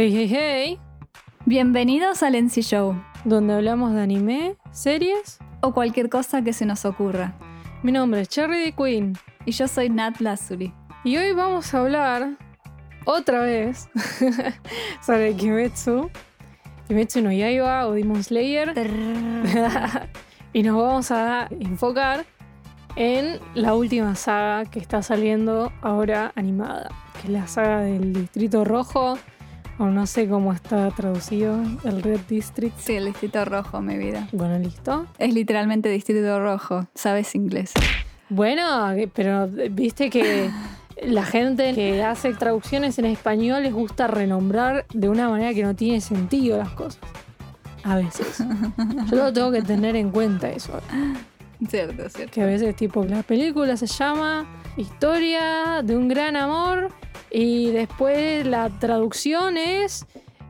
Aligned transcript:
Hey, 0.00 0.12
hey, 0.14 0.28
hey, 0.30 0.80
Bienvenidos 1.44 2.22
al 2.22 2.36
NC 2.36 2.62
Show. 2.62 2.94
Donde 3.24 3.54
hablamos 3.54 3.92
de 3.94 4.00
anime, 4.00 4.56
series. 4.70 5.40
o 5.60 5.74
cualquier 5.74 6.08
cosa 6.08 6.40
que 6.40 6.52
se 6.52 6.64
nos 6.66 6.84
ocurra. 6.84 7.36
Mi 7.82 7.90
nombre 7.90 8.20
es 8.20 8.28
Cherry 8.28 8.66
the 8.66 8.72
Queen. 8.76 9.14
Y 9.44 9.50
yo 9.50 9.66
soy 9.66 9.90
Nat 9.90 10.20
Lazuri. 10.20 10.72
y 11.02 11.16
hoy 11.16 11.32
vamos 11.32 11.74
a 11.74 11.80
hablar 11.80 12.28
otra 13.06 13.40
vez 13.40 13.88
sobre 15.04 15.34
Kimetsu, 15.34 16.08
Kimetsu 16.86 17.20
no 17.20 17.32
Yaiba 17.32 17.88
o 17.88 17.90
Demon 17.90 18.22
Slayer. 18.22 18.74
Y 20.52 20.62
nos 20.62 20.80
vamos 20.80 21.10
a 21.10 21.48
enfocar 21.50 22.24
en 22.94 23.40
la 23.54 23.74
última 23.74 24.14
saga 24.14 24.64
que 24.70 24.78
está 24.78 25.02
saliendo 25.02 25.72
ahora 25.82 26.30
animada, 26.36 26.88
que 27.20 27.26
es 27.26 27.32
la 27.32 27.48
saga 27.48 27.80
del 27.80 28.12
Distrito 28.12 28.64
Rojo, 28.64 29.18
o 29.78 29.86
no 29.86 30.06
sé 30.06 30.28
cómo 30.28 30.52
está 30.52 30.90
traducido, 30.90 31.56
el 31.84 32.02
Red 32.02 32.20
District. 32.28 32.76
Sí, 32.78 32.96
el 32.96 33.06
Distrito 33.06 33.44
Rojo, 33.44 33.80
mi 33.80 33.96
vida. 33.96 34.28
Bueno, 34.32 34.58
listo. 34.58 35.06
Es 35.18 35.32
literalmente 35.32 35.88
Distrito 35.88 36.40
Rojo. 36.40 36.86
¿Sabes 36.94 37.34
inglés? 37.34 37.72
Bueno, 38.28 38.94
pero 39.14 39.48
viste 39.70 40.10
que 40.10 40.50
la 41.02 41.24
gente 41.24 41.74
que 41.74 42.02
hace 42.02 42.34
traducciones 42.34 42.98
en 42.98 43.04
español 43.06 43.62
les 43.62 43.72
gusta 43.72 44.06
renombrar 44.06 44.86
de 44.92 45.08
una 45.08 45.28
manera 45.28 45.54
que 45.54 45.62
no 45.62 45.74
tiene 45.74 46.00
sentido 46.00 46.58
las 46.58 46.70
cosas. 46.70 47.00
A 47.84 47.96
veces. 47.96 48.42
Yo 49.10 49.16
lo 49.16 49.32
tengo 49.32 49.52
que 49.52 49.62
tener 49.62 49.96
en 49.96 50.10
cuenta 50.10 50.50
eso. 50.50 50.80
Cierto, 51.68 52.08
cierto. 52.08 52.32
Que 52.32 52.42
a 52.42 52.46
veces, 52.46 52.76
tipo, 52.76 53.04
la 53.04 53.24
película 53.24 53.76
se 53.76 53.88
llama 53.88 54.46
Historia 54.78 55.82
de 55.82 55.96
un 55.96 56.06
gran 56.06 56.36
amor 56.36 56.92
y 57.32 57.72
después 57.72 58.46
la 58.46 58.70
traducción 58.78 59.56
es 59.56 60.06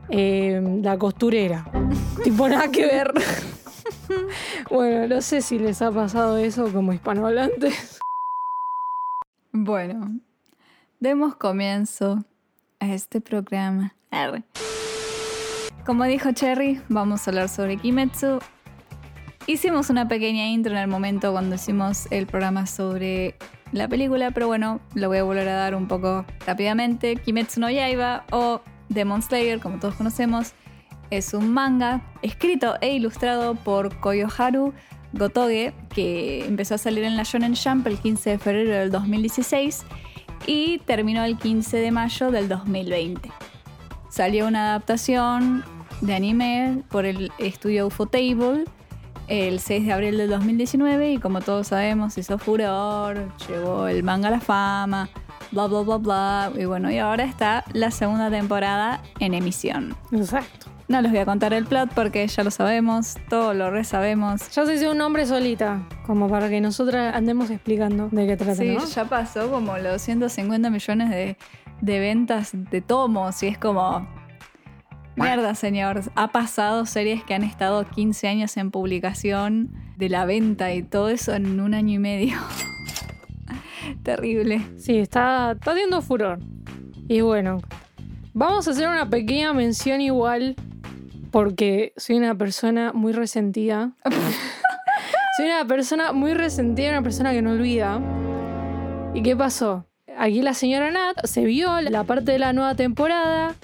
eh, 0.09 0.61
La 0.83 0.99
costurera. 0.99 1.65
tipo, 2.23 2.47
nada 2.47 2.69
que 2.69 2.85
ver. 2.85 3.11
bueno, 4.69 5.07
no 5.07 5.21
sé 5.21 5.41
si 5.41 5.57
les 5.57 5.81
ha 5.81 5.91
pasado 5.91 6.37
eso 6.37 6.71
como 6.71 6.93
hispanohablantes. 6.93 7.97
Bueno, 9.51 10.19
demos 10.99 11.35
comienzo 11.35 12.23
a 12.79 12.85
este 12.93 13.21
programa. 13.21 13.95
Arre. 14.11 14.43
Como 15.87 16.03
dijo 16.03 16.31
Cherry, 16.33 16.79
vamos 16.87 17.27
a 17.27 17.31
hablar 17.31 17.49
sobre 17.49 17.77
Kimetsu. 17.77 18.37
Hicimos 19.47 19.89
una 19.89 20.07
pequeña 20.07 20.45
intro 20.49 20.73
en 20.73 20.77
el 20.77 20.87
momento 20.87 21.31
cuando 21.31 21.55
hicimos 21.55 22.05
el 22.11 22.27
programa 22.27 22.67
sobre 22.67 23.35
la 23.71 23.87
película, 23.87 24.31
pero 24.31 24.47
bueno, 24.47 24.79
lo 24.95 25.07
voy 25.07 25.19
a 25.19 25.23
volver 25.23 25.47
a 25.47 25.53
dar 25.53 25.75
un 25.75 25.87
poco 25.87 26.25
rápidamente. 26.45 27.15
Kimetsu 27.15 27.59
no 27.59 27.69
Yaiba 27.69 28.25
o 28.31 28.61
Demon 28.89 29.21
Slayer, 29.21 29.59
como 29.59 29.79
todos 29.79 29.95
conocemos, 29.95 30.53
es 31.11 31.33
un 31.33 31.51
manga 31.51 32.01
escrito 32.21 32.75
e 32.81 32.93
ilustrado 32.93 33.55
por 33.55 33.99
Koyoharu 33.99 34.73
Gotoge, 35.13 35.73
que 35.89 36.45
empezó 36.45 36.75
a 36.75 36.77
salir 36.77 37.03
en 37.03 37.17
la 37.17 37.23
Shonen 37.23 37.55
Jump 37.55 37.87
el 37.87 37.97
15 37.97 38.31
de 38.31 38.39
febrero 38.39 38.71
del 38.71 38.91
2016 38.91 39.85
y 40.45 40.79
terminó 40.79 41.23
el 41.23 41.37
15 41.37 41.77
de 41.77 41.91
mayo 41.91 42.31
del 42.31 42.47
2020. 42.47 43.31
Salió 44.09 44.47
una 44.47 44.69
adaptación 44.69 45.63
de 46.01 46.15
anime 46.15 46.83
por 46.89 47.05
el 47.05 47.31
estudio 47.37 47.87
Ufotable 47.87 48.65
el 49.29 49.59
6 49.59 49.85
de 49.85 49.93
abril 49.93 50.17
del 50.17 50.29
2019 50.29 51.13
y 51.13 51.17
como 51.19 51.41
todos 51.41 51.67
sabemos 51.67 52.17
hizo 52.17 52.37
furor, 52.37 53.31
llevó 53.47 53.87
el 53.87 54.03
manga 54.03 54.27
a 54.27 54.31
la 54.31 54.39
fama, 54.39 55.07
bla 55.51 55.67
bla 55.67 55.81
bla 55.81 55.97
bla 55.97 56.51
y 56.59 56.65
bueno, 56.65 56.91
y 56.91 56.97
ahora 56.97 57.23
está 57.23 57.63
la 57.73 57.91
segunda 57.91 58.29
temporada 58.29 59.01
en 59.19 59.33
emisión. 59.33 59.95
Exacto. 60.11 60.67
No 60.87 60.99
les 61.03 61.11
voy 61.11 61.19
a 61.19 61.25
contar 61.25 61.53
el 61.53 61.65
plot 61.65 61.91
porque 61.93 62.25
ya 62.27 62.43
lo 62.43 62.49
sabemos, 62.49 63.15
todo 63.29 63.53
lo 63.53 63.69
re 63.69 63.83
sabemos. 63.83 64.49
Ya 64.49 64.65
se 64.65 64.73
hizo 64.73 64.89
un 64.91 64.97
nombre 64.97 65.27
solita, 65.27 65.87
como 66.07 66.27
para 66.27 66.49
que 66.49 66.59
nosotras 66.61 67.13
andemos 67.15 67.51
explicando 67.51 68.09
de 68.11 68.25
qué 68.25 68.35
trata, 68.35 68.55
Sí, 68.55 68.75
¿no? 68.75 68.83
ya 68.83 69.05
pasó 69.05 69.51
como 69.51 69.77
los 69.77 70.01
150 70.01 70.71
millones 70.71 71.11
de, 71.11 71.37
de 71.81 71.99
ventas 71.99 72.49
de 72.53 72.81
tomos 72.81 73.43
y 73.43 73.47
es 73.49 73.59
como... 73.59 74.07
Mierda, 75.19 75.53
señor. 75.53 76.01
Ha 76.15 76.29
pasado 76.29 76.85
series 76.85 77.23
que 77.25 77.33
han 77.33 77.43
estado 77.43 77.85
15 77.85 78.27
años 78.29 78.55
en 78.55 78.71
publicación 78.71 79.69
de 79.97 80.07
la 80.07 80.25
venta 80.25 80.73
y 80.73 80.81
todo 80.81 81.09
eso 81.09 81.33
en 81.33 81.59
un 81.59 81.73
año 81.73 81.95
y 81.95 81.99
medio. 81.99 82.37
Terrible. 84.03 84.61
Sí, 84.77 84.97
está, 84.97 85.51
está 85.51 85.71
haciendo 85.71 86.01
furor. 86.01 86.39
Y 87.09 87.19
bueno, 87.19 87.61
vamos 88.33 88.67
a 88.67 88.71
hacer 88.71 88.87
una 88.87 89.09
pequeña 89.09 89.51
mención 89.51 89.99
igual, 89.99 90.55
porque 91.31 91.91
soy 91.97 92.15
una 92.15 92.35
persona 92.35 92.93
muy 92.93 93.11
resentida. 93.11 93.91
soy 95.37 95.47
una 95.47 95.65
persona 95.65 96.13
muy 96.13 96.33
resentida, 96.33 96.91
una 96.91 97.03
persona 97.03 97.33
que 97.33 97.41
no 97.41 97.51
olvida. 97.51 97.99
¿Y 99.13 99.21
qué 99.21 99.35
pasó? 99.35 99.85
Aquí 100.17 100.41
la 100.41 100.53
señora 100.53 100.91
Nat 100.91 101.25
se 101.25 101.43
vio 101.43 101.81
la 101.81 102.05
parte 102.05 102.31
de 102.31 102.39
la 102.39 102.53
nueva 102.53 102.75
temporada 102.75 103.55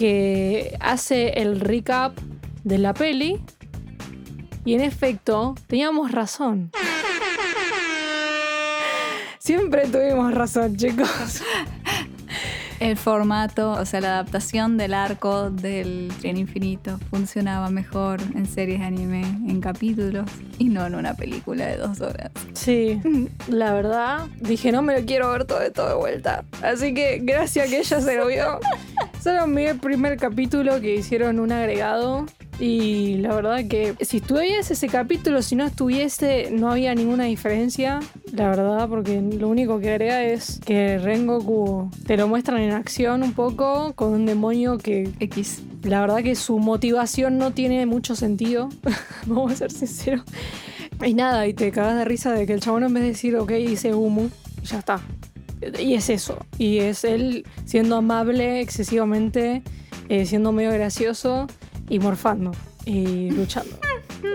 que 0.00 0.78
hace 0.80 1.42
el 1.42 1.60
recap 1.60 2.18
de 2.64 2.78
la 2.78 2.94
peli. 2.94 3.38
Y 4.64 4.72
en 4.72 4.80
efecto, 4.80 5.54
teníamos 5.66 6.10
razón. 6.10 6.70
Siempre 9.38 9.86
tuvimos 9.88 10.32
razón, 10.32 10.74
chicos. 10.74 11.42
El 12.80 12.96
formato, 12.96 13.72
o 13.72 13.84
sea, 13.84 14.00
la 14.00 14.08
adaptación 14.08 14.78
del 14.78 14.94
arco 14.94 15.50
del 15.50 16.10
tren 16.18 16.38
infinito 16.38 16.98
funcionaba 17.10 17.68
mejor 17.68 18.22
en 18.34 18.46
series 18.46 18.80
de 18.80 18.86
anime, 18.86 19.20
en 19.20 19.60
capítulos 19.60 20.30
y 20.58 20.70
no 20.70 20.86
en 20.86 20.94
una 20.94 21.12
película 21.12 21.66
de 21.66 21.76
dos 21.76 22.00
horas. 22.00 22.30
Sí, 22.54 22.98
la 23.48 23.74
verdad, 23.74 24.26
dije 24.40 24.72
no 24.72 24.80
me 24.80 24.98
lo 24.98 25.04
quiero 25.04 25.30
ver 25.30 25.44
todo 25.44 25.60
de 25.60 25.70
todo 25.70 25.88
de 25.90 25.94
vuelta. 25.94 26.42
Así 26.62 26.94
que 26.94 27.20
gracias 27.22 27.66
a 27.66 27.70
que 27.70 27.80
ella 27.80 28.00
se 28.00 28.16
lo 28.16 28.26
vio. 28.26 28.58
Solo 29.22 29.46
mi 29.46 29.74
primer 29.74 30.16
capítulo 30.16 30.80
que 30.80 30.94
hicieron 30.94 31.38
un 31.38 31.52
agregado. 31.52 32.24
Y 32.60 33.16
la 33.16 33.34
verdad 33.34 33.66
que 33.66 33.94
si 34.02 34.18
estuviese 34.18 34.74
ese 34.74 34.88
capítulo, 34.88 35.40
si 35.40 35.56
no 35.56 35.64
estuviese, 35.64 36.50
no 36.52 36.70
había 36.70 36.94
ninguna 36.94 37.24
diferencia. 37.24 38.00
La 38.34 38.50
verdad, 38.50 38.86
porque 38.86 39.22
lo 39.22 39.48
único 39.48 39.80
que 39.80 39.88
agrega 39.88 40.22
es 40.24 40.60
que 40.66 40.98
Rengoku 40.98 41.90
te 42.06 42.18
lo 42.18 42.28
muestran 42.28 42.60
en 42.60 42.72
acción 42.72 43.22
un 43.22 43.32
poco 43.32 43.94
con 43.94 44.12
un 44.12 44.26
demonio 44.26 44.76
que 44.76 45.10
X. 45.20 45.62
la 45.84 46.02
verdad 46.02 46.18
que 46.22 46.34
su 46.34 46.58
motivación 46.58 47.38
no 47.38 47.52
tiene 47.52 47.86
mucho 47.86 48.14
sentido. 48.14 48.68
Vamos 49.26 49.52
a 49.52 49.56
ser 49.56 49.72
sinceros. 49.72 50.24
Y 51.02 51.14
nada, 51.14 51.46
y 51.46 51.54
te 51.54 51.72
cagas 51.72 51.96
de 51.96 52.04
risa 52.04 52.30
de 52.34 52.46
que 52.46 52.52
el 52.52 52.60
chabón 52.60 52.84
en 52.84 52.92
vez 52.92 53.04
de 53.04 53.08
decir, 53.08 53.36
ok, 53.36 53.52
dice 53.52 53.94
humo, 53.94 54.28
y 54.62 54.66
ya 54.66 54.80
está. 54.80 55.00
Y 55.78 55.94
es 55.94 56.10
eso. 56.10 56.36
Y 56.58 56.80
es 56.80 57.04
él 57.04 57.46
siendo 57.64 57.96
amable 57.96 58.60
excesivamente, 58.60 59.62
eh, 60.10 60.26
siendo 60.26 60.52
medio 60.52 60.72
gracioso 60.72 61.46
y 61.90 61.98
morfando 61.98 62.52
y 62.86 63.30
luchando. 63.30 63.76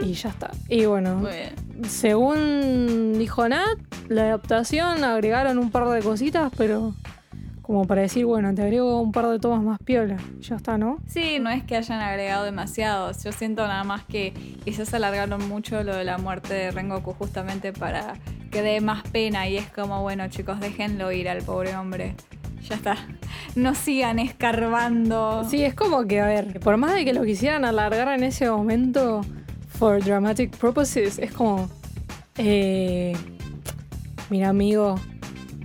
Y 0.01 0.13
ya 0.13 0.29
está. 0.29 0.51
Y 0.69 0.85
bueno, 0.85 1.15
Muy 1.15 1.31
bien. 1.31 1.53
según 1.87 3.17
dijo 3.17 3.47
Nat, 3.49 3.77
la 4.07 4.23
adaptación 4.23 5.03
agregaron 5.03 5.57
un 5.57 5.71
par 5.71 5.87
de 5.89 6.01
cositas, 6.01 6.51
pero 6.57 6.93
como 7.61 7.87
para 7.87 8.01
decir, 8.01 8.25
bueno, 8.25 8.53
te 8.53 8.61
agrego 8.61 9.01
un 9.01 9.11
par 9.11 9.27
de 9.27 9.39
tomas 9.39 9.63
más 9.63 9.79
piola. 9.79 10.17
Ya 10.41 10.55
está, 10.57 10.77
¿no? 10.77 10.99
Sí, 11.07 11.39
no 11.39 11.49
es 11.49 11.63
que 11.63 11.75
hayan 11.75 11.99
agregado 11.99 12.45
demasiado. 12.45 13.11
Yo 13.23 13.31
siento 13.31 13.67
nada 13.67 13.83
más 13.83 14.03
que 14.05 14.33
quizás 14.63 14.93
alargaron 14.93 15.47
mucho 15.47 15.81
lo 15.83 15.95
de 15.95 16.03
la 16.03 16.19
muerte 16.19 16.53
de 16.53 16.69
Rengoku 16.71 17.13
justamente 17.13 17.73
para 17.73 18.13
que 18.51 18.61
dé 18.61 18.81
más 18.81 19.01
pena. 19.09 19.47
Y 19.49 19.57
es 19.57 19.67
como, 19.71 20.01
bueno, 20.03 20.27
chicos, 20.27 20.59
déjenlo 20.59 21.11
ir 21.11 21.27
al 21.27 21.41
pobre 21.41 21.75
hombre. 21.75 22.15
Ya 22.67 22.75
está. 22.75 22.97
No 23.55 23.75
sigan 23.75 24.19
escarbando. 24.19 25.45
Sí, 25.49 25.63
es 25.63 25.75
como 25.75 26.05
que, 26.05 26.19
a 26.19 26.25
ver, 26.25 26.59
por 26.59 26.77
más 26.77 26.95
de 26.95 27.05
que 27.05 27.13
lo 27.13 27.23
quisieran 27.23 27.63
alargar 27.63 28.07
en 28.09 28.23
ese 28.23 28.49
momento, 28.49 29.21
for 29.67 30.03
dramatic 30.03 30.55
purposes, 30.57 31.19
es 31.19 31.31
como, 31.31 31.69
eh, 32.37 33.15
mira 34.29 34.49
amigo, 34.49 34.95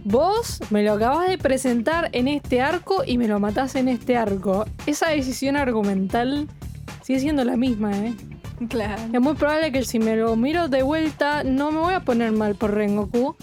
vos 0.05 0.61
me 0.71 0.83
lo 0.83 0.93
acabas 0.93 1.29
de 1.29 1.39
presentar 1.39 2.11
en 2.13 2.29
este 2.29 2.61
arco 2.61 3.03
y 3.07 3.17
me 3.17 3.29
lo 3.29 3.41
matás 3.41 3.77
en 3.77 3.89
este 3.89 4.17
arco. 4.17 4.67
Esa 4.87 5.11
decisión 5.11 5.57
argumental 5.57 6.49
sigue 7.03 7.21
siendo 7.21 7.45
la 7.45 7.57
misma, 7.57 7.97
¿eh? 7.97 8.15
Claro. 8.69 9.03
Es 9.11 9.21
muy 9.21 9.35
probable 9.35 9.73
que 9.73 9.85
si 9.85 9.99
me 9.99 10.17
lo 10.17 10.37
miro 10.37 10.69
de 10.69 10.83
vuelta 10.83 11.45
no 11.45 11.73
me 11.73 11.79
voy 11.79 11.95
a 11.95 12.01
poner 12.01 12.33
mal 12.33 12.57
por 12.57 12.75
Rengoku. 12.75 13.37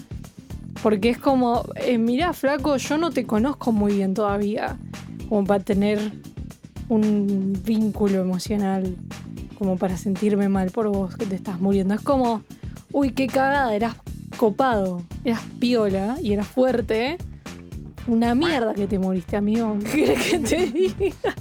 Porque 0.82 1.10
es 1.10 1.18
como, 1.18 1.64
eh, 1.76 1.98
mira 1.98 2.32
flaco, 2.32 2.76
yo 2.76 2.98
no 2.98 3.10
te 3.10 3.24
conozco 3.24 3.72
muy 3.72 3.94
bien 3.94 4.14
todavía. 4.14 4.76
Como 5.28 5.44
para 5.44 5.62
tener 5.62 5.98
un 6.88 7.60
vínculo 7.64 8.20
emocional. 8.20 8.96
Como 9.58 9.76
para 9.76 9.96
sentirme 9.96 10.48
mal 10.48 10.70
por 10.70 10.88
vos 10.88 11.16
que 11.16 11.26
te 11.26 11.34
estás 11.34 11.60
muriendo. 11.60 11.94
Es 11.94 12.00
como, 12.00 12.42
uy, 12.92 13.10
qué 13.10 13.26
cagada, 13.26 13.74
eras 13.74 13.96
copado, 14.36 15.02
eras 15.24 15.42
piola 15.58 16.16
y 16.22 16.32
eras 16.32 16.46
fuerte. 16.46 17.18
Una 18.06 18.34
mierda 18.34 18.72
que 18.74 18.86
te 18.86 18.98
moriste, 18.98 19.36
amigo. 19.36 19.76
¿Qué 19.92 20.04
querés 20.04 20.24
que 20.24 20.38
te 20.38 20.66
diga? 20.66 21.34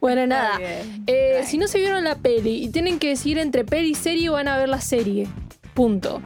Bueno, 0.00 0.26
nada. 0.26 0.58
Eh, 1.06 1.42
si 1.46 1.58
no 1.58 1.66
se 1.66 1.78
vieron 1.78 2.04
la 2.04 2.16
peli 2.16 2.62
y 2.62 2.68
tienen 2.68 2.98
que 2.98 3.08
decidir 3.08 3.38
entre 3.38 3.64
peli 3.64 3.90
y 3.90 3.94
serie, 3.94 4.28
van 4.28 4.48
a 4.48 4.56
ver 4.58 4.68
la 4.68 4.80
serie. 4.80 5.26
Punto. 5.72 6.20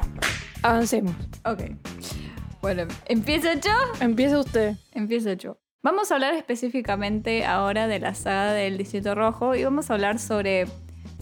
Avancemos. 0.63 1.15
Ok. 1.45 1.63
Bueno, 2.61 2.85
¿empiezo 3.07 3.49
yo? 3.55 3.73
Empieza 4.01 4.41
usted. 4.41 4.77
Empiezo 4.93 5.33
yo. 5.35 5.59
Vamos 5.83 6.11
a 6.11 6.15
hablar 6.15 6.35
específicamente 6.35 7.47
ahora 7.47 7.87
de 7.87 8.01
la 8.01 8.15
saga 8.15 8.53
del 8.53 8.77
Distrito 8.77 9.15
Rojo 9.15 9.55
y 9.55 9.63
vamos 9.63 9.91
a 9.91 9.95
hablar 9.95 10.19
sobre, 10.19 10.67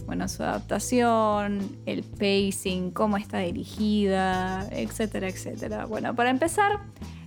bueno, 0.07 0.27
su 0.27 0.41
adaptación, 0.41 1.77
el 1.85 2.03
pacing, 2.03 2.89
cómo 2.89 3.17
está 3.17 3.37
dirigida, 3.39 4.67
etcétera, 4.71 5.27
etcétera. 5.27 5.85
Bueno, 5.85 6.15
para 6.15 6.31
empezar, 6.31 6.79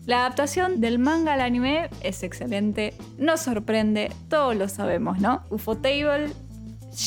la 0.06 0.20
adaptación 0.20 0.80
del 0.80 0.98
manga 0.98 1.34
al 1.34 1.40
anime 1.40 1.88
es 2.02 2.24
excelente, 2.24 2.94
nos 3.16 3.42
sorprende, 3.42 4.10
todos 4.28 4.56
lo 4.56 4.68
sabemos, 4.68 5.20
¿no? 5.20 5.44
Ufotable 5.50 6.30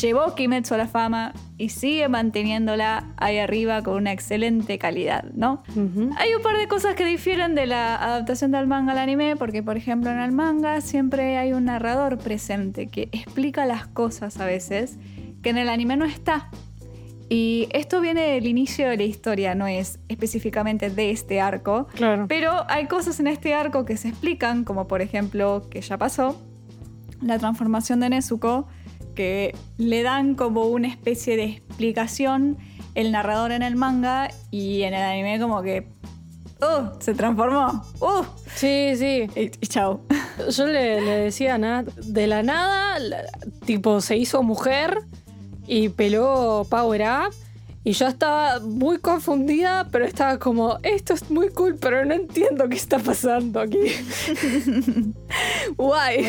llevó 0.01 0.33
Kimetsu 0.35 0.73
a 0.73 0.77
la 0.77 0.87
fama 0.87 1.33
y 1.57 1.69
sigue 1.69 2.07
manteniéndola 2.09 3.13
ahí 3.17 3.37
arriba 3.37 3.81
con 3.83 3.95
una 3.95 4.11
excelente 4.11 4.77
calidad, 4.77 5.23
¿no? 5.33 5.63
Ujú. 5.75 6.09
Hay 6.17 6.33
un 6.35 6.41
par 6.41 6.57
de 6.57 6.67
cosas 6.67 6.95
que 6.95 7.05
difieren 7.05 7.55
de 7.55 7.65
la 7.65 7.95
adaptación 7.95 8.51
del 8.51 8.67
manga 8.67 8.93
al 8.93 8.97
anime, 8.97 9.35
porque 9.35 9.61
por 9.63 9.77
ejemplo 9.77 10.11
en 10.11 10.19
el 10.19 10.31
manga 10.31 10.81
siempre 10.81 11.37
hay 11.37 11.53
un 11.53 11.65
narrador 11.65 12.17
presente 12.17 12.87
que 12.87 13.03
explica 13.11 13.65
las 13.65 13.87
cosas 13.87 14.39
a 14.39 14.45
veces 14.45 14.97
que 15.41 15.49
en 15.49 15.57
el 15.57 15.69
anime 15.69 15.97
no 15.97 16.05
está. 16.05 16.49
Y 17.29 17.67
esto 17.71 17.99
viene 17.99 18.21
del 18.33 18.45
inicio 18.45 18.87
de 18.89 18.97
la 18.97 19.03
historia, 19.03 19.55
no 19.55 19.65
es 19.65 19.99
específicamente 20.07 20.89
de 20.89 21.09
este 21.11 21.41
arco, 21.41 21.87
Claro. 21.95 22.25
pero 22.27 22.65
hay 22.69 22.85
cosas 22.87 23.19
en 23.19 23.27
este 23.27 23.53
arco 23.53 23.85
que 23.85 23.97
se 23.97 24.09
explican, 24.09 24.63
como 24.65 24.87
por 24.87 25.01
ejemplo 25.01 25.63
que 25.69 25.81
ya 25.81 25.97
pasó, 25.97 26.39
la 27.21 27.39
transformación 27.39 28.01
de 28.01 28.09
Nezuko, 28.09 28.67
que 29.13 29.55
le 29.77 30.03
dan 30.03 30.35
como 30.35 30.63
una 30.65 30.87
especie 30.87 31.35
de 31.37 31.43
explicación 31.45 32.57
el 32.95 33.11
narrador 33.11 33.51
en 33.51 33.63
el 33.63 33.75
manga 33.75 34.29
y 34.51 34.83
en 34.83 34.93
el 34.93 35.01
anime 35.01 35.39
como 35.39 35.61
que... 35.61 35.87
¡Uh! 36.61 36.89
Se 36.99 37.13
transformó. 37.13 37.83
¡Uh! 37.99 38.23
Sí, 38.55 38.93
sí. 38.95 39.27
Y, 39.35 39.41
y 39.59 39.67
chao. 39.67 40.01
Yo 40.49 40.67
le, 40.67 41.01
le 41.01 41.11
decía 41.17 41.55
a 41.55 41.57
Nat, 41.57 41.87
de 41.95 42.27
la 42.27 42.43
nada, 42.43 42.99
la- 42.99 43.23
tipo, 43.65 43.99
se 43.99 44.15
hizo 44.17 44.43
mujer 44.43 44.99
y 45.67 45.89
peló 45.89 46.65
Power 46.69 47.01
Up. 47.01 47.33
Y 47.85 47.91
yo 47.91 48.07
estaba 48.07 48.61
muy 48.61 48.97
confundida, 48.99 49.89
pero 49.91 50.05
estaba 50.05 50.39
como, 50.39 50.77
esto 50.83 51.13
es 51.13 51.29
muy 51.29 51.49
cool, 51.49 51.75
pero 51.75 52.05
no 52.05 52.13
entiendo 52.13 52.69
qué 52.69 52.77
está 52.77 52.97
pasando 52.97 53.59
aquí. 53.59 53.77
Guay. 55.77 56.25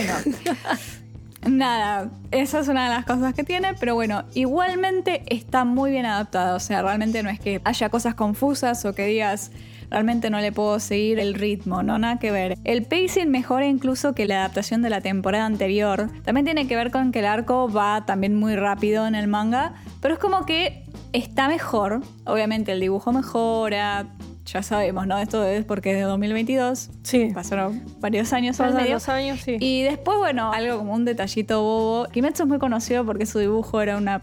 Nada, 1.49 2.11
esa 2.31 2.61
es 2.61 2.69
una 2.69 2.85
de 2.85 2.91
las 2.91 3.05
cosas 3.05 3.35
que 3.35 3.45
tiene, 3.45 3.75
pero 3.75 3.95
bueno, 3.95 4.25
igualmente 4.35 5.23
está 5.27 5.65
muy 5.65 5.91
bien 5.91 6.07
adaptada. 6.07 6.55
O 6.55 6.61
sea, 6.61 6.83
realmente 6.83 7.23
no 7.23 7.29
es 7.29 7.39
que 7.39 7.61
haya 7.65 7.91
cosas 7.91 8.15
confusas 8.15 8.85
o 8.85 8.95
que 8.95 9.07
digas, 9.07 9.51
realmente 9.91 10.31
no 10.31 10.41
le 10.41 10.53
puedo 10.53 10.81
seguir 10.81 11.19
el 11.19 11.35
ritmo, 11.35 11.83
no 11.83 11.99
nada 11.99 12.19
que 12.19 12.31
ver. 12.31 12.57
El 12.65 12.85
pacing 12.85 13.31
mejora 13.31 13.67
incluso 13.67 14.15
que 14.15 14.27
la 14.27 14.41
adaptación 14.41 14.83
de 14.83 14.91
la 14.91 15.01
temporada 15.01 15.45
anterior. 15.45 16.11
También 16.25 16.45
tiene 16.45 16.67
que 16.67 16.77
ver 16.77 16.91
con 16.91 17.13
que 17.13 17.21
el 17.21 17.27
arco 17.27 17.71
va 17.71 18.07
también 18.07 18.35
muy 18.35 18.57
rápido 18.57 19.07
en 19.07 19.15
el 19.15 19.29
manga, 19.29 19.75
pero 20.01 20.15
es 20.15 20.21
como 20.21 20.47
que 20.47 20.85
está 21.13 21.49
mejor. 21.49 22.01
Obviamente 22.25 22.73
el 22.73 22.81
dibujo 22.81 23.13
mejora. 23.13 24.07
Ya 24.47 24.63
sabemos, 24.63 25.07
¿no? 25.07 25.19
Esto 25.19 25.45
es 25.45 25.65
porque 25.65 25.93
es 25.93 25.97
de 25.97 26.03
2022. 26.03 26.91
Sí. 27.03 27.31
Pasaron 27.33 27.83
varios 28.01 28.33
años 28.33 28.61
al 28.61 28.67
Pasan 28.69 28.83
medio. 28.83 28.95
los 28.97 29.09
años, 29.09 29.41
sí. 29.41 29.57
Y 29.59 29.83
después, 29.83 30.19
bueno, 30.19 30.53
algo 30.53 30.79
como 30.79 30.93
un 30.93 31.05
detallito 31.05 31.63
bobo. 31.63 32.09
Kimetsu 32.11 32.43
es 32.43 32.49
muy 32.49 32.59
conocido 32.59 33.05
porque 33.07 33.25
su 33.27 33.39
dibujo 33.39 33.81
era 33.81 33.97
una 33.97 34.23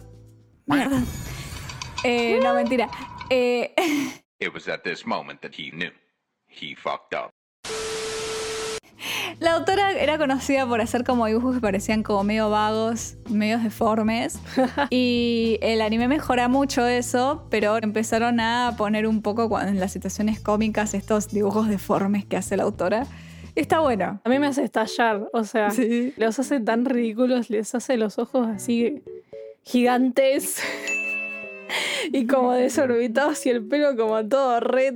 mierda. 0.66 1.02
Eh, 2.04 2.40
no, 2.42 2.56
mentira. 2.56 2.90
Eh, 3.30 3.76
It 4.40 4.52
was 4.52 4.68
at 4.68 4.82
this 4.84 5.06
moment 5.06 5.40
that 5.42 5.52
he 5.56 5.70
knew. 5.70 5.92
He 6.48 6.74
fucked 6.76 7.14
up. 7.14 7.30
La 9.40 9.54
autora 9.54 9.92
era 9.94 10.18
conocida 10.18 10.66
por 10.68 10.82
hacer 10.82 11.04
como 11.04 11.26
dibujos 11.26 11.56
que 11.56 11.62
parecían 11.62 12.04
como 12.04 12.24
medio 12.24 12.50
vagos, 12.50 13.16
medio 13.30 13.58
deformes. 13.60 14.40
y 14.90 15.58
el 15.62 15.82
anime 15.82 16.08
mejora 16.08 16.48
mucho 16.48 16.86
eso, 16.88 17.46
pero 17.50 17.78
empezaron 17.78 18.40
a 18.40 18.76
poner 18.78 19.08
un 19.08 19.22
poco 19.22 19.60
en 19.60 19.80
las 19.80 19.92
situaciones 19.92 20.40
cómicas 20.40 20.94
estos 20.94 21.30
dibujos 21.30 21.68
deformes 21.68 22.26
que 22.26 22.38
hace 22.38 22.58
la 22.58 22.64
autora. 22.64 23.08
Está 23.56 23.80
bueno. 23.80 24.22
A 24.24 24.30
mí 24.30 24.40
me 24.40 24.48
hace 24.48 24.64
estallar, 24.64 25.28
o 25.34 25.44
sea, 25.44 25.72
Sí. 25.72 26.14
los 26.18 26.40
hace 26.40 26.60
tan 26.62 26.86
ridículos, 26.86 27.50
les 27.50 27.76
hace 27.76 27.98
los 27.98 28.18
ojos 28.18 28.48
así 28.48 29.04
gigantes 29.64 30.58
y 32.12 32.26
como 32.28 32.54
desorbitados 32.54 33.46
y 33.46 33.50
el 33.50 33.66
pelo 33.66 33.96
como 33.96 34.26
todo 34.26 34.60
red. 34.60 34.96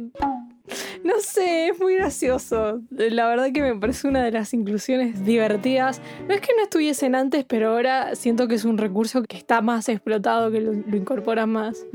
No 1.05 1.19
sé, 1.19 1.67
es 1.67 1.79
muy 1.79 1.93
gracioso. 1.93 2.81
La 2.89 3.27
verdad 3.27 3.51
que 3.53 3.61
me 3.61 3.75
parece 3.75 4.07
una 4.07 4.23
de 4.23 4.31
las 4.31 4.55
inclusiones 4.55 5.23
divertidas. 5.23 6.01
No 6.27 6.33
es 6.33 6.41
que 6.41 6.51
no 6.57 6.63
estuviesen 6.63 7.13
antes, 7.13 7.45
pero 7.45 7.69
ahora 7.69 8.15
siento 8.15 8.47
que 8.47 8.55
es 8.55 8.65
un 8.65 8.79
recurso 8.79 9.21
que 9.21 9.37
está 9.37 9.61
más 9.61 9.87
explotado, 9.87 10.49
que 10.49 10.61
lo, 10.61 10.73
lo 10.73 10.97
incorporan 10.97 11.51
más. 11.51 11.85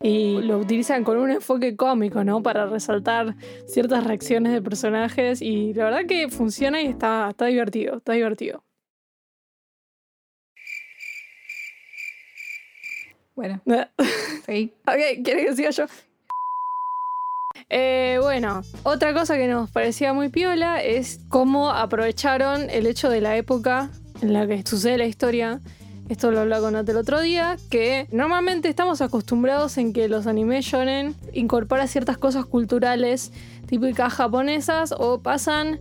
Y 0.00 0.40
lo 0.40 0.56
utilizan 0.56 1.04
con 1.04 1.18
un 1.18 1.32
enfoque 1.32 1.76
cómico, 1.76 2.24
¿no? 2.24 2.42
Para 2.42 2.64
resaltar 2.64 3.36
ciertas 3.66 4.04
reacciones 4.04 4.54
de 4.54 4.62
personajes. 4.62 5.42
Y 5.42 5.74
la 5.74 5.84
verdad 5.84 6.06
que 6.08 6.30
funciona 6.30 6.80
y 6.80 6.86
está, 6.86 7.28
está 7.28 7.44
divertido, 7.44 7.98
está 7.98 8.14
divertido. 8.14 8.64
Bueno, 13.34 13.60
ok, 13.66 14.46
sí. 14.46 14.72
¿quieres 15.22 15.44
que 15.44 15.56
siga 15.56 15.70
yo? 15.72 15.84
Eh, 17.68 18.18
bueno, 18.22 18.62
otra 18.84 19.12
cosa 19.12 19.36
que 19.36 19.48
nos 19.48 19.70
parecía 19.70 20.12
muy 20.12 20.28
piola 20.28 20.80
es 20.82 21.20
cómo 21.28 21.70
aprovecharon 21.70 22.70
el 22.70 22.86
hecho 22.86 23.08
de 23.10 23.20
la 23.20 23.36
época 23.36 23.90
en 24.22 24.32
la 24.32 24.46
que 24.46 24.62
sucede 24.64 24.98
la 24.98 25.06
historia. 25.06 25.60
Esto 26.08 26.30
lo 26.30 26.40
hablaba 26.40 26.70
con 26.70 26.76
el 26.76 26.96
otro 26.96 27.20
día, 27.20 27.56
que 27.68 28.06
normalmente 28.12 28.68
estamos 28.68 29.00
acostumbrados 29.00 29.76
en 29.78 29.92
que 29.92 30.08
los 30.08 30.28
anime 30.28 30.62
shonen 30.62 31.16
incorporan 31.32 31.88
ciertas 31.88 32.16
cosas 32.16 32.46
culturales 32.46 33.32
típicas 33.66 34.14
japonesas 34.14 34.94
o 34.96 35.18
pasan 35.20 35.80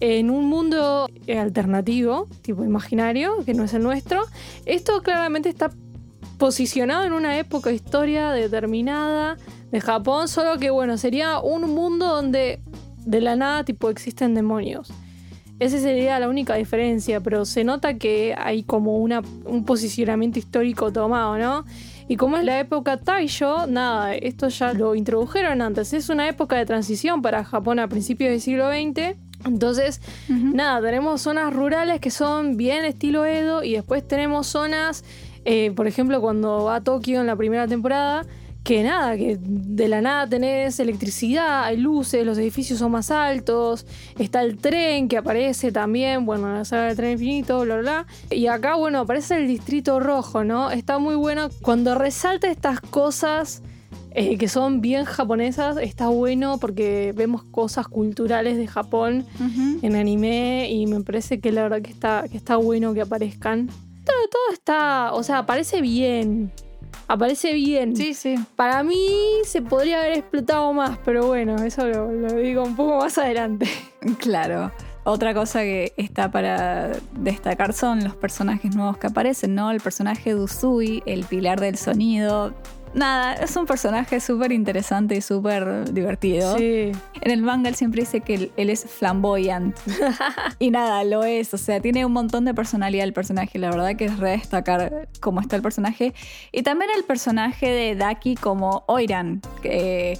en 0.00 0.30
un 0.30 0.46
mundo 0.46 1.06
alternativo, 1.28 2.26
tipo 2.42 2.64
imaginario, 2.64 3.44
que 3.44 3.54
no 3.54 3.62
es 3.62 3.74
el 3.74 3.84
nuestro. 3.84 4.22
Esto 4.66 5.02
claramente 5.02 5.48
está 5.48 5.70
posicionado 6.38 7.04
en 7.04 7.12
una 7.12 7.38
época 7.38 7.70
historia 7.70 8.32
determinada 8.32 9.36
de 9.70 9.80
Japón, 9.80 10.28
solo 10.28 10.58
que 10.58 10.70
bueno, 10.70 10.98
sería 10.98 11.38
un 11.40 11.62
mundo 11.74 12.06
donde 12.06 12.60
de 13.04 13.20
la 13.20 13.36
nada 13.36 13.64
tipo 13.64 13.90
existen 13.90 14.34
demonios. 14.34 14.92
Esa 15.58 15.78
sería 15.78 16.18
la 16.18 16.28
única 16.28 16.54
diferencia, 16.54 17.20
pero 17.20 17.44
se 17.44 17.64
nota 17.64 17.98
que 17.98 18.34
hay 18.36 18.62
como 18.62 18.96
una, 18.98 19.20
un 19.44 19.64
posicionamiento 19.66 20.38
histórico 20.38 20.90
tomado, 20.90 21.36
¿no? 21.36 21.66
Y 22.08 22.16
como 22.16 22.38
es 22.38 22.44
la 22.44 22.58
época 22.58 22.96
Taisho, 22.96 23.66
nada, 23.66 24.14
esto 24.14 24.48
ya 24.48 24.72
lo 24.72 24.94
introdujeron 24.94 25.60
antes. 25.60 25.92
Es 25.92 26.08
una 26.08 26.28
época 26.28 26.56
de 26.56 26.66
transición 26.66 27.22
para 27.22 27.44
Japón 27.44 27.78
a 27.78 27.88
principios 27.88 28.30
del 28.30 28.40
siglo 28.40 28.68
XX. 28.70 29.16
Entonces, 29.44 30.00
nada, 30.28 30.80
tenemos 30.80 31.20
zonas 31.20 31.52
rurales 31.52 32.00
que 32.00 32.10
son 32.10 32.56
bien 32.56 32.84
estilo 32.84 33.24
Edo 33.26 33.62
y 33.62 33.74
después 33.74 34.06
tenemos 34.06 34.46
zonas, 34.46 35.04
eh, 35.44 35.72
por 35.76 35.86
ejemplo, 35.86 36.20
cuando 36.20 36.64
va 36.64 36.76
a 36.76 36.80
Tokio 36.80 37.20
en 37.20 37.26
la 37.26 37.36
primera 37.36 37.68
temporada, 37.68 38.26
que 38.62 38.82
nada, 38.82 39.16
que 39.16 39.38
de 39.40 39.88
la 39.88 40.00
nada 40.00 40.28
tenés 40.28 40.78
electricidad, 40.80 41.64
hay 41.64 41.76
luces, 41.76 42.24
los 42.26 42.36
edificios 42.38 42.78
son 42.78 42.92
más 42.92 43.10
altos, 43.10 43.86
está 44.18 44.42
el 44.42 44.58
tren 44.58 45.08
que 45.08 45.16
aparece 45.16 45.72
también, 45.72 46.26
bueno, 46.26 46.48
en 46.48 46.54
la 46.54 46.64
saga 46.64 46.86
del 46.86 46.96
tren 46.96 47.12
infinito, 47.12 47.60
bla, 47.62 47.78
bla, 47.78 48.04
bla. 48.28 48.36
Y 48.36 48.46
acá, 48.46 48.74
bueno, 48.74 49.00
aparece 49.00 49.36
el 49.36 49.46
distrito 49.46 49.98
rojo, 49.98 50.44
¿no? 50.44 50.70
Está 50.70 50.98
muy 50.98 51.14
bueno 51.14 51.48
cuando 51.62 51.94
resalta 51.94 52.50
estas 52.50 52.80
cosas 52.80 53.62
eh, 54.12 54.36
que 54.38 54.48
son 54.48 54.80
bien 54.80 55.04
japonesas, 55.04 55.76
está 55.76 56.08
bueno 56.08 56.58
porque 56.58 57.12
vemos 57.16 57.44
cosas 57.44 57.86
culturales 57.86 58.56
de 58.56 58.66
Japón 58.66 59.24
en 59.82 59.94
anime 59.94 60.68
y 60.68 60.86
me 60.86 61.00
parece 61.00 61.40
que 61.40 61.52
la 61.52 61.62
verdad 61.62 61.80
que 61.80 61.90
está, 61.90 62.24
que 62.30 62.36
está 62.36 62.56
bueno 62.56 62.92
que 62.92 63.02
aparezcan. 63.02 63.68
Todo, 63.68 64.28
todo 64.30 64.52
está, 64.52 65.12
o 65.14 65.22
sea, 65.22 65.38
aparece 65.38 65.80
bien. 65.80 66.50
Aparece 67.10 67.54
bien. 67.54 67.96
Sí, 67.96 68.14
sí. 68.14 68.36
Para 68.54 68.84
mí 68.84 68.96
se 69.42 69.62
podría 69.62 69.98
haber 69.98 70.12
explotado 70.12 70.72
más, 70.72 70.96
pero 71.04 71.26
bueno, 71.26 71.56
eso 71.56 71.84
lo, 71.84 72.12
lo 72.12 72.34
digo 72.34 72.62
un 72.62 72.76
poco 72.76 72.98
más 72.98 73.18
adelante. 73.18 73.68
Claro. 74.18 74.70
Otra 75.02 75.34
cosa 75.34 75.60
que 75.60 75.92
está 75.96 76.30
para 76.30 76.92
destacar 77.12 77.72
son 77.72 78.04
los 78.04 78.14
personajes 78.14 78.76
nuevos 78.76 78.96
que 78.96 79.08
aparecen, 79.08 79.54
¿no? 79.54 79.72
El 79.72 79.80
personaje 79.80 80.34
de 80.34 80.40
Usui, 80.40 81.02
el 81.04 81.24
pilar 81.24 81.60
del 81.60 81.76
sonido, 81.76 82.54
nada, 82.94 83.34
es 83.34 83.54
un 83.56 83.66
personaje 83.66 84.20
súper 84.20 84.52
interesante 84.52 85.16
y 85.16 85.20
súper 85.20 85.92
divertido. 85.92 86.56
Sí. 86.56 86.92
En 87.20 87.30
el 87.30 87.42
manga 87.42 87.68
él 87.68 87.74
siempre 87.74 88.02
dice 88.02 88.20
que 88.20 88.34
él, 88.34 88.52
él 88.56 88.70
es 88.70 88.84
flamboyant. 88.84 89.76
y 90.58 90.70
nada, 90.70 91.04
lo 91.04 91.24
es. 91.24 91.52
O 91.54 91.58
sea, 91.58 91.80
tiene 91.80 92.04
un 92.04 92.12
montón 92.12 92.44
de 92.44 92.54
personalidad 92.54 93.04
el 93.04 93.12
personaje. 93.12 93.58
La 93.58 93.70
verdad 93.70 93.96
que 93.96 94.06
es 94.06 94.18
re 94.18 94.30
destacar 94.30 95.08
cómo 95.20 95.40
está 95.40 95.56
el 95.56 95.62
personaje. 95.62 96.14
Y 96.52 96.62
también 96.62 96.90
el 96.96 97.04
personaje 97.04 97.70
de 97.70 97.94
Daki 97.94 98.34
como 98.36 98.84
Oiran. 98.86 99.40
Que, 99.62 100.18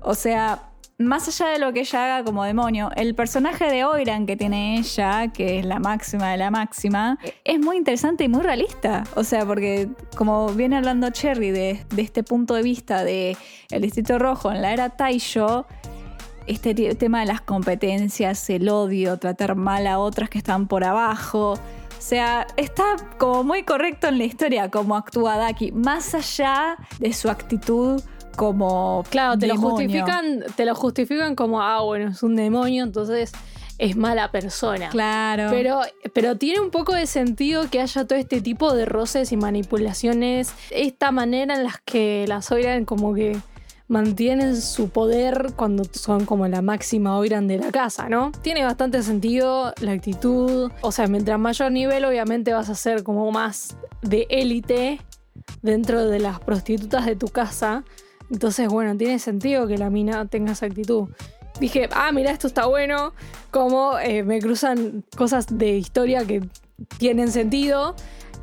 o 0.00 0.14
sea, 0.14 0.65
más 0.98 1.28
allá 1.28 1.52
de 1.52 1.58
lo 1.58 1.72
que 1.72 1.80
ella 1.80 2.04
haga 2.04 2.24
como 2.24 2.44
demonio, 2.44 2.90
el 2.96 3.14
personaje 3.14 3.66
de 3.66 3.84
Oiran 3.84 4.24
que 4.26 4.36
tiene 4.36 4.78
ella, 4.78 5.28
que 5.28 5.58
es 5.58 5.66
la 5.66 5.78
máxima 5.78 6.30
de 6.30 6.38
la 6.38 6.50
máxima, 6.50 7.18
es 7.44 7.58
muy 7.58 7.76
interesante 7.76 8.24
y 8.24 8.28
muy 8.28 8.42
realista. 8.42 9.04
O 9.14 9.22
sea, 9.22 9.44
porque 9.44 9.88
como 10.16 10.48
viene 10.54 10.76
hablando 10.76 11.10
Cherry 11.10 11.50
de, 11.50 11.84
este 11.96 12.22
punto 12.22 12.54
de 12.54 12.62
vista 12.62 13.04
de 13.04 13.36
el 13.70 13.82
Distrito 13.82 14.18
Rojo 14.18 14.50
en 14.50 14.62
la 14.62 14.72
era 14.72 14.88
Taisho, 14.90 15.66
este 16.46 16.74
tema 16.94 17.20
de 17.20 17.26
las 17.26 17.42
competencias, 17.42 18.48
el 18.48 18.68
odio, 18.68 19.18
tratar 19.18 19.54
mal 19.54 19.86
a 19.86 19.98
otras 19.98 20.30
que 20.30 20.38
están 20.38 20.66
por 20.66 20.84
abajo. 20.84 21.52
O 21.52 21.58
sea, 22.00 22.46
está 22.56 22.84
como 23.18 23.42
muy 23.42 23.64
correcto 23.64 24.06
en 24.08 24.16
la 24.16 24.24
historia 24.24 24.70
como 24.70 24.96
actúa 24.96 25.36
Daki, 25.36 25.72
más 25.72 26.14
allá 26.14 26.76
de 27.00 27.12
su 27.12 27.28
actitud 27.28 28.00
como 28.36 29.04
Claro, 29.10 29.38
te 29.38 29.46
lo 29.46 29.56
justifican, 29.56 30.44
te 30.54 30.64
lo 30.64 30.74
justifican 30.74 31.34
como, 31.34 31.62
ah, 31.62 31.80
bueno, 31.82 32.10
es 32.10 32.22
un 32.22 32.36
demonio, 32.36 32.84
entonces 32.84 33.32
es 33.78 33.96
mala 33.96 34.30
persona. 34.30 34.88
Claro. 34.88 35.48
Pero, 35.50 35.80
pero 36.14 36.36
tiene 36.36 36.60
un 36.60 36.70
poco 36.70 36.94
de 36.94 37.06
sentido 37.06 37.68
que 37.70 37.80
haya 37.80 38.06
todo 38.06 38.18
este 38.18 38.40
tipo 38.40 38.74
de 38.74 38.86
roces 38.86 39.32
y 39.32 39.36
manipulaciones, 39.36 40.52
esta 40.70 41.10
manera 41.10 41.54
en 41.54 41.64
las 41.64 41.80
que 41.84 42.24
las 42.28 42.50
Oiran 42.52 42.84
como 42.84 43.14
que 43.14 43.36
mantienen 43.88 44.60
su 44.60 44.88
poder 44.88 45.52
cuando 45.54 45.84
son 45.84 46.26
como 46.26 46.48
la 46.48 46.60
máxima 46.60 47.16
Oiran 47.18 47.46
de 47.46 47.58
la 47.58 47.70
casa, 47.70 48.08
¿no? 48.08 48.32
Tiene 48.42 48.64
bastante 48.64 49.02
sentido 49.02 49.72
la 49.80 49.92
actitud, 49.92 50.72
o 50.80 50.92
sea, 50.92 51.06
mientras 51.06 51.38
mayor 51.38 51.70
nivel 51.70 52.04
obviamente 52.04 52.52
vas 52.52 52.68
a 52.68 52.74
ser 52.74 53.04
como 53.04 53.30
más 53.30 53.76
de 54.02 54.26
élite 54.28 55.00
dentro 55.62 56.06
de 56.06 56.18
las 56.18 56.40
prostitutas 56.40 57.06
de 57.06 57.14
tu 57.14 57.28
casa, 57.28 57.84
entonces 58.30 58.68
bueno, 58.68 58.96
tiene 58.96 59.18
sentido 59.18 59.66
que 59.66 59.78
la 59.78 59.90
mina 59.90 60.26
tenga 60.26 60.52
esa 60.52 60.66
actitud. 60.66 61.08
Dije, 61.60 61.88
ah, 61.92 62.12
mira, 62.12 62.30
esto 62.32 62.46
está 62.46 62.66
bueno, 62.66 63.12
como 63.50 63.98
eh, 63.98 64.22
me 64.22 64.40
cruzan 64.40 65.04
cosas 65.16 65.46
de 65.50 65.78
historia 65.78 66.26
que 66.26 66.42
tienen 66.98 67.30
sentido 67.32 67.94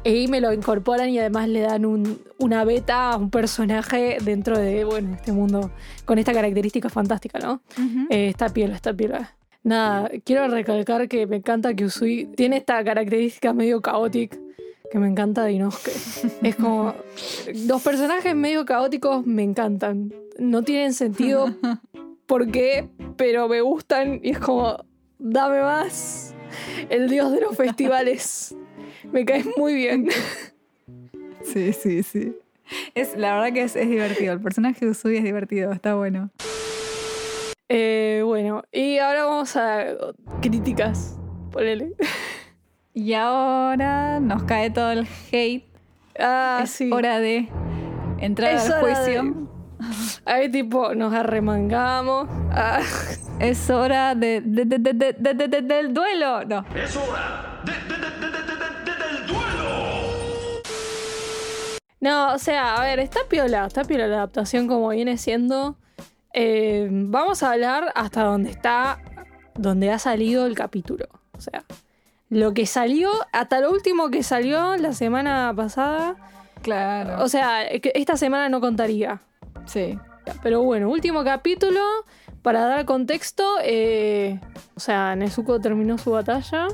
y 0.03 0.27
me 0.27 0.41
lo 0.41 0.51
incorporan 0.51 1.09
y 1.09 1.19
además 1.19 1.47
le 1.47 1.61
dan 1.61 1.85
un- 1.85 2.19
una 2.39 2.63
beta 2.65 3.11
a 3.11 3.17
un 3.17 3.29
personaje 3.29 4.17
dentro 4.23 4.57
de, 4.57 4.83
bueno, 4.83 5.13
este 5.15 5.31
mundo 5.31 5.71
con 6.05 6.17
esta 6.17 6.33
característica 6.33 6.89
fantástica, 6.89 7.37
¿no? 7.39 7.61
Ujú. 7.77 8.07
Eh, 8.09 8.29
está 8.29 8.49
piola, 8.49 8.75
está 8.75 8.93
piola. 8.93 9.35
Nada, 9.63 10.09
quiero 10.25 10.47
recalcar 10.49 11.07
que 11.07 11.25
me 11.27 11.37
encanta 11.37 11.73
que 11.73 11.85
Usui 11.85 12.25
tiene 12.35 12.57
esta 12.57 12.83
característica 12.83 13.53
medio 13.53 13.79
caótica 13.81 14.37
que 14.93 14.99
me 14.99 15.07
encanta 15.07 15.43
de 15.43 15.53
Inosuke. 15.53 15.91
Es 16.43 16.55
como. 16.55 16.93
Los 17.65 17.81
personajes 17.81 18.35
medio 18.35 18.63
caóticos 18.63 19.25
me 19.25 19.41
encantan. 19.41 20.13
No 20.37 20.61
tienen 20.61 20.93
sentido 20.93 21.47
por 22.27 22.51
qué, 22.51 22.89
pero 23.17 23.47
me 23.47 23.61
gustan 23.61 24.19
y 24.21 24.29
es 24.29 24.37
como. 24.37 24.85
Dame 25.17 25.61
más. 25.61 26.35
El 26.91 27.09
dios 27.09 27.31
de 27.31 27.41
los 27.41 27.57
festivales. 27.57 28.55
Me 29.11 29.25
caes 29.25 29.47
muy 29.57 29.73
bien. 29.73 30.09
Sí, 31.43 31.73
sí, 31.73 32.03
sí. 32.03 32.37
Es, 32.95 33.17
la 33.17 33.33
verdad 33.33 33.53
que 33.53 33.63
es, 33.63 33.75
es 33.75 33.89
divertido. 33.89 34.31
El 34.31 34.39
personaje 34.39 34.85
de 34.85 34.91
Usui 34.91 35.17
es 35.17 35.25
divertido, 35.25 35.73
está 35.73 35.93
bueno. 35.95 36.31
Eh, 37.67 38.21
bueno, 38.23 38.63
y 38.71 38.97
ahora 38.99 39.25
vamos 39.25 39.53
a 39.57 39.87
críticas. 40.41 41.19
Ponele. 41.51 41.95
Y 42.93 43.13
ahora 43.13 44.19
nos 44.19 44.43
cae 44.43 44.69
todo 44.69 44.91
el 44.91 45.07
hate. 45.31 45.65
Ah, 46.19 46.61
es 46.63 46.69
sí. 46.71 46.91
hora 46.91 47.19
de 47.19 47.49
entrar 48.19 48.53
Es 48.53 48.69
al 48.69 48.81
juicio. 48.81 49.47
Ahí 50.25 50.49
tipo 50.49 50.93
nos 50.95 51.13
arremangamos. 51.13 52.27
Ah, 52.51 52.79
Es 53.39 53.69
hora 53.71 54.13
de, 54.15 54.41
de- 54.41 54.65
de- 54.65 54.77
de- 54.77 54.93
de- 54.93 55.13
de- 55.13 55.33
de- 55.33 55.47
de- 55.47 55.61
del 55.61 55.93
duelo. 55.93 56.45
No. 56.45 56.63
Es 56.75 56.95
hora 56.95 57.61
de, 57.65 57.71
de- 57.71 57.97
de- 57.97 58.11
de- 58.11 58.31
de- 58.31 58.43
de- 58.43 58.91
de- 58.91 59.17
del 59.17 59.27
duelo. 59.27 60.61
No, 61.99 62.33
o 62.33 62.37
sea, 62.37 62.75
a 62.75 62.83
ver, 62.83 62.99
está 62.99 63.21
piola, 63.27 63.65
está 63.65 63.83
piola 63.85 64.07
la 64.07 64.17
adaptación 64.17 64.67
como 64.67 64.89
viene 64.89 65.17
siendo. 65.17 65.77
Eh, 66.33 66.87
vamos 66.91 67.41
a 67.43 67.51
hablar 67.53 67.91
hasta 67.95 68.23
donde 68.23 68.51
está, 68.51 68.99
donde 69.55 69.91
ha 69.91 69.99
salido 69.99 70.45
el 70.45 70.53
capítulo. 70.55 71.07
O 71.35 71.41
sea, 71.41 71.63
lo 72.33 72.53
que 72.53 72.65
salió, 72.65 73.11
hasta 73.31 73.59
lo 73.59 73.71
último 73.71 74.09
que 74.09 74.23
salió 74.23 74.75
la 74.77 74.93
semana 74.93 75.53
pasada. 75.55 76.15
Claro. 76.61 77.23
O 77.23 77.29
sea, 77.29 77.63
esta 77.63 78.17
semana 78.17 78.49
no 78.49 78.59
contaría. 78.59 79.21
sí. 79.65 79.97
Pero 80.41 80.63
bueno, 80.63 80.89
último 80.89 81.23
capítulo. 81.23 81.81
Para 82.41 82.65
dar 82.65 82.85
contexto, 82.85 83.43
eh, 83.61 84.39
o 84.75 84.79
sea, 84.79 85.15
Nezuko 85.15 85.59
terminó 85.59 85.97
su 85.97 86.11
batalla. 86.11 86.67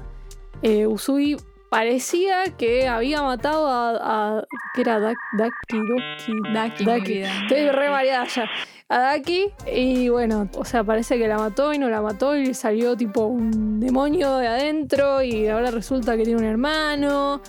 Eh, 0.61 0.87
Usui 0.87 1.37
parecía 1.69 2.43
que 2.57 2.87
había 2.87 3.21
matado 3.23 3.67
a. 3.67 4.37
a- 4.39 4.43
¿Qué 4.73 4.81
era? 4.81 4.99
Dak- 4.99 5.15
Daki, 5.37 5.77
Doki. 5.77 6.53
Daki, 6.85 7.13
vida. 7.13 7.41
Estoy 7.43 7.69
re 7.69 7.89
variada 7.89 8.25
ya. 8.25 8.49
A 8.89 8.97
Daki. 8.99 9.45
Y 9.71 10.09
bueno, 10.09 10.49
o 10.55 10.65
sea, 10.65 10.83
parece 10.83 11.17
que 11.17 11.27
la 11.27 11.37
mató 11.37 11.73
y 11.73 11.77
no 11.77 11.89
la 11.89 12.01
mató. 12.01 12.35
Y 12.35 12.53
salió 12.53 12.95
tipo 12.97 13.25
un 13.25 13.79
demonio 13.79 14.37
de 14.37 14.47
adentro. 14.47 15.21
Y 15.21 15.47
ahora 15.47 15.71
resulta 15.71 16.17
que 16.17 16.23
tiene 16.23 16.39
un 16.39 16.45
hermano. 16.47 17.41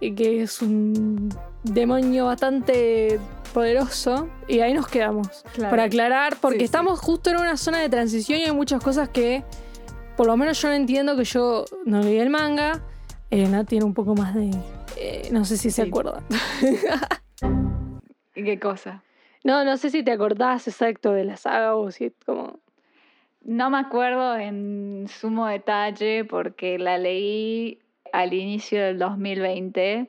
Y 0.00 0.14
que 0.14 0.42
es 0.42 0.60
un 0.62 1.28
demonio 1.62 2.26
bastante 2.26 3.18
poderoso. 3.52 4.28
Y 4.48 4.60
ahí 4.60 4.72
nos 4.74 4.88
quedamos. 4.88 5.28
Claro. 5.54 5.70
Para 5.70 5.84
aclarar, 5.84 6.36
porque 6.40 6.56
Sí, 6.56 6.60
sí. 6.60 6.64
estamos 6.66 6.98
justo 7.00 7.30
en 7.30 7.36
una 7.36 7.56
zona 7.56 7.80
de 7.80 7.88
transición 7.88 8.38
y 8.38 8.44
hay 8.44 8.52
muchas 8.52 8.82
cosas 8.82 9.08
que, 9.08 9.42
por 10.16 10.26
lo 10.26 10.36
menos 10.36 10.60
yo 10.60 10.68
no 10.68 10.74
entiendo, 10.74 11.16
que 11.16 11.24
yo 11.24 11.64
no 11.84 12.00
leí 12.00 12.18
el 12.18 12.30
manga. 12.30 12.82
Elena 13.36 13.64
tiene 13.64 13.84
un 13.84 13.92
poco 13.92 14.14
más 14.14 14.34
de... 14.34 14.50
eh, 14.96 15.28
no 15.30 15.44
sé 15.44 15.58
si 15.58 15.70
se 15.70 15.82
acuerda. 15.82 16.22
¿Y 18.34 18.44
qué 18.44 18.58
cosa? 18.58 19.02
No, 19.44 19.62
no 19.62 19.76
sé 19.76 19.90
si 19.90 20.02
te 20.02 20.12
acordás 20.12 20.66
exacto 20.68 21.12
de 21.12 21.24
la 21.24 21.36
saga 21.36 21.76
o 21.76 21.90
si 21.90 22.10
como... 22.24 22.60
No 23.42 23.68
me 23.70 23.78
acuerdo 23.78 24.36
en 24.36 25.06
sumo 25.08 25.46
detalle 25.46 26.24
porque 26.24 26.78
la 26.78 26.96
leí 26.98 27.78
al 28.12 28.32
inicio 28.32 28.82
del 28.82 28.98
2020, 28.98 30.08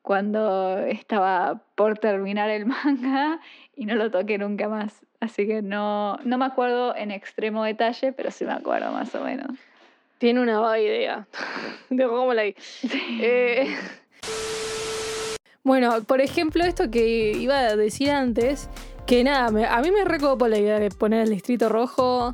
cuando 0.00 0.78
estaba 0.78 1.60
por 1.74 1.98
terminar 1.98 2.48
el 2.48 2.64
manga 2.84 3.40
y 3.74 3.86
no 3.86 3.96
lo 3.96 4.10
toqué 4.10 4.38
nunca 4.38 4.68
más. 4.68 5.04
Así 5.20 5.48
que 5.48 5.62
no, 5.62 6.16
no 6.18 6.38
me 6.38 6.44
acuerdo 6.44 6.94
en 6.94 7.10
extremo 7.10 7.64
detalle, 7.64 8.12
pero 8.12 8.30
sí 8.30 8.44
me 8.44 8.52
acuerdo 8.52 8.92
más 8.92 9.12
o 9.16 9.24
menos. 9.24 9.58
Tiene 10.18 10.40
una 10.40 10.58
vaga 10.60 10.80
idea 10.80 11.28
de 11.90 12.06
cómo 12.06 12.34
la. 12.34 12.42
Eh, 12.44 13.74
bueno, 15.62 16.02
por 16.04 16.20
ejemplo, 16.20 16.64
esto 16.64 16.90
que 16.90 17.32
iba 17.32 17.58
a 17.58 17.76
decir 17.76 18.10
antes, 18.10 18.68
que 19.06 19.22
nada, 19.24 19.50
me- 19.50 19.66
a 19.66 19.80
mí 19.80 19.90
me 19.90 20.04
recopo 20.04 20.48
la 20.48 20.58
idea 20.58 20.78
de 20.78 20.90
poner 20.90 21.22
el 21.22 21.30
Distrito 21.30 21.68
Rojo, 21.68 22.32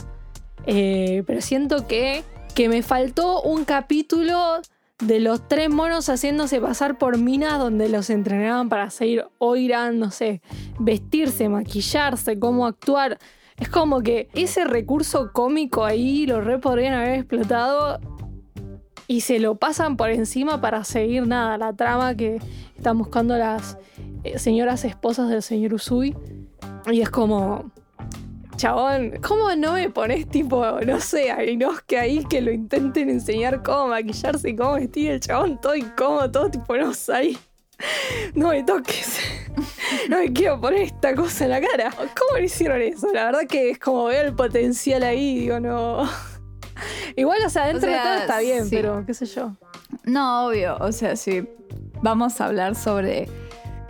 eh, 0.67 1.23
pero 1.27 1.41
siento 1.41 1.87
que, 1.87 2.23
que 2.55 2.69
me 2.69 2.83
faltó 2.83 3.43
un 3.43 3.65
capítulo 3.65 4.61
de 5.01 5.19
los 5.21 5.47
tres 5.49 5.69
monos 5.69 6.09
haciéndose 6.09 6.61
pasar 6.61 6.97
por 6.99 7.19
minas 7.19 7.59
donde 7.59 7.89
los 7.89 8.09
entrenaban 8.11 8.69
para 8.69 8.91
seguir 8.91 9.27
oirán, 9.39 9.99
no 9.99 10.11
sé, 10.13 10.41
vestirse, 10.79 11.49
maquillarse, 11.49 12.39
cómo 12.39 12.67
actuar. 12.67 13.19
Es 13.59 13.69
como 13.69 14.03
que 14.03 14.29
ese 14.35 14.65
recurso 14.65 15.31
cómico 15.33 15.85
ahí 15.85 16.27
lo 16.27 16.41
re 16.41 16.59
podrían 16.59 16.95
haber 16.95 17.21
explotado 17.21 18.01
y 19.07 19.21
se 19.21 19.39
lo 19.39 19.57
pasan 19.57 19.97
por 19.97 20.11
encima 20.11 20.61
para 20.61 20.83
seguir 20.85 21.27
nada, 21.27 21.57
la 21.59 21.73
trama 21.73 22.17
que 22.17 22.41
están 22.77 22.99
buscando 22.99 23.37
las 23.37 23.79
eh, 24.25 24.39
señoras 24.39 24.85
esposas 24.85 25.29
del 25.29 25.43
señor 25.43 25.75
Usui. 25.75 26.17
Y 26.91 27.01
es 27.01 27.11
como, 27.11 27.71
chabón, 28.57 29.13
¿cómo 29.27 29.55
no 29.57 29.75
me 29.75 29.91
pones 29.91 30.29
tipo, 30.29 30.65
no 30.81 31.01
sé, 31.01 31.29
Inosuke 31.51 31.99
ahí 31.99 32.25
que 32.25 32.41
lo 32.41 32.51
intenten 32.51 33.11
enseñar 33.11 33.63
cómo 33.63 33.89
maquillarse 33.89 34.51
y 34.51 34.57
cómo 34.57 34.75
vestir 34.75 35.11
el 35.13 35.21
chabón 35.21 35.61
todo 35.61 35.77
incómodo, 35.77 36.31
todo 36.31 36.51
tipo, 36.51 36.77
no 36.77 36.93
sé, 36.93 37.13
ahí. 37.13 37.39
No 38.35 38.49
me 38.49 38.63
toques. 38.63 39.19
No 40.09 40.19
me 40.19 40.33
quiero 40.33 40.61
poner 40.61 40.83
esta 40.83 41.15
cosa 41.15 41.45
en 41.45 41.51
la 41.51 41.61
cara. 41.61 41.91
¿Cómo 41.91 42.39
le 42.39 42.47
hicieron 42.47 42.83
eso? 42.83 43.13
La 43.13 43.27
verdad 43.27 43.43
que 43.49 43.71
es 43.71 43.79
como 43.79 44.07
veo 44.07 44.23
el 44.23 44.35
potencial 44.35 45.03
ahí, 45.03 45.39
digo, 45.39 45.61
no. 45.61 46.09
Igual, 47.17 47.39
o 47.47 47.49
sea, 47.51 47.67
dentro 47.67 47.89
O 47.89 47.93
de 47.93 47.99
todo 47.99 48.15
está 48.15 48.41
bien, 48.41 48.65
sí. 48.65 48.77
pero 48.77 49.05
qué 49.07 49.15
sé 49.15 49.27
yo. 49.27 49.53
No, 50.05 50.47
obvio. 50.47 50.77
O 50.81 50.91
sea, 50.91 51.15
si 51.17 51.47
vamos 52.03 52.41
a 52.41 52.47
hablar 52.47 52.75
sobre 52.75 53.29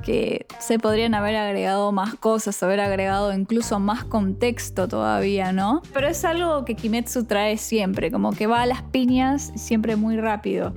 que 0.03 0.47
se 0.61 0.79
podrían 0.79 1.15
haber 1.15 1.37
agregado 1.37 1.91
más 1.91 2.15
cosas, 2.15 2.63
haber 2.63 2.81
agregado 2.81 3.33
incluso 3.33 3.81
más 3.81 4.05
contexto 4.05 4.87
todavía, 4.87 5.53
¿no? 5.53 5.83
Pero 5.95 6.09
es 6.09 6.25
algo 6.25 6.65
que 6.67 6.75
Kimetsu 6.75 7.25
trae 7.25 7.57
siempre, 7.57 8.11
como 8.11 8.33
que 8.33 8.47
va 8.47 8.63
a 8.63 8.67
las 8.67 8.83
piñas 8.83 9.53
siempre 9.57 9.97
muy 9.97 10.19
rápido. 10.19 10.75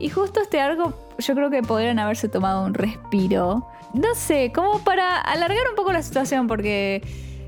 Y 0.00 0.08
justo 0.08 0.40
este 0.40 0.60
arco 0.60 0.94
yo 1.18 1.34
creo 1.34 1.50
que 1.50 1.62
podrían 1.62 1.98
haberse 1.98 2.28
tomado 2.28 2.64
un 2.64 2.74
respiro. 2.74 3.68
No 3.92 4.14
sé, 4.14 4.50
como 4.52 4.82
para 4.82 5.20
alargar 5.20 5.68
un 5.68 5.76
poco 5.76 5.92
la 5.92 6.02
situación, 6.02 6.46
porque 6.48 7.02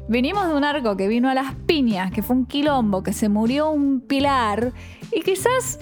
venimos 0.09 0.47
de 0.49 0.55
un 0.55 0.63
arco 0.63 0.97
que 0.97 1.09
vino 1.09 1.31
a 1.31 1.35
las 1.35 1.55
piñas, 1.67 2.13
que 2.13 2.23
fue 2.23 2.37
un 2.37 2.47
quilombo, 2.47 3.03
que 3.03 3.15
se 3.15 3.29
murió 3.29 3.71
un 3.71 4.01
pilar, 4.01 4.73
y 5.11 5.23
quizás 5.23 5.79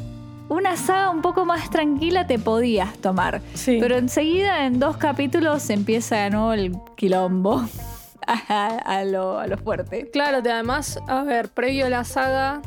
una 0.49 0.77
saga 0.77 1.11
un 1.11 1.23
poco 1.23 1.45
más 1.45 1.71
tranquila 1.71 2.27
te 2.27 2.39
podías 2.39 2.97
tomar. 2.99 3.43
Sí. 3.55 3.79
Pero 3.81 3.97
enseguida, 3.97 4.65
en 4.67 4.79
dos 4.79 4.97
capítulos, 4.97 5.69
empieza 5.71 6.17
de 6.19 6.31
nuevo 6.31 6.53
el 6.53 6.73
quilombo. 6.97 7.65
a, 8.27 8.67
a 8.77 9.05
lo, 9.05 9.39
a 9.39 9.47
lo 9.47 9.57
fuerte. 9.59 10.09
Claro, 10.11 10.39
además, 10.39 11.01
a 11.09 11.25
ver, 11.25 11.49
previo 11.49 11.87
a 11.87 11.91
la 11.91 12.05
saga, 12.05 12.63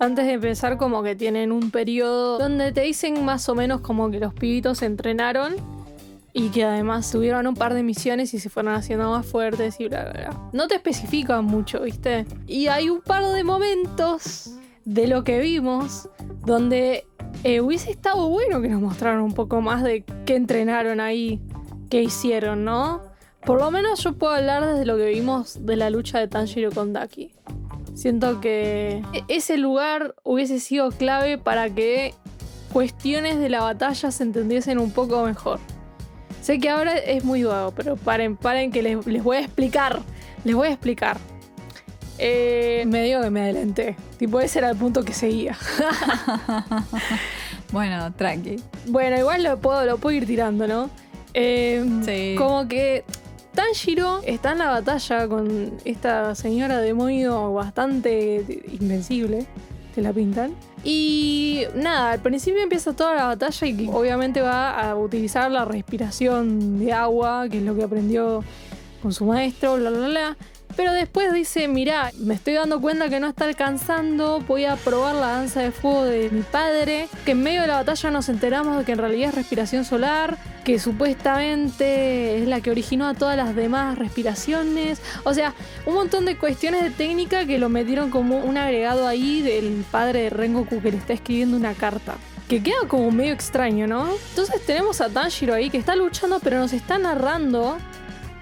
antes 0.00 0.24
de 0.26 0.32
empezar, 0.32 0.78
como 0.78 1.02
que 1.02 1.14
tienen 1.14 1.52
un 1.52 1.70
periodo 1.70 2.38
donde 2.38 2.72
te 2.72 2.80
dicen 2.80 3.24
más 3.24 3.48
o 3.50 3.54
menos 3.54 3.82
como 3.82 4.10
que 4.10 4.18
los 4.18 4.32
pibitos 4.32 4.78
se 4.78 4.86
entrenaron 4.86 5.54
y 6.32 6.48
que 6.48 6.64
además 6.64 7.10
tuvieron 7.10 7.46
un 7.46 7.54
par 7.54 7.74
de 7.74 7.82
misiones 7.82 8.32
y 8.32 8.38
se 8.38 8.48
fueron 8.48 8.74
haciendo 8.74 9.10
más 9.10 9.26
fuertes 9.26 9.78
y 9.78 9.88
bla, 9.88 10.04
bla, 10.04 10.12
bla. 10.12 10.50
No 10.52 10.68
te 10.68 10.76
especifican 10.76 11.44
mucho, 11.44 11.82
¿viste? 11.82 12.26
Y 12.46 12.68
hay 12.68 12.88
un 12.88 13.02
par 13.02 13.24
de 13.24 13.44
momentos 13.44 14.52
de 14.86 15.06
lo 15.06 15.22
que 15.22 15.38
vimos 15.40 16.08
donde 16.46 17.04
eh, 17.44 17.60
hubiese 17.60 17.90
estado 17.90 18.28
bueno 18.28 18.62
que 18.62 18.68
nos 18.68 18.80
mostraran 18.80 19.20
un 19.20 19.34
poco 19.34 19.60
más 19.60 19.82
de 19.82 20.04
qué 20.24 20.36
entrenaron 20.36 21.00
ahí, 21.00 21.40
qué 21.90 22.02
hicieron, 22.02 22.64
¿no? 22.64 23.02
Por 23.44 23.60
lo 23.60 23.70
menos 23.70 24.02
yo 24.02 24.14
puedo 24.14 24.32
hablar 24.32 24.64
desde 24.64 24.86
lo 24.86 24.96
que 24.96 25.06
vimos 25.06 25.66
de 25.66 25.76
la 25.76 25.90
lucha 25.90 26.18
de 26.18 26.28
Tanjiro 26.28 26.70
con 26.70 26.94
Daki. 26.94 27.34
Siento 28.00 28.40
que 28.40 29.02
e- 29.12 29.24
ese 29.28 29.58
lugar 29.58 30.14
hubiese 30.22 30.58
sido 30.58 30.90
clave 30.90 31.36
para 31.36 31.68
que 31.68 32.14
cuestiones 32.72 33.38
de 33.38 33.50
la 33.50 33.60
batalla 33.60 34.10
se 34.10 34.22
entendiesen 34.22 34.78
un 34.78 34.90
poco 34.90 35.22
mejor. 35.24 35.60
Sé 36.40 36.58
que 36.58 36.70
ahora 36.70 36.96
es 36.96 37.24
muy 37.24 37.42
vago, 37.44 37.72
pero 37.72 37.96
paren, 37.96 38.36
paren 38.38 38.70
que 38.72 38.82
les, 38.82 39.06
les 39.06 39.22
voy 39.22 39.36
a 39.36 39.40
explicar. 39.40 40.00
Les 40.44 40.54
voy 40.54 40.68
a 40.68 40.70
explicar. 40.70 41.18
Eh, 42.16 42.84
me 42.86 43.02
digo 43.02 43.20
que 43.20 43.28
me 43.30 43.42
adelanté. 43.42 43.96
Tipo, 44.18 44.40
ese 44.40 44.60
era 44.60 44.70
el 44.70 44.76
punto 44.78 45.04
que 45.04 45.12
seguía. 45.12 45.56
Bueno, 47.72 48.12
tranqui. 48.14 48.56
Bueno, 48.88 49.16
igual 49.16 49.44
lo 49.44 49.58
puedo, 49.60 49.84
lo 49.84 49.98
puedo 49.98 50.16
ir 50.16 50.26
tirando, 50.26 50.66
¿no? 50.66 50.90
Eh, 51.34 51.84
Sí. 52.04 52.34
Como 52.36 52.66
que 52.66 53.04
Tanjiro 53.54 54.20
está 54.24 54.52
en 54.52 54.58
la 54.58 54.70
batalla 54.70 55.26
con 55.26 55.72
esta 55.84 56.34
señora 56.34 56.78
demonio 56.78 57.52
bastante 57.52 58.62
invencible, 58.80 59.46
te 59.94 60.02
la 60.02 60.12
pintan. 60.12 60.54
Y 60.84 61.64
nada, 61.74 62.12
al 62.12 62.20
principio 62.20 62.62
empieza 62.62 62.94
toda 62.94 63.14
la 63.14 63.26
batalla 63.26 63.66
y 63.66 63.88
obviamente 63.92 64.40
va 64.40 64.90
a 64.90 64.96
utilizar 64.96 65.50
la 65.50 65.64
respiración 65.64 66.78
de 66.78 66.92
agua, 66.92 67.48
que 67.50 67.58
es 67.58 67.64
lo 67.64 67.74
que 67.74 67.82
aprendió 67.82 68.44
con 69.02 69.12
su 69.12 69.24
maestro, 69.24 69.76
bla, 69.76 69.90
bla, 69.90 70.08
bla. 70.08 70.36
Pero 70.76 70.92
después 70.92 71.32
dice, 71.32 71.68
mirá, 71.68 72.10
me 72.18 72.34
estoy 72.34 72.54
dando 72.54 72.80
cuenta 72.80 73.08
que 73.08 73.20
no 73.20 73.28
está 73.28 73.44
alcanzando, 73.44 74.40
voy 74.40 74.64
a 74.64 74.76
probar 74.76 75.14
la 75.14 75.28
danza 75.28 75.60
de 75.60 75.72
fuego 75.72 76.04
de 76.04 76.30
mi 76.30 76.42
padre, 76.42 77.08
que 77.24 77.32
en 77.32 77.42
medio 77.42 77.62
de 77.62 77.66
la 77.66 77.76
batalla 77.76 78.10
nos 78.10 78.28
enteramos 78.28 78.78
de 78.78 78.84
que 78.84 78.92
en 78.92 78.98
realidad 78.98 79.30
es 79.30 79.34
respiración 79.34 79.84
solar, 79.84 80.38
que 80.64 80.78
supuestamente 80.78 82.38
es 82.38 82.48
la 82.48 82.60
que 82.60 82.70
originó 82.70 83.08
a 83.08 83.14
todas 83.14 83.36
las 83.36 83.54
demás 83.56 83.98
respiraciones. 83.98 85.00
O 85.24 85.34
sea, 85.34 85.54
un 85.86 85.94
montón 85.94 86.24
de 86.24 86.36
cuestiones 86.36 86.82
de 86.82 86.90
técnica 86.90 87.46
que 87.46 87.58
lo 87.58 87.68
metieron 87.68 88.10
como 88.10 88.38
un 88.38 88.56
agregado 88.56 89.06
ahí 89.06 89.42
del 89.42 89.84
padre 89.90 90.22
de 90.22 90.30
Rengoku 90.30 90.80
que 90.80 90.92
le 90.92 90.98
está 90.98 91.12
escribiendo 91.12 91.56
una 91.56 91.74
carta. 91.74 92.16
Que 92.48 92.62
queda 92.62 92.78
como 92.88 93.10
medio 93.12 93.32
extraño, 93.32 93.86
¿no? 93.86 94.08
Entonces 94.30 94.64
tenemos 94.66 95.00
a 95.00 95.08
Tanjiro 95.08 95.54
ahí 95.54 95.70
que 95.70 95.78
está 95.78 95.94
luchando, 95.94 96.40
pero 96.40 96.58
nos 96.58 96.72
está 96.72 96.98
narrando 96.98 97.78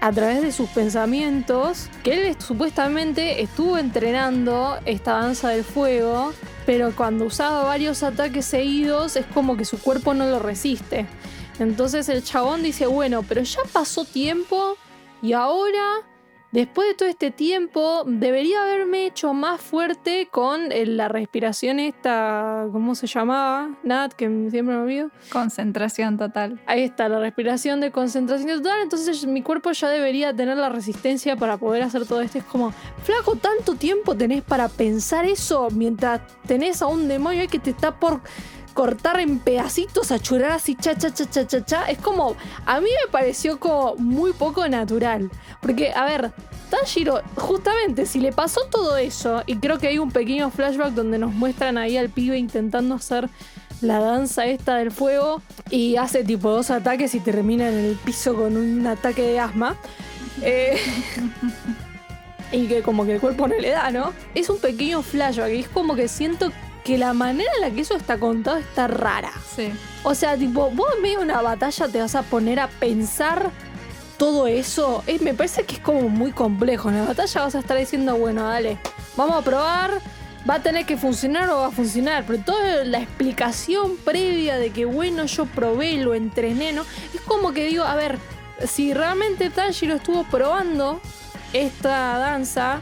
a 0.01 0.11
través 0.11 0.41
de 0.41 0.51
sus 0.51 0.69
pensamientos 0.69 1.89
que 2.03 2.29
él 2.29 2.35
supuestamente 2.39 3.41
estuvo 3.41 3.77
entrenando 3.77 4.79
esta 4.85 5.13
danza 5.13 5.49
del 5.49 5.63
fuego, 5.63 6.33
pero 6.65 6.95
cuando 6.95 7.25
usaba 7.25 7.63
varios 7.63 8.03
ataques 8.03 8.45
seguidos 8.45 9.15
es 9.15 9.25
como 9.27 9.57
que 9.57 9.65
su 9.65 9.79
cuerpo 9.79 10.13
no 10.13 10.25
lo 10.25 10.39
resiste. 10.39 11.05
Entonces 11.59 12.07
el 12.07 12.23
chabón 12.23 12.63
dice, 12.63 12.87
bueno, 12.87 13.23
pero 13.27 13.41
ya 13.41 13.61
pasó 13.73 14.05
tiempo 14.05 14.77
y 15.21 15.33
ahora, 15.33 16.01
después 16.51 16.87
de 16.87 16.93
todo 16.95 17.09
este 17.09 17.31
tiempo, 17.31 18.03
debería 18.05 18.63
haberme 18.63 19.05
hecho 19.05 19.33
más 19.33 19.61
fuerte 19.61 20.27
con 20.31 20.71
eh, 20.71 20.85
la 20.85 21.07
respiración 21.07 21.79
esta, 21.79 22.67
¿cómo 22.71 22.95
se 22.95 23.07
llamaba? 23.07 23.77
Nat, 23.83 24.13
que 24.13 24.25
siempre 24.49 24.75
me 24.75 24.77
olvido. 24.77 25.11
Concentración 25.31 26.17
total. 26.17 26.61
Ahí 26.65 26.83
está, 26.83 27.09
la 27.09 27.19
respiración 27.19 27.79
de 27.79 27.91
concentración 27.91 28.61
total. 28.61 28.81
Entonces 28.81 29.25
mi 29.25 29.41
cuerpo 29.41 29.71
ya 29.71 29.89
debería 29.89 30.33
tener 30.33 30.57
la 30.57 30.69
resistencia 30.69 31.35
para 31.35 31.57
poder 31.57 31.83
hacer 31.83 32.05
todo 32.05 32.21
esto. 32.21 32.39
Es 32.39 32.43
como, 32.45 32.71
flaco, 33.03 33.35
tanto 33.35 33.75
tiempo 33.75 34.15
tenés 34.15 34.43
para 34.43 34.69
pensar 34.69 35.25
eso 35.25 35.69
mientras 35.71 36.21
tenés 36.45 36.81
a 36.81 36.87
un 36.87 37.07
demonio 37.07 37.41
ahí 37.41 37.47
que 37.47 37.59
te 37.59 37.69
está 37.69 37.99
por 37.99 38.21
cortar 38.79 39.19
en 39.19 39.39
pedacitos, 39.39 40.09
a 40.13 40.19
churar 40.19 40.51
así, 40.51 40.73
cha, 40.73 40.97
cha, 40.97 41.13
cha, 41.13 41.29
cha, 41.29 41.45
cha, 41.45 41.65
cha. 41.65 41.85
Es 41.87 41.97
como, 41.97 42.37
a 42.65 42.79
mí 42.79 42.87
me 42.87 43.11
pareció 43.11 43.59
como 43.59 43.95
muy 43.97 44.31
poco 44.31 44.65
natural. 44.69 45.29
Porque, 45.61 45.91
a 45.91 46.05
ver, 46.05 46.31
Tanjiro, 46.69 47.21
justamente, 47.35 48.05
si 48.05 48.21
le 48.21 48.31
pasó 48.31 48.61
todo 48.71 48.95
eso, 48.95 49.43
y 49.47 49.57
creo 49.57 49.79
que 49.79 49.89
hay 49.89 49.99
un 49.99 50.11
pequeño 50.11 50.49
flashback 50.49 50.93
donde 50.93 51.19
nos 51.19 51.33
muestran 51.33 51.77
ahí 51.77 51.97
al 51.97 52.07
pibe 52.07 52.37
intentando 52.37 52.95
hacer 52.95 53.29
la 53.81 53.99
danza 53.99 54.45
esta 54.45 54.77
del 54.77 54.91
fuego 54.91 55.41
y 55.69 55.97
hace 55.97 56.23
tipo 56.23 56.49
dos 56.49 56.71
ataques 56.71 57.13
y 57.15 57.19
termina 57.19 57.67
en 57.67 57.79
el 57.79 57.95
piso 57.97 58.33
con 58.33 58.55
un 58.55 58.87
ataque 58.87 59.23
de 59.23 59.41
asma. 59.41 59.75
Eh, 60.41 60.77
y 62.53 62.67
que 62.67 62.81
como 62.81 63.05
que 63.05 63.15
el 63.15 63.19
cuerpo 63.19 63.45
no 63.45 63.55
le 63.57 63.71
da, 63.71 63.91
¿no? 63.91 64.13
Es 64.35 64.49
un 64.49 64.57
pequeño 64.57 65.01
flashback 65.01 65.51
y 65.51 65.59
es 65.59 65.67
como 65.67 65.97
que 65.97 66.07
siento 66.07 66.49
que 66.89 66.97
la 66.97 67.13
manera 67.13 67.51
en 67.53 67.61
la 67.61 67.69
que 67.69 67.81
eso 67.81 67.95
está 67.95 68.17
contado 68.17 68.57
está 68.57 68.87
rara. 68.87 69.31
Sí. 69.55 69.71
O 70.01 70.15
sea, 70.15 70.35
tipo, 70.35 70.71
vos 70.71 70.87
en 70.95 71.03
medio 71.03 71.19
de 71.19 71.25
una 71.25 71.39
batalla 71.39 71.87
te 71.87 72.01
vas 72.01 72.15
a 72.15 72.23
poner 72.23 72.59
a 72.59 72.67
pensar 72.67 73.51
todo 74.17 74.47
eso. 74.47 75.03
Eh, 75.05 75.19
me 75.21 75.35
parece 75.35 75.65
que 75.65 75.75
es 75.75 75.81
como 75.81 76.09
muy 76.09 76.31
complejo. 76.31 76.89
En 76.89 76.97
la 76.97 77.05
batalla 77.05 77.41
vas 77.41 77.53
a 77.53 77.59
estar 77.59 77.77
diciendo, 77.77 78.17
bueno, 78.17 78.41
dale, 78.41 78.79
vamos 79.15 79.35
a 79.35 79.41
probar. 79.43 80.01
Va 80.49 80.55
a 80.55 80.63
tener 80.63 80.87
que 80.87 80.97
funcionar 80.97 81.47
o 81.51 81.57
va 81.57 81.67
a 81.67 81.71
funcionar. 81.71 82.23
Pero 82.25 82.41
toda 82.41 82.83
la 82.85 82.97
explicación 82.97 83.95
previa 83.97 84.57
de 84.57 84.71
que, 84.71 84.85
bueno, 84.85 85.25
yo 85.25 85.45
probé, 85.45 85.97
lo 85.97 86.15
entrené, 86.15 86.73
¿no? 86.73 86.81
Es 87.13 87.21
como 87.21 87.53
que 87.53 87.67
digo, 87.67 87.83
a 87.83 87.93
ver, 87.93 88.17
si 88.67 88.95
realmente 88.95 89.51
Tanjiro 89.51 89.93
estuvo 89.93 90.23
probando 90.23 91.01
esta 91.53 92.17
danza, 92.17 92.81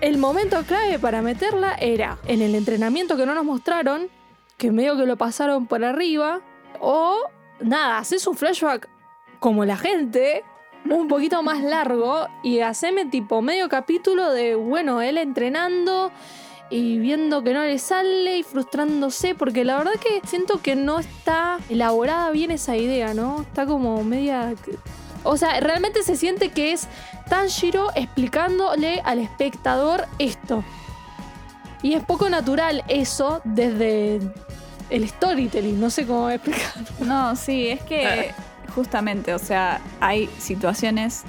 el 0.00 0.18
momento 0.18 0.62
clave 0.64 0.98
para 0.98 1.22
meterla 1.22 1.74
era 1.74 2.18
en 2.26 2.42
el 2.42 2.54
entrenamiento 2.54 3.16
que 3.16 3.26
no 3.26 3.34
nos 3.34 3.44
mostraron, 3.44 4.08
que 4.56 4.72
medio 4.72 4.96
que 4.96 5.06
lo 5.06 5.16
pasaron 5.16 5.66
por 5.66 5.84
arriba, 5.84 6.40
o 6.80 7.16
nada, 7.60 7.98
haces 7.98 8.26
un 8.26 8.36
flashback 8.36 8.88
como 9.38 9.64
la 9.64 9.76
gente, 9.76 10.44
un 10.88 11.08
poquito 11.08 11.42
más 11.42 11.62
largo, 11.62 12.28
y 12.42 12.60
haceme 12.60 13.06
tipo 13.06 13.42
medio 13.42 13.68
capítulo 13.68 14.32
de, 14.32 14.54
bueno, 14.54 15.00
él 15.02 15.18
entrenando 15.18 16.10
y 16.70 16.98
viendo 16.98 17.42
que 17.44 17.52
no 17.52 17.62
le 17.62 17.78
sale 17.78 18.38
y 18.38 18.42
frustrándose, 18.42 19.34
porque 19.34 19.64
la 19.64 19.78
verdad 19.78 19.94
que 19.94 20.20
siento 20.26 20.60
que 20.60 20.74
no 20.74 20.98
está 20.98 21.58
elaborada 21.68 22.30
bien 22.30 22.50
esa 22.50 22.76
idea, 22.76 23.14
¿no? 23.14 23.42
Está 23.42 23.66
como 23.66 24.02
media... 24.04 24.54
O 25.22 25.36
sea, 25.36 25.58
realmente 25.58 26.04
se 26.04 26.16
siente 26.16 26.50
que 26.50 26.72
es 26.72 26.86
Tanjiro 27.28 27.90
explicándole 27.94 29.00
al 29.04 29.18
espectador 29.18 30.06
esto. 30.18 30.64
Y 31.82 31.94
es 31.94 32.04
poco 32.04 32.28
natural 32.28 32.84
eso 32.88 33.40
desde 33.44 34.20
el 34.90 35.08
storytelling, 35.08 35.78
no 35.78 35.90
sé 35.90 36.06
cómo 36.06 36.30
explicar. 36.30 36.72
No, 37.00 37.36
sí, 37.36 37.68
es 37.68 37.82
que 37.82 38.32
justamente, 38.74 39.34
o 39.34 39.38
sea, 39.38 39.80
hay 40.00 40.28
situaciones 40.38 41.24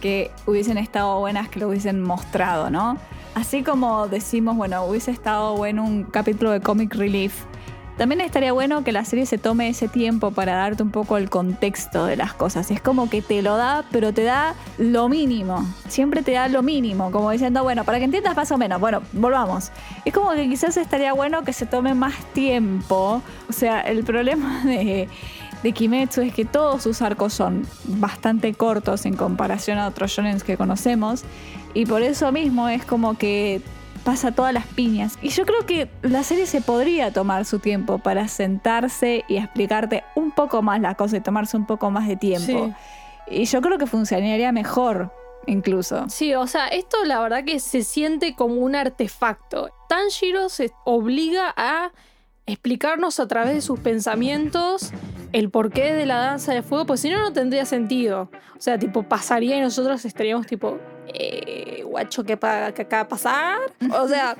que 0.00 0.30
hubiesen 0.46 0.78
estado 0.78 1.18
buenas 1.18 1.48
que 1.48 1.60
lo 1.60 1.68
hubiesen 1.68 2.02
mostrado, 2.02 2.70
¿no? 2.70 2.98
Así 3.34 3.62
como 3.62 4.06
decimos, 4.06 4.56
bueno, 4.56 4.84
hubiese 4.84 5.10
estado 5.10 5.56
bueno 5.56 5.82
un 5.82 6.04
capítulo 6.04 6.50
de 6.50 6.60
Comic 6.60 6.94
Relief. 6.94 7.44
También 7.96 8.20
estaría 8.20 8.52
bueno 8.52 8.82
que 8.82 8.90
la 8.90 9.04
serie 9.04 9.24
se 9.24 9.38
tome 9.38 9.68
ese 9.68 9.86
tiempo 9.86 10.32
para 10.32 10.56
darte 10.56 10.82
un 10.82 10.90
poco 10.90 11.16
el 11.16 11.30
contexto 11.30 12.06
de 12.06 12.16
las 12.16 12.34
cosas. 12.34 12.72
Es 12.72 12.80
como 12.80 13.08
que 13.08 13.22
te 13.22 13.40
lo 13.40 13.56
da, 13.56 13.84
pero 13.92 14.12
te 14.12 14.24
da 14.24 14.56
lo 14.78 15.08
mínimo. 15.08 15.64
Siempre 15.86 16.22
te 16.22 16.32
da 16.32 16.48
lo 16.48 16.62
mínimo, 16.62 17.12
como 17.12 17.30
diciendo, 17.30 17.62
bueno, 17.62 17.84
para 17.84 17.98
que 17.98 18.04
entiendas 18.04 18.34
más 18.34 18.50
o 18.50 18.58
menos. 18.58 18.80
Bueno, 18.80 19.00
volvamos. 19.12 19.70
Es 20.04 20.12
como 20.12 20.32
que 20.32 20.48
quizás 20.48 20.76
estaría 20.76 21.12
bueno 21.12 21.44
que 21.44 21.52
se 21.52 21.66
tome 21.66 21.94
más 21.94 22.14
tiempo. 22.32 23.22
O 23.48 23.52
sea, 23.52 23.80
el 23.82 24.02
problema 24.02 24.64
de, 24.64 25.08
Kimetsu 25.72 26.22
es 26.22 26.34
que 26.34 26.44
todos 26.44 26.82
sus 26.82 27.00
arcos 27.00 27.32
son 27.32 27.64
bastante 27.84 28.54
cortos 28.54 29.06
en 29.06 29.16
comparación 29.16 29.78
a 29.78 29.86
otros 29.86 30.10
shonens 30.10 30.42
que 30.42 30.56
conocemos 30.56 31.24
y 31.72 31.86
por 31.86 32.02
eso 32.02 32.30
mismo 32.32 32.68
es 32.68 32.84
como 32.84 33.16
que 33.16 33.62
pasa 34.04 34.32
todas 34.32 34.52
las 34.52 34.66
piñas. 34.66 35.18
Y 35.22 35.30
yo 35.30 35.44
creo 35.46 35.66
que 35.66 35.88
la 36.02 36.22
serie 36.22 36.46
se 36.46 36.60
podría 36.60 37.12
tomar 37.12 37.44
su 37.44 37.58
tiempo 37.58 37.98
para 37.98 38.28
sentarse 38.28 39.24
y 39.28 39.36
explicarte 39.38 40.04
un 40.14 40.30
poco 40.30 40.62
más 40.62 40.80
la 40.80 40.94
cosa 40.94 41.16
y 41.16 41.20
tomarse 41.20 41.56
un 41.56 41.66
poco 41.66 41.90
más 41.90 42.06
de 42.06 42.16
tiempo. 42.16 42.74
Y 43.26 43.46
yo 43.46 43.60
creo 43.62 43.78
que 43.78 43.86
funcionaría 43.86 44.52
mejor, 44.52 45.12
incluso. 45.46 46.08
Sí, 46.08 46.34
o 46.34 46.46
sea, 46.46 46.68
esto 46.68 47.04
la 47.04 47.20
verdad 47.20 47.44
que 47.44 47.58
se 47.58 47.82
siente 47.82 48.34
como 48.34 48.56
un 48.56 48.76
artefacto. 48.76 49.70
Tanjiro 49.88 50.48
se 50.48 50.70
obliga 50.84 51.52
a 51.56 51.90
explicarnos 52.46 53.20
a 53.20 53.26
través 53.26 53.54
de 53.54 53.60
sus 53.62 53.80
pensamientos 53.80 54.92
el 55.32 55.50
porqué 55.50 55.94
de 55.94 56.06
la 56.06 56.18
danza 56.18 56.52
de 56.52 56.62
fuego, 56.62 56.86
pues 56.86 57.00
si 57.00 57.10
no, 57.10 57.20
no 57.20 57.32
tendría 57.32 57.64
sentido. 57.64 58.30
O 58.56 58.60
sea, 58.60 58.78
tipo, 58.78 59.02
pasaría 59.02 59.56
y 59.56 59.60
nosotros 59.60 60.04
estaríamos 60.04 60.46
tipo, 60.46 60.78
eh, 61.08 61.82
guacho, 61.84 62.24
¿qué, 62.24 62.36
pa- 62.36 62.72
qué 62.72 62.82
acaba 62.82 63.04
de 63.04 63.08
pasar? 63.10 63.58
O 63.98 64.08
sea, 64.08 64.36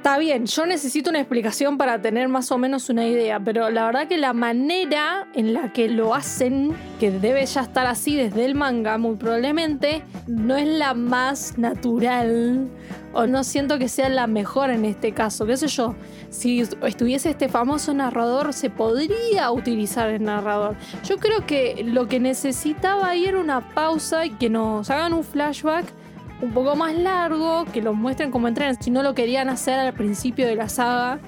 está 0.00 0.16
bien, 0.16 0.46
yo 0.46 0.64
necesito 0.64 1.10
una 1.10 1.20
explicación 1.20 1.76
para 1.76 2.00
tener 2.00 2.26
más 2.26 2.50
o 2.52 2.56
menos 2.56 2.88
una 2.88 3.06
idea, 3.06 3.38
pero 3.38 3.68
la 3.68 3.84
verdad 3.84 4.08
que 4.08 4.16
la 4.16 4.32
manera 4.32 5.28
en 5.34 5.52
la 5.52 5.74
que 5.74 5.90
lo 5.90 6.14
hacen, 6.14 6.74
que 6.98 7.10
debe 7.10 7.44
ya 7.44 7.60
estar 7.60 7.86
así 7.86 8.16
desde 8.16 8.46
el 8.46 8.54
manga, 8.54 8.96
muy 8.96 9.16
probablemente, 9.16 10.02
no 10.26 10.56
es 10.56 10.66
la 10.66 10.94
más 10.94 11.58
natural. 11.58 12.70
O 13.12 13.26
no 13.26 13.44
siento 13.44 13.78
que 13.78 13.88
sea 13.88 14.08
la 14.08 14.26
mejor 14.26 14.70
en 14.70 14.86
este 14.86 15.12
caso. 15.12 15.44
¿Qué 15.44 15.58
sé 15.58 15.66
yo? 15.66 15.94
Si 16.30 16.60
estuviese 16.60 17.28
este 17.30 17.50
famoso 17.50 17.92
narrador, 17.92 18.54
se 18.54 18.70
podría 18.70 19.50
utilizar 19.50 20.08
el 20.08 20.22
narrador. 20.22 20.76
Yo 21.04 21.18
creo 21.18 21.44
que 21.44 21.82
lo 21.84 22.08
que 22.08 22.20
necesitaba 22.20 23.08
ahí 23.08 23.26
era 23.26 23.38
una 23.38 23.74
pausa 23.74 24.24
y 24.24 24.30
que 24.30 24.48
nos 24.48 24.88
hagan 24.88 25.12
un 25.12 25.24
flashback 25.24 25.92
un 26.40 26.52
poco 26.52 26.76
más 26.76 26.94
largo, 26.94 27.64
que 27.72 27.82
lo 27.82 27.92
muestren 27.94 28.30
como 28.30 28.48
entrenan. 28.48 28.80
Si 28.82 28.90
no 28.90 29.02
lo 29.02 29.14
querían 29.14 29.48
hacer 29.48 29.78
al 29.78 29.92
principio 29.92 30.46
de 30.46 30.56
la 30.56 30.68
saga, 30.68 31.18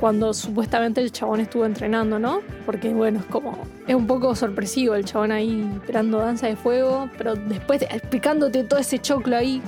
cuando 0.00 0.32
supuestamente 0.32 1.00
el 1.00 1.12
chabón 1.12 1.40
estuvo 1.40 1.64
entrenando, 1.64 2.18
¿no? 2.18 2.40
Porque 2.66 2.90
bueno, 2.90 3.20
es 3.20 3.26
como. 3.26 3.58
Es 3.86 3.94
un 3.94 4.06
poco 4.06 4.34
sorpresivo 4.34 4.94
el 4.94 5.04
chabón 5.04 5.32
ahí 5.32 5.68
esperando 5.74 6.18
danza 6.18 6.46
de 6.46 6.56
fuego, 6.56 7.08
pero 7.18 7.34
después 7.34 7.82
explicándote 7.82 8.64
todo 8.64 8.78
ese 8.78 8.98
choclo 8.98 9.36
ahí, 9.36 9.62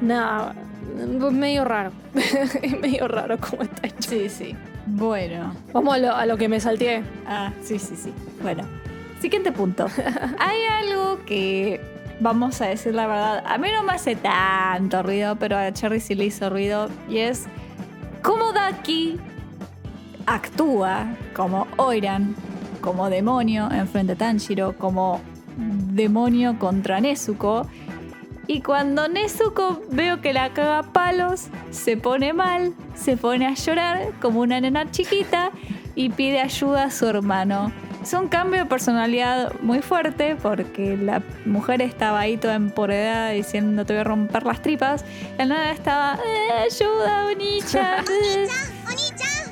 nada. 0.00 0.54
Medio 1.32 1.64
raro. 1.64 1.92
es 2.62 2.78
medio 2.80 3.08
raro 3.08 3.38
cómo 3.38 3.62
está 3.62 3.86
hecho. 3.86 4.10
Sí, 4.10 4.28
sí. 4.28 4.56
Bueno. 4.86 5.54
Vamos 5.72 5.94
a 5.94 5.98
lo, 5.98 6.14
a 6.14 6.26
lo 6.26 6.36
que 6.36 6.48
me 6.48 6.60
salteé. 6.60 7.02
Ah, 7.26 7.52
sí, 7.62 7.78
sí, 7.78 7.96
sí. 7.96 8.12
Bueno. 8.42 8.64
Siguiente 9.20 9.52
punto. 9.52 9.86
Hay 10.38 10.58
algo 10.82 11.18
que, 11.26 11.80
vamos 12.20 12.60
a 12.60 12.66
decir 12.66 12.94
la 12.94 13.06
verdad, 13.06 13.42
a 13.46 13.58
mí 13.58 13.68
no 13.74 13.82
me 13.82 13.92
hace 13.92 14.14
tanto 14.14 15.02
ruido, 15.02 15.36
pero 15.36 15.56
a 15.56 15.72
Cherry 15.72 16.00
sí 16.00 16.14
le 16.14 16.26
hizo 16.26 16.48
ruido, 16.50 16.88
y 17.08 17.18
es 17.18 17.46
cómo 18.22 18.52
Daki 18.52 19.18
actúa 20.26 21.16
como 21.34 21.66
Oiran, 21.76 22.36
como 22.80 23.10
demonio 23.10 23.70
enfrente 23.70 24.12
a 24.12 24.16
Tanjiro, 24.16 24.76
como 24.76 25.20
demonio 25.56 26.58
contra 26.58 27.00
Nezuko. 27.00 27.66
Y 28.46 28.62
cuando 28.62 29.08
Nezuko 29.08 29.80
veo 29.90 30.20
que 30.20 30.32
la 30.32 30.52
caga 30.52 30.82
palos, 30.92 31.48
se 31.70 31.96
pone 31.96 32.32
mal, 32.32 32.74
se 32.94 33.16
pone 33.16 33.46
a 33.46 33.54
llorar 33.54 34.12
como 34.20 34.40
una 34.40 34.60
nena 34.60 34.90
chiquita 34.90 35.50
y 35.94 36.10
pide 36.10 36.40
ayuda 36.40 36.84
a 36.84 36.90
su 36.90 37.06
hermano. 37.06 37.72
Es 38.02 38.14
un 38.14 38.28
cambio 38.28 38.60
de 38.60 38.66
personalidad 38.66 39.52
muy 39.60 39.82
fuerte 39.82 40.34
porque 40.40 40.96
la 40.96 41.22
mujer 41.44 41.82
estaba 41.82 42.20
ahí 42.20 42.36
toda 42.38 42.54
empoderada 42.54 43.30
diciendo 43.30 43.84
te 43.84 43.92
voy 43.92 44.00
a 44.00 44.04
romper 44.04 44.44
las 44.44 44.62
tripas. 44.62 45.04
La 45.36 45.44
nada 45.44 45.70
estaba, 45.70 46.14
"Eh, 46.14 46.52
ayuda, 46.64 47.26
Onicha. 47.26 47.96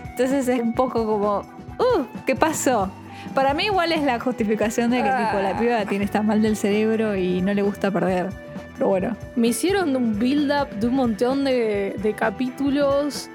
Entonces 0.10 0.48
es 0.48 0.60
un 0.60 0.72
poco 0.74 1.04
como, 1.06 1.38
uh, 1.78 2.04
¿qué 2.26 2.34
pasó? 2.34 2.90
Para 3.34 3.52
mí 3.54 3.66
igual 3.66 3.92
es 3.92 4.02
la 4.02 4.18
justificación 4.18 4.90
de 4.90 4.98
que 5.02 5.10
tipo, 5.10 5.40
la 5.42 5.56
piba 5.58 5.84
tiene 5.84 6.04
está 6.04 6.22
mal 6.22 6.40
del 6.42 6.56
cerebro 6.56 7.14
y 7.14 7.40
no 7.42 7.52
le 7.52 7.62
gusta 7.62 7.90
perder. 7.90 8.30
Pero 8.74 8.88
bueno. 8.88 9.16
Me 9.36 9.48
hicieron 9.48 9.94
un 9.94 10.18
build-up 10.18 10.70
de 10.80 10.86
un 10.86 10.94
montón 10.94 11.44
de, 11.44 11.94
de 12.02 12.14
capítulos 12.14 13.28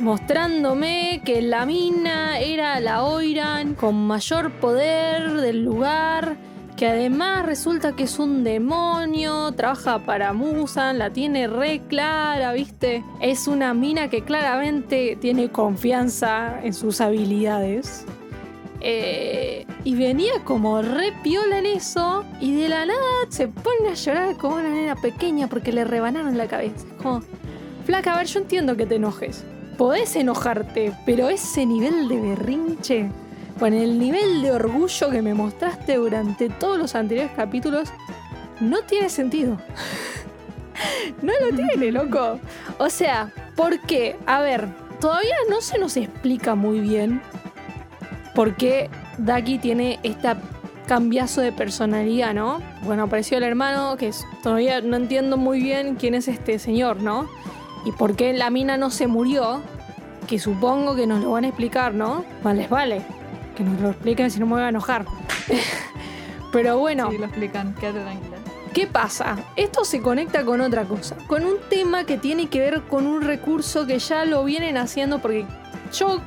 mostrándome 0.00 1.20
que 1.24 1.42
la 1.42 1.66
mina 1.66 2.38
era 2.40 2.80
la 2.80 3.04
Oiran 3.04 3.74
con 3.74 4.06
mayor 4.06 4.50
poder 4.52 5.32
del 5.32 5.64
lugar, 5.64 6.36
que 6.76 6.88
además 6.88 7.44
resulta 7.44 7.94
que 7.94 8.04
es 8.04 8.18
un 8.18 8.42
demonio, 8.42 9.52
trabaja 9.52 9.98
para 9.98 10.32
Musan, 10.32 10.98
la 10.98 11.10
tiene 11.10 11.46
re 11.46 11.82
clara, 11.88 12.52
¿viste? 12.54 13.04
Es 13.20 13.46
una 13.46 13.74
mina 13.74 14.08
que 14.08 14.22
claramente 14.22 15.18
tiene 15.20 15.50
confianza 15.50 16.60
en 16.62 16.72
sus 16.72 17.00
habilidades. 17.00 18.06
Eh, 18.82 19.66
y 19.84 19.94
venía 19.94 20.32
como 20.44 20.80
re 20.80 21.12
piola 21.22 21.58
en 21.58 21.66
eso 21.66 22.24
y 22.40 22.54
de 22.54 22.70
la 22.70 22.86
nada 22.86 22.98
se 23.28 23.46
pone 23.46 23.90
a 23.90 23.94
llorar 23.94 24.38
como 24.38 24.54
una 24.54 24.70
nena 24.70 24.96
pequeña 24.96 25.48
porque 25.48 25.70
le 25.70 25.84
rebanaron 25.84 26.38
la 26.38 26.46
cabeza. 26.46 26.86
Como, 27.02 27.20
flaca, 27.84 28.14
a 28.14 28.16
ver, 28.16 28.26
yo 28.26 28.40
entiendo 28.40 28.78
que 28.78 28.86
te 28.86 28.94
enojes. 28.94 29.44
Podés 29.80 30.14
enojarte, 30.14 30.92
pero 31.06 31.30
ese 31.30 31.64
nivel 31.64 32.06
de 32.06 32.20
berrinche, 32.20 33.08
con 33.58 33.72
el 33.72 33.98
nivel 33.98 34.42
de 34.42 34.52
orgullo 34.52 35.08
que 35.08 35.22
me 35.22 35.32
mostraste 35.32 35.94
durante 35.94 36.50
todos 36.50 36.76
los 36.76 36.94
anteriores 36.94 37.32
capítulos, 37.34 37.90
no 38.60 38.82
tiene 38.82 39.08
sentido. 39.08 39.56
no 41.22 41.32
lo 41.32 41.56
tiene, 41.56 41.92
loco. 41.92 42.38
O 42.76 42.90
sea, 42.90 43.32
¿por 43.56 43.80
qué? 43.80 44.18
A 44.26 44.42
ver, 44.42 44.68
todavía 45.00 45.36
no 45.48 45.62
se 45.62 45.78
nos 45.78 45.96
explica 45.96 46.54
muy 46.54 46.80
bien 46.80 47.22
por 48.34 48.56
qué 48.56 48.90
Daki 49.16 49.60
tiene 49.60 49.98
esta 50.02 50.36
cambiazo 50.86 51.40
de 51.40 51.52
personalidad, 51.52 52.34
¿no? 52.34 52.60
Bueno, 52.82 53.04
apareció 53.04 53.38
el 53.38 53.44
hermano, 53.44 53.96
que 53.96 54.10
todavía 54.42 54.82
no 54.82 54.96
entiendo 54.96 55.38
muy 55.38 55.58
bien 55.62 55.94
quién 55.94 56.12
es 56.12 56.28
este 56.28 56.58
señor, 56.58 57.00
¿no? 57.00 57.30
Y 57.84 57.92
por 57.92 58.16
qué 58.16 58.32
la 58.32 58.50
mina 58.50 58.76
no 58.76 58.90
se 58.90 59.06
murió, 59.06 59.62
que 60.26 60.38
supongo 60.38 60.94
que 60.94 61.06
nos 61.06 61.22
lo 61.22 61.32
van 61.32 61.44
a 61.44 61.48
explicar, 61.48 61.94
¿no? 61.94 62.24
Más 62.42 62.56
les 62.56 62.68
vale. 62.68 63.02
Que 63.56 63.64
nos 63.64 63.80
lo 63.80 63.90
expliquen 63.90 64.30
si 64.30 64.38
no 64.38 64.46
me 64.46 64.52
voy 64.52 64.62
a 64.62 64.68
enojar. 64.68 65.06
Pero 66.52 66.78
bueno. 66.78 67.10
Sí, 67.10 67.18
lo 67.18 67.26
explican, 67.26 67.74
quédate 67.74 68.00
tranquila. 68.00 68.36
¿Qué 68.72 68.86
pasa? 68.86 69.36
Esto 69.56 69.84
se 69.84 70.00
conecta 70.00 70.44
con 70.44 70.60
otra 70.60 70.84
cosa, 70.84 71.16
con 71.26 71.44
un 71.44 71.56
tema 71.68 72.04
que 72.04 72.18
tiene 72.18 72.48
que 72.48 72.60
ver 72.60 72.82
con 72.82 73.08
un 73.08 73.22
recurso 73.22 73.84
que 73.84 73.98
ya 73.98 74.24
lo 74.24 74.44
vienen 74.44 74.76
haciendo 74.76 75.18
porque 75.18 75.44
yo 75.92 76.20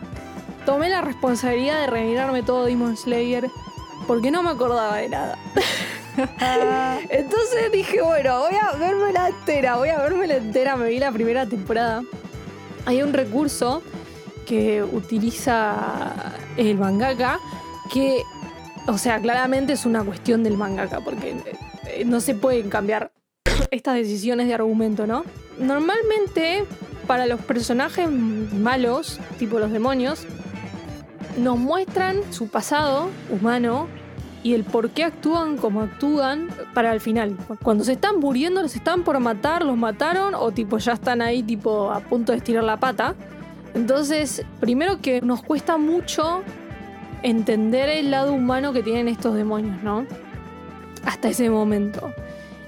tomé 0.66 0.90
la 0.90 1.00
responsabilidad 1.00 1.80
de 1.80 1.88
remirarme 1.88 2.44
todo 2.44 2.66
Demon 2.66 2.98
Slayer 2.98 3.50
porque 4.08 4.30
no 4.30 4.44
me 4.44 4.50
acordaba 4.50 4.98
de 4.98 5.10
nada. 5.10 5.38
Entonces 7.10 7.72
dije, 7.72 8.02
bueno, 8.02 8.40
voy 8.42 8.56
a 8.56 8.76
verme 8.78 9.12
la 9.14 9.30
entera, 9.30 9.78
voy 9.78 9.90
a 9.90 10.00
verme 10.00 10.28
la 10.28 10.38
entera, 10.38 10.76
me 10.76 10.90
vi 10.90 11.00
la 11.00 11.12
primera 11.12 11.46
temporada. 11.46 12.04
Hay 12.86 13.02
un 13.02 13.14
recurso 13.14 13.82
que 14.46 14.84
utiliza 14.84 16.34
el 16.58 16.78
mangaka 16.78 17.40
que, 17.92 18.24
o 18.88 18.98
sea, 18.98 19.20
claramente 19.20 19.74
es 19.74 19.86
una 19.86 20.04
cuestión 20.04 20.44
del 20.44 20.58
mangaka 20.58 21.00
porque 21.00 21.36
eh, 21.88 22.06
no 22.06 22.20
se 22.20 22.36
pueden 22.36 22.70
cambiar 22.70 23.12
estas 23.72 23.96
decisiones 23.96 24.48
de 24.48 24.54
argumento, 24.54 25.08
¿no? 25.08 25.24
Normalmente, 25.58 26.66
para 27.08 27.26
los 27.26 27.40
personajes 27.42 28.10
malos, 28.10 29.20
tipo 29.40 29.60
los 29.60 29.72
demonios, 29.72 30.26
nos 31.38 31.58
muestran 31.58 32.18
su 32.32 32.48
pasado 32.50 33.10
humano 33.30 33.88
y 34.44 34.54
el 34.54 34.66
por 34.66 34.90
qué 34.90 35.06
actúan 35.06 35.58
como 35.58 35.82
actúan 35.82 36.50
para 36.74 36.94
el 36.94 37.00
final. 37.00 37.38
Cuando 37.64 37.86
se 37.86 37.94
están 37.94 38.20
muriendo, 38.20 38.62
los 38.62 38.76
están 38.76 39.04
por 39.04 39.20
matar, 39.20 39.64
los 39.64 39.78
mataron 39.78 40.36
o 40.36 40.52
tipo 40.52 40.78
ya 40.78 40.94
están 40.94 41.22
ahí 41.22 41.42
tipo 41.42 41.92
a 41.92 42.02
punto 42.02 42.34
de 42.34 42.40
estirar 42.40 42.66
la 42.66 42.78
pata. 42.78 43.16
Entonces, 43.74 44.46
primero 44.60 45.02
que 45.02 45.22
nos 45.22 45.42
cuesta 45.42 45.78
mucho 45.78 46.44
entender 47.24 47.90
el 47.90 48.12
lado 48.12 48.34
humano 48.34 48.74
que 48.74 48.84
tienen 48.84 49.08
estos 49.08 49.34
demonios, 49.36 49.82
¿no? 49.82 50.06
Hasta 51.06 51.30
ese 51.30 51.50
momento. 51.50 52.14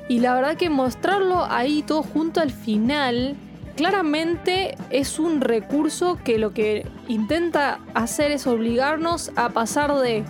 Y 0.07 0.19
la 0.19 0.33
verdad 0.33 0.55
que 0.55 0.69
mostrarlo 0.69 1.45
ahí 1.45 1.83
todo 1.83 2.03
junto 2.03 2.39
al 2.39 2.51
final, 2.51 3.35
claramente 3.75 4.77
es 4.89 5.19
un 5.19 5.41
recurso 5.41 6.17
que 6.23 6.39
lo 6.39 6.53
que 6.53 6.87
intenta 7.07 7.79
hacer 7.93 8.31
es 8.31 8.47
obligarnos 8.47 9.31
a 9.35 9.49
pasar 9.49 9.93
de 9.95 10.23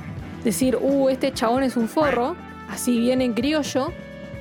decir, 0.46 0.78
uh, 0.80 1.10
este 1.10 1.34
chabón 1.34 1.64
es 1.64 1.76
un 1.76 1.90
forro, 1.90 2.36
así 2.70 2.98
bien 2.98 3.22
en 3.22 3.34
criollo, 3.34 3.92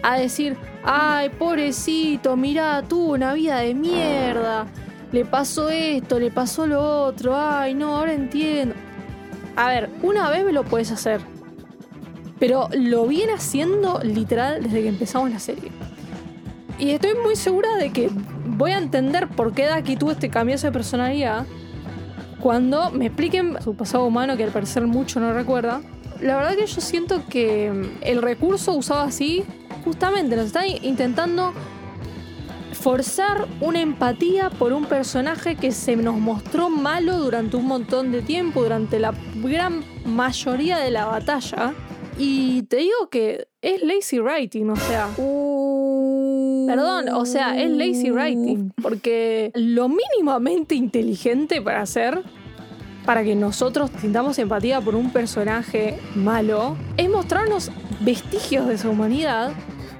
a 0.02 0.16
decir, 0.18 0.56
ay, 0.84 1.30
pobrecito, 1.30 2.36
mirá, 2.36 2.82
tuvo 2.82 3.14
una 3.14 3.32
vida 3.34 3.56
de 3.58 3.74
mierda, 3.74 4.66
le 5.10 5.24
pasó 5.24 5.70
esto, 5.70 6.20
le 6.20 6.30
pasó 6.30 6.66
lo 6.66 7.06
otro, 7.06 7.36
ay, 7.36 7.74
no, 7.74 7.96
ahora 7.96 8.12
entiendo. 8.12 8.74
A 9.56 9.68
ver, 9.68 9.90
una 10.02 10.30
vez 10.30 10.44
me 10.44 10.52
lo 10.52 10.64
puedes 10.64 10.92
hacer. 10.92 11.20
Pero 12.38 12.68
lo 12.72 13.06
viene 13.06 13.32
haciendo 13.32 14.00
literal 14.02 14.62
desde 14.62 14.82
que 14.82 14.88
empezamos 14.88 15.30
la 15.30 15.38
serie. 15.38 15.70
Y 16.78 16.90
estoy 16.90 17.14
muy 17.14 17.36
segura 17.36 17.76
de 17.76 17.92
que 17.92 18.10
voy 18.44 18.72
a 18.72 18.78
entender 18.78 19.28
por 19.28 19.52
qué 19.52 19.66
Daki 19.66 19.96
tuvo 19.96 20.10
este 20.10 20.28
cambio 20.28 20.58
de 20.58 20.72
personalidad 20.72 21.46
cuando 22.40 22.90
me 22.90 23.06
expliquen 23.06 23.56
su 23.62 23.74
pasado 23.74 24.04
humano, 24.04 24.36
que 24.36 24.44
al 24.44 24.50
parecer 24.50 24.86
mucho 24.86 25.18
no 25.18 25.32
recuerda. 25.32 25.80
La 26.24 26.36
verdad 26.36 26.56
que 26.56 26.66
yo 26.66 26.80
siento 26.80 27.22
que 27.28 27.70
el 28.00 28.22
recurso 28.22 28.72
usado 28.72 29.02
así, 29.02 29.44
justamente 29.84 30.36
nos 30.36 30.46
está 30.46 30.66
intentando 30.66 31.52
forzar 32.72 33.46
una 33.60 33.82
empatía 33.82 34.48
por 34.48 34.72
un 34.72 34.86
personaje 34.86 35.56
que 35.56 35.70
se 35.70 35.96
nos 35.96 36.16
mostró 36.16 36.70
malo 36.70 37.18
durante 37.18 37.58
un 37.58 37.66
montón 37.66 38.10
de 38.10 38.22
tiempo, 38.22 38.62
durante 38.62 38.98
la 38.98 39.12
gran 39.34 39.84
mayoría 40.06 40.78
de 40.78 40.90
la 40.90 41.04
batalla. 41.04 41.74
Y 42.16 42.62
te 42.62 42.78
digo 42.78 43.10
que 43.10 43.48
es 43.60 43.82
lazy 43.82 44.18
writing, 44.18 44.70
o 44.70 44.76
sea. 44.76 45.08
Perdón, 46.66 47.10
o 47.10 47.26
sea, 47.26 47.60
es 47.60 47.70
lazy 47.70 48.10
writing. 48.10 48.72
Porque 48.80 49.50
lo 49.54 49.90
mínimamente 49.90 50.74
inteligente 50.74 51.60
para 51.60 51.82
hacer, 51.82 52.22
para 53.04 53.22
que 53.22 53.34
nosotros 53.34 53.90
sintamos 54.00 54.38
empatía 54.38 54.80
por 54.80 54.94
un 54.94 55.10
personaje 55.10 55.98
malo, 56.14 56.76
es 56.96 57.08
mostrarnos 57.08 57.70
vestigios 58.00 58.66
de 58.66 58.78
su 58.78 58.90
humanidad 58.90 59.52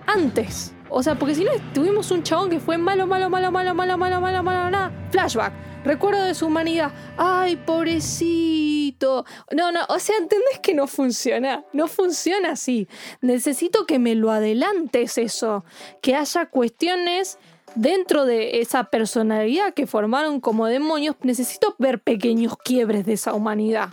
antes. 0.06 0.72
O 0.88 1.02
sea, 1.02 1.16
porque 1.16 1.34
si 1.34 1.44
no 1.44 1.50
tuvimos 1.72 2.10
un 2.10 2.22
chabón 2.22 2.50
que 2.50 2.60
fue 2.60 2.78
malo, 2.78 3.06
malo, 3.06 3.28
malo, 3.28 3.50
malo, 3.50 3.74
malo, 3.74 3.96
malo, 3.98 4.20
malo, 4.20 4.42
malo, 4.42 4.70
malo, 4.70 4.92
flashback. 5.10 5.52
Recuerdo 5.84 6.22
de 6.22 6.34
su 6.34 6.46
humanidad. 6.46 6.92
Ay, 7.18 7.56
pobrecito. 7.56 9.26
No, 9.54 9.70
no, 9.70 9.80
o 9.88 9.98
sea, 9.98 10.16
¿entendés 10.16 10.60
que 10.62 10.72
no 10.72 10.86
funciona? 10.86 11.62
No 11.74 11.88
funciona 11.88 12.52
así. 12.52 12.88
Necesito 13.20 13.84
que 13.84 13.98
me 13.98 14.14
lo 14.14 14.30
adelantes 14.30 15.18
eso. 15.18 15.64
Que 16.00 16.14
haya 16.14 16.46
cuestiones 16.46 17.38
dentro 17.74 18.24
de 18.24 18.60
esa 18.60 18.84
personalidad 18.84 19.74
que 19.74 19.86
formaron 19.86 20.40
como 20.40 20.66
demonios. 20.66 21.16
Necesito 21.22 21.74
ver 21.78 22.00
pequeños 22.00 22.56
quiebres 22.56 23.06
de 23.06 23.14
esa 23.14 23.34
humanidad. 23.34 23.90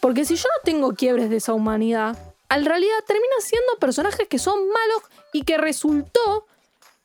Porque 0.00 0.24
si 0.24 0.36
yo 0.36 0.44
no 0.44 0.62
tengo 0.64 0.94
quiebres 0.94 1.30
de 1.30 1.36
esa 1.36 1.54
humanidad, 1.54 2.18
en 2.50 2.64
realidad 2.64 2.96
terminan 3.06 3.40
siendo 3.40 3.78
personajes 3.78 4.26
que 4.28 4.38
son 4.38 4.58
malos 4.68 5.02
y 5.32 5.42
que 5.42 5.58
resultó 5.58 6.46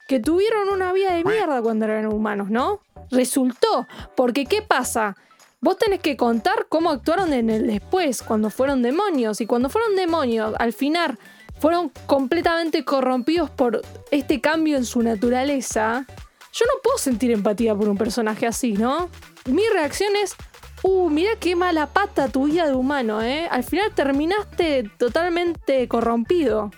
que 0.07 0.19
tuvieron 0.19 0.69
una 0.69 0.93
vida 0.93 1.13
de 1.13 1.23
mierda 1.23 1.61
cuando 1.61 1.85
eran 1.85 2.07
humanos, 2.07 2.49
¿no? 2.49 2.81
Resultó, 3.11 3.87
porque 4.15 4.45
¿qué 4.45 4.61
pasa? 4.61 5.15
Vos 5.59 5.77
tenés 5.77 5.99
que 5.99 6.15
contar 6.15 6.67
cómo 6.69 6.91
actuaron 6.91 7.33
en 7.33 7.49
el 7.49 7.67
después, 7.67 8.21
cuando 8.21 8.49
fueron 8.49 8.81
demonios. 8.81 9.41
Y 9.41 9.47
cuando 9.47 9.69
fueron 9.69 9.95
demonios, 9.95 10.53
al 10.59 10.71
final 10.71 11.17
fueron 11.59 11.91
completamente 12.05 12.85
corrompidos 12.85 13.49
por 13.49 13.81
este 14.11 14.41
cambio 14.41 14.77
en 14.77 14.85
su 14.85 15.01
naturaleza. 15.01 16.05
Yo 16.53 16.65
no 16.65 16.81
puedo 16.83 16.97
sentir 16.97 17.31
empatía 17.31 17.75
por 17.75 17.89
un 17.89 17.97
personaje 17.97 18.47
así, 18.47 18.73
¿no? 18.73 19.09
Mi 19.45 19.63
reacción 19.73 20.15
es, 20.15 20.35
uh, 20.83 21.09
mira 21.09 21.31
qué 21.39 21.55
mala 21.55 21.87
pata 21.87 22.29
tu 22.29 22.45
vida 22.45 22.65
de 22.65 22.73
humano, 22.73 23.21
¿eh? 23.21 23.47
Al 23.49 23.63
final 23.63 23.93
terminaste 23.93 24.89
totalmente 24.97 25.87
corrompido. 25.87 26.71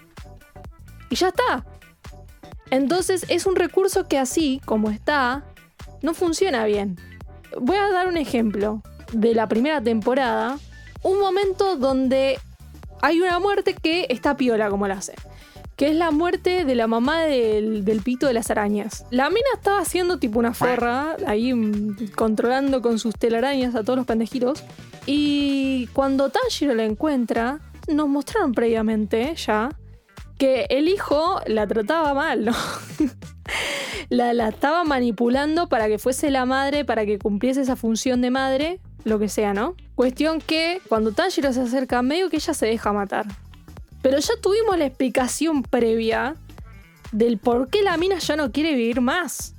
Y 1.09 1.15
ya 1.15 1.29
está. 1.29 1.65
Entonces 2.71 3.25
es 3.29 3.45
un 3.45 3.55
recurso 3.55 4.07
que 4.07 4.17
así, 4.17 4.61
como 4.65 4.91
está, 4.91 5.45
no 6.01 6.13
funciona 6.13 6.65
bien. 6.65 6.99
Voy 7.59 7.77
a 7.77 7.89
dar 7.89 8.07
un 8.07 8.17
ejemplo 8.17 8.83
de 9.11 9.33
la 9.33 9.47
primera 9.47 9.81
temporada. 9.81 10.59
Un 11.01 11.19
momento 11.19 11.77
donde 11.77 12.39
hay 13.01 13.19
una 13.21 13.39
muerte 13.39 13.73
que 13.73 14.07
está 14.09 14.37
piola, 14.37 14.69
como 14.69 14.87
la 14.87 14.95
hace. 14.95 15.13
Que 15.75 15.89
es 15.89 15.95
la 15.95 16.11
muerte 16.11 16.65
de 16.65 16.75
la 16.75 16.87
mamá 16.87 17.21
del, 17.21 17.85
del 17.85 18.01
pito 18.01 18.27
de 18.27 18.33
las 18.33 18.51
arañas. 18.51 19.05
La 19.11 19.29
mina 19.29 19.47
estaba 19.55 19.79
haciendo 19.79 20.19
tipo 20.19 20.39
una 20.39 20.53
forra, 20.53 21.15
ahí 21.25 21.53
mm, 21.53 22.11
controlando 22.15 22.81
con 22.81 22.99
sus 22.99 23.15
telarañas 23.15 23.75
a 23.75 23.83
todos 23.83 23.97
los 23.97 24.05
pendejitos. 24.05 24.63
Y 25.05 25.87
cuando 25.93 26.29
Tanjiro 26.29 26.75
la 26.75 26.83
encuentra, 26.83 27.59
nos 27.87 28.07
mostraron 28.07 28.51
previamente 28.53 29.33
ya 29.35 29.69
que 30.37 30.67
el 30.69 30.87
hijo 30.87 31.41
la 31.47 31.67
trataba 31.67 32.13
mal, 32.13 32.45
¿no? 32.45 32.53
la, 34.09 34.33
la 34.33 34.49
estaba 34.49 34.83
manipulando 34.85 35.67
para 35.67 35.87
que 35.87 35.99
fuese 35.99 36.31
la 36.31 36.45
madre, 36.45 36.85
para 36.85 37.05
que 37.05 37.19
cumpliese 37.19 37.61
esa 37.61 37.75
función 37.75 38.21
de 38.21 38.31
madre, 38.31 38.79
lo 39.03 39.19
que 39.19 39.29
sea, 39.29 39.53
¿no? 39.53 39.75
Cuestión 39.99 40.39
que 40.39 40.81
cuando 40.87 41.11
Tanjiro 41.11 41.51
se 41.51 41.59
acerca, 41.59 42.01
medio 42.01 42.29
que 42.29 42.37
ella 42.37 42.53
se 42.53 42.67
deja 42.67 42.93
matar. 42.93 43.25
Pero 44.01 44.17
ya 44.17 44.33
tuvimos 44.41 44.77
la 44.77 44.85
explicación 44.85 45.61
previa 45.61 46.37
del 47.11 47.37
por 47.37 47.69
qué 47.69 47.81
la 47.81 47.97
mina 47.97 48.17
ya 48.17 48.37
no 48.37 48.49
quiere 48.53 48.75
vivir 48.75 49.01
más. 49.01 49.55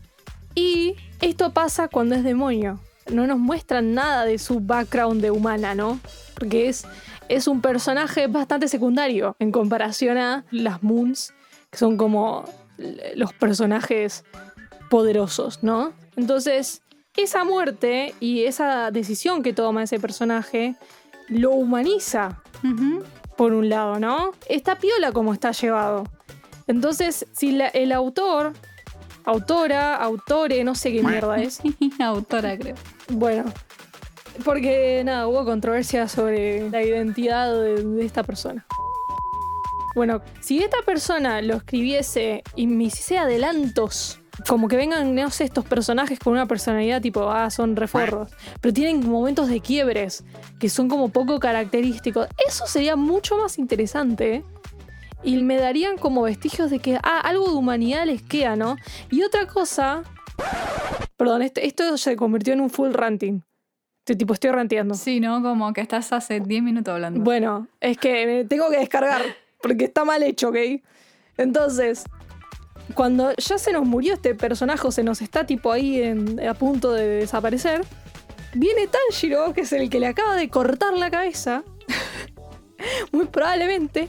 Y 0.55 0.94
esto 1.20 1.53
pasa 1.53 1.88
cuando 1.88 2.14
es 2.14 2.24
demonio. 2.24 2.81
No 3.12 3.26
nos 3.26 3.38
muestran 3.38 3.92
nada 3.92 4.24
de 4.24 4.38
su 4.38 4.61
background 4.61 5.20
de 5.20 5.31
humana, 5.31 5.74
¿no? 5.74 6.00
Porque 6.33 6.70
es, 6.70 6.87
es 7.29 7.46
un 7.46 7.61
personaje 7.61 8.26
bastante 8.26 8.66
secundario 8.68 9.37
en 9.40 9.53
comparación 9.53 10.16
a 10.16 10.46
las 10.50 10.83
Moons, 10.83 11.35
que 11.70 11.76
son 11.76 11.98
como 11.98 12.46
los 13.14 13.35
personajes 13.35 14.24
poderosos, 14.88 15.62
¿no? 15.62 15.92
Entonces, 16.16 16.81
esa 17.16 17.44
muerte 17.44 18.14
y 18.20 18.44
esa 18.44 18.90
decisión 18.90 19.42
que 19.42 19.52
toma 19.52 19.82
ese 19.82 19.98
personaje 19.98 20.76
lo 21.28 21.50
humaniza, 21.52 22.42
por 23.36 23.52
un 23.52 23.68
lado, 23.68 23.98
¿no? 23.98 24.32
Está 24.48 24.76
piola 24.76 25.12
como 25.12 25.32
está 25.32 25.52
llevado. 25.52 26.04
Entonces, 26.66 27.26
si 27.32 27.52
la- 27.52 27.68
el 27.68 27.92
autor, 27.92 28.52
autora, 29.24 29.96
autore, 29.96 30.62
no 30.64 30.74
sé 30.74 30.92
qué 30.92 31.02
mierda 31.02 31.36
es, 31.40 31.60
Autora, 32.00 32.56
creo. 32.58 32.74
bueno, 33.10 33.44
porque 34.44 35.02
nada, 35.04 35.26
hubo 35.26 35.44
controversia 35.44 36.08
sobre 36.08 36.70
la 36.70 36.82
identidad 36.82 37.52
de, 37.52 37.82
de 37.84 38.04
esta 38.04 38.22
persona. 38.22 38.66
Bueno, 39.96 40.22
si 40.40 40.62
esta 40.62 40.82
persona 40.82 41.42
lo 41.42 41.56
escribiese 41.56 42.42
y 42.54 42.66
me 42.68 42.84
hiciese 42.84 43.18
adelantos, 43.18 44.19
como 44.48 44.68
que 44.68 44.76
vengan, 44.76 45.14
no 45.14 45.31
sé, 45.31 45.44
estos 45.44 45.64
personajes 45.64 46.18
con 46.18 46.33
una 46.35 46.46
personalidad 46.46 47.00
tipo, 47.03 47.31
ah, 47.31 47.50
son 47.50 47.76
reforros, 47.76 48.31
pero 48.61 48.72
tienen 48.72 49.09
momentos 49.09 49.48
de 49.48 49.61
quiebres 49.61 50.24
que 50.59 50.68
son 50.68 50.88
como 50.88 51.09
poco 51.11 51.38
característicos, 51.40 52.29
eso 52.46 52.66
sería 52.66 52.96
mucho 52.96 53.37
más 53.37 53.59
interesante. 53.59 54.35
¿eh? 54.37 54.44
Y 55.22 55.42
me 55.42 55.57
darían 55.59 55.98
como 55.98 56.22
vestigios 56.22 56.70
de 56.70 56.79
que, 56.79 56.96
ah, 57.03 57.20
algo 57.20 57.46
de 57.48 57.55
humanidad 57.55 58.07
les 58.07 58.22
queda, 58.22 58.57
¿no? 58.57 58.76
Y 59.11 59.22
otra 59.22 59.46
cosa, 59.46 60.03
perdón, 61.16 61.42
este- 61.42 61.66
esto 61.66 61.96
se 61.98 62.16
convirtió 62.16 62.53
en 62.55 62.61
un 62.61 62.70
full 62.70 62.92
ranting. 62.92 63.42
Este 64.07 64.16
tipo, 64.16 64.33
estoy 64.33 64.50
ranteando. 64.50 64.94
Sí, 64.94 65.20
¿no? 65.20 65.42
Como 65.42 65.72
que 65.72 65.83
estás 65.83 66.12
hace 66.12 66.40
10 66.40 66.62
minutos 66.62 66.92
hablando. 66.94 67.20
Bueno, 67.20 67.68
es 67.81 67.98
que 67.98 68.26
me 68.26 68.44
tengo 68.44 68.70
que 68.70 68.79
descargar 68.79 69.20
porque 69.62 69.85
está 69.85 70.05
mal 70.05 70.22
hecho, 70.22 70.48
¿ok? 70.48 70.57
Entonces, 71.37 72.05
cuando 72.94 73.33
ya 73.37 73.59
se 73.59 73.72
nos 73.72 73.85
murió 73.87 74.14
este 74.14 74.35
personaje, 74.35 74.90
se 74.92 75.03
nos 75.03 75.20
está 75.22 75.44
tipo 75.46 75.72
ahí 75.72 76.00
en- 76.03 76.46
a 76.46 76.55
punto 76.55 76.92
de 76.92 77.07
desaparecer, 77.07 77.83
viene 78.55 78.88
Tanjiro, 78.88 79.53
que 79.53 79.62
es 79.62 79.72
el 79.72 79.88
que 79.90 80.00
le 80.00 80.07
acaba 80.07 80.37
de 80.37 80.48
cortar 80.48 80.94
la 80.94 81.11
cabeza, 81.11 81.62
muy 83.12 83.26
probablemente, 83.26 84.09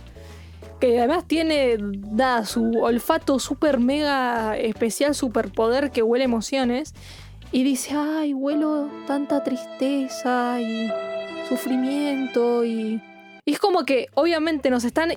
que 0.80 0.98
además 1.00 1.28
tiene 1.28 1.78
nada, 1.80 2.46
su 2.46 2.72
olfato 2.82 3.38
super 3.40 3.80
mega 3.80 4.58
especial, 4.58 5.14
superpoder 5.14 5.92
que 5.92 6.02
huele 6.02 6.26
emociones, 6.26 6.94
y 7.52 7.64
dice, 7.64 7.94
ay, 7.96 8.34
huelo 8.34 8.90
tanta 9.08 9.44
tristeza 9.44 10.60
y 10.62 10.90
sufrimiento 11.50 12.64
y 12.64 13.02
es 13.46 13.60
como 13.60 13.84
que 13.84 14.08
obviamente 14.14 14.70
nos 14.70 14.86
están 14.86 15.12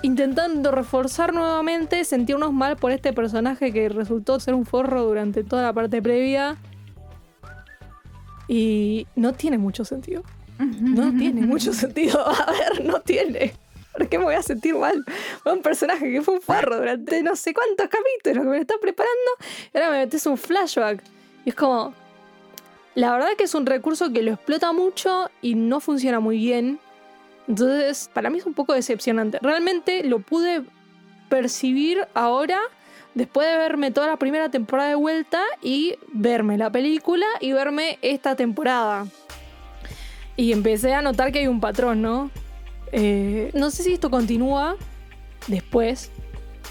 intentando 0.00 0.70
reforzar 0.70 1.32
nuevamente, 1.34 2.04
sentirnos 2.04 2.52
mal 2.52 2.76
por 2.76 2.92
este 2.92 3.12
personaje 3.12 3.72
que 3.72 3.88
resultó 3.88 4.40
ser 4.40 4.54
un 4.54 4.64
forro 4.64 5.04
durante 5.04 5.44
toda 5.44 5.62
la 5.62 5.72
parte 5.72 6.00
previa. 6.00 6.56
Y 8.48 9.06
no 9.14 9.32
tiene 9.32 9.58
mucho 9.58 9.84
sentido. 9.84 10.22
No 10.58 11.12
tiene 11.16 11.42
mucho 11.46 11.72
sentido. 11.72 12.26
A 12.26 12.52
ver, 12.52 12.84
no 12.84 13.00
tiene. 13.00 13.54
¿Por 13.92 14.08
qué 14.08 14.18
me 14.18 14.24
voy 14.24 14.34
a 14.34 14.42
sentir 14.42 14.74
mal 14.74 15.04
un 15.44 15.60
personaje 15.60 16.10
que 16.10 16.22
fue 16.22 16.34
un 16.34 16.40
forro 16.40 16.78
durante 16.78 17.22
no 17.22 17.36
sé 17.36 17.52
cuántos 17.52 17.88
capítulos 17.88 18.44
que 18.44 18.50
me 18.50 18.56
lo 18.56 18.62
está 18.62 18.74
preparando? 18.80 19.30
Y 19.72 19.76
ahora 19.76 19.90
me 19.90 19.98
metes 19.98 20.24
un 20.26 20.38
flashback. 20.38 21.02
Y 21.44 21.50
es 21.50 21.54
como. 21.54 21.94
La 22.94 23.12
verdad 23.12 23.28
que 23.38 23.44
es 23.44 23.54
un 23.54 23.64
recurso 23.64 24.12
que 24.12 24.22
lo 24.22 24.32
explota 24.32 24.72
mucho 24.72 25.30
y 25.40 25.54
no 25.54 25.80
funciona 25.80 26.20
muy 26.20 26.36
bien. 26.36 26.78
Entonces, 27.48 28.10
para 28.12 28.30
mí 28.30 28.38
es 28.38 28.46
un 28.46 28.54
poco 28.54 28.72
decepcionante. 28.72 29.38
Realmente 29.42 30.04
lo 30.04 30.20
pude 30.20 30.62
percibir 31.28 32.06
ahora, 32.14 32.60
después 33.14 33.48
de 33.48 33.56
verme 33.56 33.90
toda 33.90 34.06
la 34.06 34.16
primera 34.16 34.50
temporada 34.50 34.90
de 34.90 34.94
vuelta 34.94 35.42
y 35.60 35.96
verme 36.12 36.56
la 36.58 36.70
película 36.70 37.26
y 37.40 37.52
verme 37.52 37.98
esta 38.02 38.36
temporada. 38.36 39.06
Y 40.36 40.52
empecé 40.52 40.94
a 40.94 41.02
notar 41.02 41.32
que 41.32 41.40
hay 41.40 41.46
un 41.46 41.60
patrón, 41.60 42.00
¿no? 42.00 42.30
Eh, 42.92 43.50
no 43.54 43.70
sé 43.70 43.82
si 43.82 43.94
esto 43.94 44.10
continúa 44.10 44.76
después. 45.46 46.10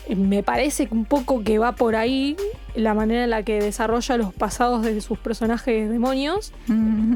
Eh, 0.08 0.16
Me 0.16 0.44
parece 0.44 0.88
un 0.92 1.06
poco 1.06 1.44
que 1.44 1.60
va 1.60 1.74
por 1.74 1.96
ahí 1.96 2.36
la 2.76 2.94
manera 2.94 3.24
en 3.26 3.30
la 3.30 3.44
que 3.44 3.60
desarrolla 3.62 4.18
los 4.18 4.34
pasados 4.34 4.84
de 4.84 5.00
sus 5.02 5.18
personajes 5.20 5.90
demonios. 5.90 6.54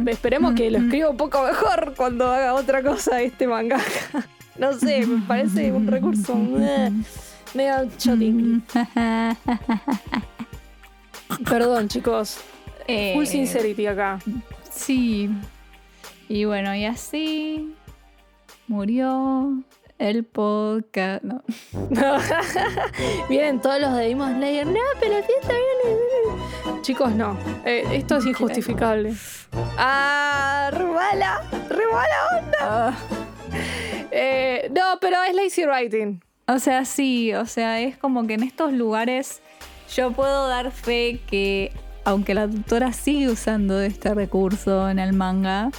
Esperemos 0.07 0.53
que 0.53 0.69
lo 0.71 0.77
escriba 0.79 1.09
un 1.09 1.17
poco 1.17 1.43
mejor 1.43 1.93
cuando 1.95 2.31
haga 2.31 2.53
otra 2.53 2.81
cosa 2.83 3.21
este 3.21 3.47
mangaka. 3.47 3.83
No 4.57 4.71
sé, 4.71 5.05
me 5.05 5.21
parece 5.27 5.73
un 5.73 5.85
recurso 5.85 6.33
eh, 6.59 6.89
medio 7.55 7.89
chotín. 7.97 8.63
Perdón, 11.49 11.87
chicos. 11.89 12.37
Full 12.85 12.87
Eh, 12.87 13.25
sincerity 13.25 13.85
acá. 13.87 14.19
Sí. 14.71 15.29
Y 16.29 16.45
bueno, 16.45 16.73
y 16.75 16.85
así 16.85 17.73
murió 18.67 19.61
el 19.97 20.23
podcast. 20.23 21.23
No. 21.23 21.41
Vienen 23.29 23.61
todos 23.61 23.79
los 23.79 23.95
de 23.95 24.07
Demon 24.07 24.35
Slayer. 24.35 24.67
No, 24.67 24.79
pero 24.99 25.15
sí 25.25 25.31
está 25.41 25.53
bien. 25.53 26.81
Chicos, 26.81 27.11
no. 27.13 27.37
Eh, 27.65 27.83
esto 27.93 28.17
es 28.17 28.25
injustificable. 28.25 29.13
Ah, 29.77 30.69
rebala. 30.71 31.43
Rebala 31.69 32.15
onda. 32.37 32.57
Ah. 32.61 32.97
Eh, 34.11 34.69
no, 34.75 34.97
pero 34.99 35.17
es 35.23 35.35
lazy 35.35 35.65
writing. 35.65 36.21
O 36.47 36.59
sea, 36.59 36.85
sí, 36.85 37.33
o 37.33 37.45
sea, 37.45 37.81
es 37.81 37.97
como 37.97 38.27
que 38.27 38.35
en 38.35 38.43
estos 38.43 38.71
lugares 38.71 39.41
yo 39.95 40.11
puedo 40.11 40.47
dar 40.47 40.71
fe 40.71 41.19
que, 41.27 41.71
aunque 42.03 42.35
la 42.35 42.47
tutora 42.47 42.93
sigue 42.93 43.29
usando 43.29 43.81
este 43.81 44.13
recurso 44.13 44.89
en 44.89 44.99
el 44.99 45.13
manga, 45.13 45.71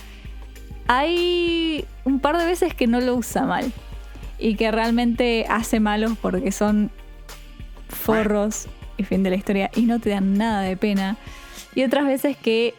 hay 0.89 1.85
un 2.05 2.19
par 2.19 2.37
de 2.37 2.47
veces 2.47 2.75
que 2.75 2.87
no 2.89 3.01
lo 3.01 3.15
usa 3.15 3.45
mal 3.45 3.73
y 4.39 4.55
que 4.57 4.71
realmente 4.71 5.47
hace 5.49 5.81
malos 5.81 6.13
porque 6.21 6.53
son 6.53 6.91
forros 7.89 8.67
y 8.97 9.05
fin 9.05 9.23
de 9.23 9.31
la 9.31 9.37
historia 9.37 9.71
y 9.75 9.83
no 9.83 9.99
te 10.01 10.11
dan 10.11 10.35
nada 10.39 10.63
de 10.63 10.77
pena. 10.77 11.17
Y 11.75 11.85
otras 11.85 12.07
veces 12.07 12.37
que 12.37 12.75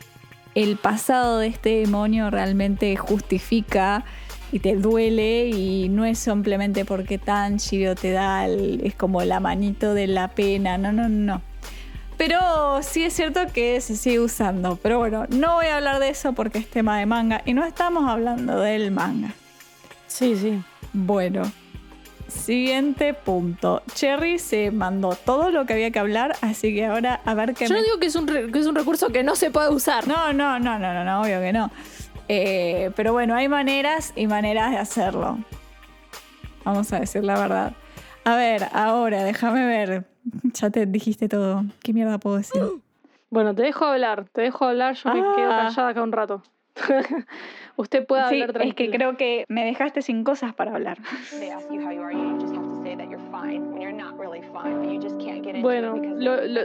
el 0.56 0.78
pasado 0.78 1.38
de 1.40 1.48
este 1.48 1.70
demonio 1.82 2.30
realmente 2.30 2.96
justifica 2.96 4.04
y 4.52 4.60
te 4.60 4.76
duele 4.76 5.50
y 5.50 5.90
no 5.90 6.06
es 6.06 6.20
simplemente 6.20 6.86
porque 6.86 7.18
Tanjiro 7.18 7.96
te 7.96 8.12
da 8.12 8.46
el- 8.46 8.82
es 8.84 8.96
como 8.96 9.22
la 9.24 9.40
manito 9.40 9.94
de 9.94 10.08
la 10.08 10.30
pena, 10.30 10.78
no, 10.78 10.92
no, 10.92 11.10
no. 11.10 11.42
Pero 12.18 12.82
sí 12.82 13.04
es 13.04 13.14
cierto 13.14 13.42
que 13.54 13.80
se 13.82 13.96
sigue 13.96 14.20
usando, 14.20 14.80
pero 14.82 14.98
bueno, 14.98 15.26
no 15.30 15.56
voy 15.56 15.68
a 15.68 15.76
hablar 15.78 16.00
de 16.00 16.10
eso 16.10 16.34
porque 16.34 16.58
es 16.58 16.68
tema 16.68 16.98
de 16.98 17.06
manga 17.06 17.44
y 17.46 17.54
no 17.54 17.64
estamos 17.64 18.10
hablando 18.10 18.60
del 18.60 18.90
manga. 18.90 19.34
Sí, 20.08 20.36
sí. 20.36 20.60
Bueno, 21.00 21.44
siguiente 22.28 23.14
punto. 23.14 23.84
Cherry 23.94 24.40
se 24.40 24.72
mandó 24.72 25.10
todo 25.16 25.52
lo 25.52 25.66
que 25.68 25.74
había 25.74 25.92
que 25.92 26.00
hablar, 26.00 26.36
así 26.42 26.74
que 26.74 26.86
ahora 26.88 27.22
a 27.24 27.36
ver 27.36 27.54
qué 27.54 27.68
Yo 27.68 27.74
me- 27.76 27.82
no 27.82 27.86
digo 27.86 28.00
que 28.00 28.08
es, 28.08 28.16
un 28.16 28.28
re- 28.28 28.52
que 28.52 28.58
es 28.60 28.66
un 28.66 28.74
recurso 28.74 29.10
que 29.10 29.22
no 29.24 29.36
se 29.36 29.52
puede 29.52 29.70
usar. 29.70 30.08
No, 30.08 30.34
no, 30.34 30.60
no, 30.60 30.80
no, 30.80 30.94
no, 30.94 31.04
no, 31.04 31.22
obvio 31.22 31.40
que 31.40 31.54
no. 31.54 31.70
Eh, 32.30 32.90
pero 32.96 33.14
bueno, 33.14 33.36
hay 33.36 33.48
maneras 33.48 34.12
y 34.16 34.26
maneras 34.26 34.72
de 34.72 34.78
hacerlo. 34.78 35.38
Vamos 36.66 36.92
a 36.94 37.00
decir 37.00 37.24
la 37.24 37.40
verdad. 37.40 37.74
A 38.26 38.36
ver, 38.36 38.68
ahora, 38.74 39.24
déjame 39.24 39.66
ver. 39.66 40.06
Ya 40.54 40.70
te 40.72 40.86
dijiste 40.88 41.30
todo. 41.30 41.64
¿Qué 41.84 41.94
mierda 41.94 42.18
puedo 42.18 42.38
decir? 42.38 42.62
Bueno, 43.30 43.54
te 43.54 43.62
dejo 43.64 43.84
hablar. 43.84 44.26
Te 44.32 44.40
dejo 44.42 44.64
hablar. 44.64 44.96
Yo 44.96 45.14
me 45.14 45.20
Ah. 45.20 45.34
quedo 45.36 45.50
callada 45.50 45.90
acá 45.90 46.02
un 46.02 46.14
rato. 46.14 46.44
Usted 47.78 48.08
puede 48.08 48.28
Sí, 48.30 48.42
hablar 48.42 48.64
es 48.64 48.74
que 48.74 48.90
creo 48.90 49.18
que 49.18 49.46
me 49.50 49.64
dejaste 49.64 50.02
sin 50.02 50.24
cosas 50.24 50.54
para 50.56 50.72
hablar. 50.74 50.98
Bueno, 55.62 55.96
lo, 55.96 56.42
lo- 56.48 56.62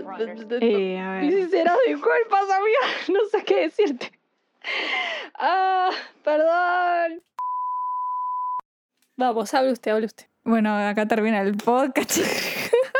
Eh, 0.60 0.98
a 0.98 1.10
ver. 1.12 1.24
amiga, 1.24 2.80
no 3.12 3.20
sé 3.30 3.44
qué 3.44 3.60
decirte. 3.60 4.10
Ah, 5.38 5.90
perdón. 6.24 7.22
Vamos, 9.16 9.52
hable 9.52 9.72
usted, 9.72 9.90
hable 9.92 10.06
usted. 10.06 10.26
Bueno, 10.44 10.74
acá 10.76 11.06
termina 11.06 11.42
el 11.42 11.56
podcast. 11.56 12.18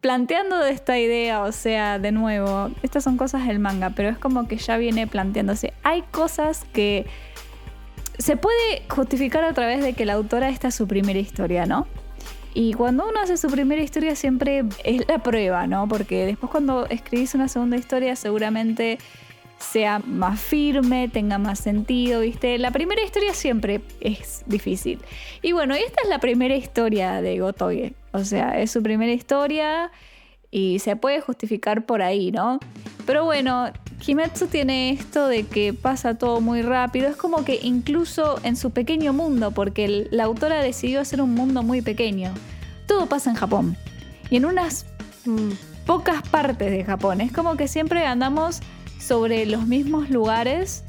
Planteando 0.00 0.64
esta 0.64 0.98
idea, 0.98 1.42
o 1.42 1.50
sea, 1.50 1.98
de 1.98 2.12
nuevo, 2.12 2.70
estas 2.82 3.02
son 3.02 3.16
cosas 3.16 3.46
del 3.46 3.58
manga, 3.58 3.90
pero 3.90 4.08
es 4.08 4.18
como 4.18 4.46
que 4.46 4.56
ya 4.56 4.76
viene 4.76 5.06
planteándose. 5.06 5.72
Hay 5.82 6.02
cosas 6.02 6.64
que 6.72 7.06
se 8.18 8.36
puede 8.36 8.82
justificar 8.88 9.42
a 9.44 9.52
través 9.52 9.82
de 9.82 9.94
que 9.94 10.04
la 10.04 10.14
autora 10.14 10.50
esta 10.50 10.68
es 10.68 10.74
su 10.74 10.86
primera 10.86 11.18
historia, 11.18 11.66
¿no? 11.66 11.86
Y 12.54 12.72
cuando 12.74 13.08
uno 13.08 13.20
hace 13.20 13.36
su 13.36 13.48
primera 13.48 13.82
historia 13.82 14.16
siempre 14.16 14.64
es 14.84 15.06
la 15.08 15.18
prueba, 15.18 15.66
¿no? 15.66 15.86
Porque 15.88 16.26
después 16.26 16.50
cuando 16.50 16.86
escribís 16.86 17.34
una 17.34 17.48
segunda 17.48 17.76
historia 17.76 18.16
seguramente 18.16 18.98
sea 19.58 19.98
más 19.98 20.40
firme, 20.40 21.08
tenga 21.08 21.38
más 21.38 21.58
sentido, 21.58 22.20
¿viste? 22.20 22.58
La 22.58 22.70
primera 22.70 23.02
historia 23.02 23.34
siempre 23.34 23.80
es 24.00 24.42
difícil. 24.46 25.00
Y 25.42 25.52
bueno, 25.52 25.74
esta 25.74 26.02
es 26.02 26.08
la 26.08 26.20
primera 26.20 26.56
historia 26.56 27.20
de 27.20 27.38
Gotoge. 27.38 27.94
O 28.12 28.24
sea, 28.24 28.60
es 28.60 28.70
su 28.70 28.82
primera 28.82 29.12
historia 29.12 29.90
y 30.50 30.78
se 30.78 30.96
puede 30.96 31.20
justificar 31.20 31.84
por 31.84 32.02
ahí, 32.02 32.30
¿no? 32.30 32.58
Pero 33.04 33.24
bueno, 33.24 33.70
Kimetsu 34.00 34.46
tiene 34.46 34.90
esto 34.90 35.28
de 35.28 35.44
que 35.44 35.74
pasa 35.74 36.16
todo 36.16 36.40
muy 36.40 36.62
rápido. 36.62 37.08
Es 37.08 37.16
como 37.16 37.44
que 37.44 37.58
incluso 37.62 38.38
en 38.42 38.56
su 38.56 38.70
pequeño 38.70 39.12
mundo, 39.12 39.50
porque 39.50 40.08
la 40.10 40.24
autora 40.24 40.62
decidió 40.62 41.00
hacer 41.00 41.20
un 41.20 41.34
mundo 41.34 41.62
muy 41.62 41.82
pequeño. 41.82 42.32
Todo 42.86 43.06
pasa 43.06 43.30
en 43.30 43.36
Japón. 43.36 43.76
Y 44.30 44.36
en 44.36 44.44
unas 44.44 44.86
Mm, 45.28 45.50
pocas 45.84 46.26
partes 46.28 46.70
de 46.70 46.84
Japón. 46.84 47.20
Es 47.20 47.32
como 47.32 47.56
que 47.56 47.68
siempre 47.68 48.06
andamos 48.06 48.60
sobre 48.98 49.46
los 49.46 49.66
mismos 49.66 50.10
lugares 50.10 50.84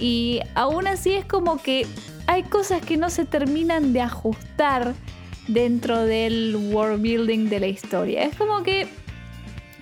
y 0.00 0.40
aún 0.54 0.86
así 0.86 1.12
es 1.12 1.24
como 1.24 1.62
que 1.62 1.86
hay 2.26 2.42
cosas 2.42 2.80
que 2.82 2.96
no 2.96 3.10
se 3.10 3.24
terminan 3.24 3.92
de 3.92 4.00
ajustar 4.00 4.94
dentro 5.48 6.04
del 6.04 6.56
world 6.72 7.02
building 7.02 7.48
de 7.48 7.60
la 7.60 7.66
historia. 7.66 8.22
Es 8.22 8.34
como 8.36 8.62
que 8.62 8.88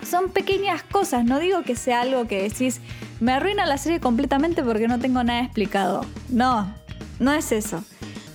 son 0.03 0.29
pequeñas 0.29 0.83
cosas, 0.83 1.23
no 1.23 1.39
digo 1.39 1.63
que 1.63 1.75
sea 1.75 2.01
algo 2.01 2.27
que 2.27 2.43
decís, 2.43 2.81
me 3.19 3.31
arruina 3.31 3.65
la 3.65 3.77
serie 3.77 3.99
completamente 3.99 4.61
porque 4.63 4.87
no 4.87 4.99
tengo 4.99 5.23
nada 5.23 5.41
explicado. 5.41 6.05
No, 6.29 6.73
no 7.19 7.33
es 7.33 7.51
eso. 7.51 7.83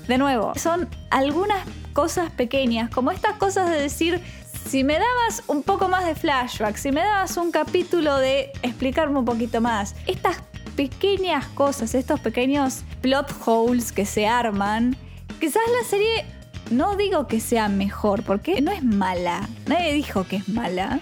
De 0.07 0.17
nuevo, 0.17 0.55
son 0.57 0.88
algunas 1.11 1.61
cosas 1.93 2.31
pequeñas, 2.31 2.88
como 2.91 3.11
estas 3.11 3.37
cosas 3.37 3.71
de 3.71 3.83
decir, 3.83 4.23
si 4.66 4.85
me 4.85 4.94
dabas 4.94 5.42
un 5.47 5.62
poco 5.62 5.88
más 5.88 6.07
de 6.07 6.14
flashback, 6.14 6.77
si 6.77 6.92
me 6.92 7.01
dabas 7.01 7.37
un 7.37 7.51
capítulo 7.51 8.16
de 8.16 8.53
explicarme 8.62 9.18
un 9.18 9.25
poquito 9.25 9.61
más, 9.61 9.94
estas 10.07 10.42
pequeñas 10.77 11.47
cosas, 11.49 11.94
estos 11.94 12.21
pequeños 12.21 12.85
plot 13.01 13.35
holes 13.44 13.92
que 13.92 14.07
se 14.07 14.27
arman, 14.27 14.97
quizás 15.40 15.62
la 15.81 15.88
serie 15.88 16.25
no 16.71 16.97
digo 16.97 17.27
que 17.27 17.40
sea 17.40 17.68
mejor, 17.68 18.23
porque 18.23 18.61
no 18.61 18.71
es 18.71 18.83
mala, 18.83 19.49
nadie 19.66 19.92
dijo 19.92 20.25
que 20.25 20.37
es 20.37 20.49
mala. 20.49 21.01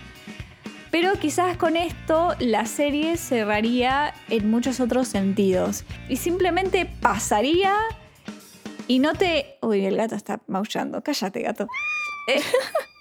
Pero 0.90 1.12
quizás 1.14 1.57
con 1.57 1.77
esto 1.77 2.35
la 2.38 2.64
serie 2.64 3.16
cerraría 3.16 4.14
en 4.29 4.51
muchos 4.51 4.81
otros 4.81 5.09
sentidos. 5.09 5.85
Y 6.09 6.16
simplemente 6.16 6.87
pasaría 6.87 7.75
y 8.87 9.01
no 9.01 9.12
te... 9.12 9.59
Uy, 9.61 9.85
el 9.85 9.97
gato 9.97 10.14
está 10.14 10.40
maullando. 10.47 11.03
Cállate, 11.03 11.42
gato. 11.42 11.66
Eh, 12.29 12.40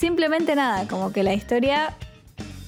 Simplemente 0.00 0.54
nada, 0.54 0.88
como 0.88 1.12
que 1.12 1.22
la 1.22 1.34
historia 1.34 1.94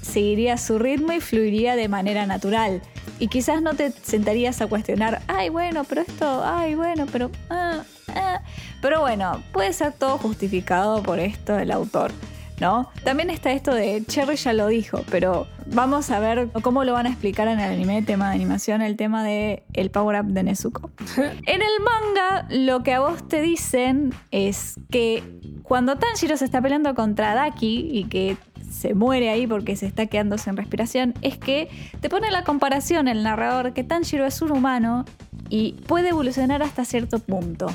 seguiría 0.03 0.59
su 0.59 0.79
ritmo 0.79 1.15
y 1.15 1.21
fluiría 1.21 1.77
de 1.77 1.89
manera 1.89 2.27
natural. 2.27 2.83
Y 3.19 3.29
quizás 3.29 3.63
no 3.63 3.73
te 3.73 3.91
sentarías 3.91 4.61
a 4.61 4.67
cuestionar, 4.67 5.23
ay, 5.29 5.49
bueno, 5.49 5.85
pero 5.85 6.03
esto, 6.03 6.43
ay, 6.45 6.75
bueno, 6.75 7.07
pero... 7.11 7.31
ah, 7.49 7.85
ah". 8.09 8.43
Pero 8.83 9.01
bueno, 9.01 9.43
puede 9.51 9.73
ser 9.73 9.95
todo 9.95 10.19
justificado 10.19 11.03
por 11.03 11.21
esto 11.21 11.55
del 11.55 11.71
autor. 11.71 12.13
¿No? 12.61 12.91
También 13.03 13.31
está 13.31 13.51
esto 13.51 13.75
de 13.75 14.05
Cherry 14.07 14.37
ya 14.37 14.53
lo 14.53 14.69
dijo, 14.69 15.03
pero 15.11 15.49
vamos 15.67 16.11
a 16.11 16.21
ver 16.21 16.49
cómo 16.63 16.85
lo 16.85 16.93
van 16.93 17.07
a 17.07 17.09
explicar 17.09 17.49
en 17.49 17.59
el 17.59 17.73
anime, 17.73 18.03
tema 18.03 18.29
de 18.29 18.37
animación, 18.37 18.83
el 18.83 18.97
tema 18.97 19.25
de 19.25 19.65
el 19.73 19.91
power 19.91 20.21
up 20.21 20.27
de 20.27 20.43
Nezuko. 20.45 20.91
en 21.17 21.63
el 21.63 21.81
manga, 21.81 22.47
lo 22.51 22.83
que 22.83 22.95
a 22.95 23.01
vos 23.01 23.27
te 23.27 23.43
dicen 23.43 24.15
es 24.31 24.79
que 24.91 25.25
cuando 25.63 25.97
Tanjiro 25.97 26.37
se 26.37 26.45
está 26.45 26.61
peleando 26.61 26.95
contra 26.95 27.35
Daki 27.35 27.89
y 27.91 28.05
que 28.05 28.37
se 28.71 28.95
muere 28.95 29.29
ahí 29.31 29.47
porque 29.47 29.77
se 29.77 29.87
está 29.87 30.07
quedando 30.07 30.39
sin 30.39 30.57
respiración, 30.57 31.15
es 31.23 31.37
que 31.39 31.69
te 32.01 32.09
pone 32.09 32.31
la 32.31 32.45
comparación 32.45 33.09
el 33.09 33.23
narrador 33.23 33.73
que 33.73 33.85
Tanjiro 33.85 34.25
es 34.27 34.41
un 34.41 34.53
humano 34.53 35.05
y 35.49 35.73
puede 35.87 36.11
evolucionar 36.11 36.63
hasta 36.63 36.85
cierto 36.85 37.19
punto. 37.19 37.67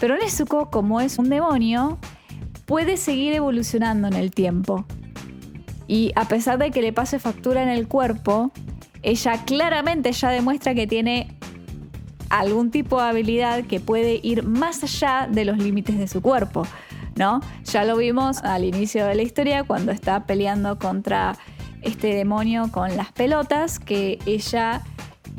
Pero 0.00 0.16
Nezuko, 0.16 0.70
como 0.70 1.00
es 1.00 1.18
un 1.18 1.28
demonio, 1.28 1.98
puede 2.66 2.96
seguir 2.96 3.32
evolucionando 3.32 4.08
en 4.08 4.14
el 4.14 4.30
tiempo. 4.30 4.84
Y 5.86 6.12
a 6.16 6.26
pesar 6.26 6.58
de 6.58 6.70
que 6.70 6.80
le 6.82 6.92
pase 6.92 7.18
factura 7.18 7.62
en 7.62 7.68
el 7.68 7.88
cuerpo, 7.88 8.52
ella 9.02 9.44
claramente 9.44 10.12
ya 10.12 10.30
demuestra 10.30 10.74
que 10.74 10.86
tiene 10.86 11.36
algún 12.30 12.70
tipo 12.70 13.00
de 13.00 13.08
habilidad 13.08 13.64
que 13.64 13.80
puede 13.80 14.18
ir 14.22 14.44
más 14.44 14.82
allá 14.82 15.28
de 15.30 15.44
los 15.44 15.58
límites 15.58 15.98
de 15.98 16.08
su 16.08 16.22
cuerpo, 16.22 16.66
¿no? 17.16 17.40
Ya 17.64 17.84
lo 17.84 17.96
vimos 17.96 18.42
al 18.42 18.64
inicio 18.64 19.06
de 19.06 19.14
la 19.14 19.22
historia 19.22 19.64
cuando 19.64 19.92
está 19.92 20.24
peleando 20.26 20.78
contra 20.78 21.36
este 21.82 22.14
demonio 22.14 22.72
con 22.72 22.96
las 22.96 23.12
pelotas, 23.12 23.78
que 23.78 24.18
ella 24.24 24.82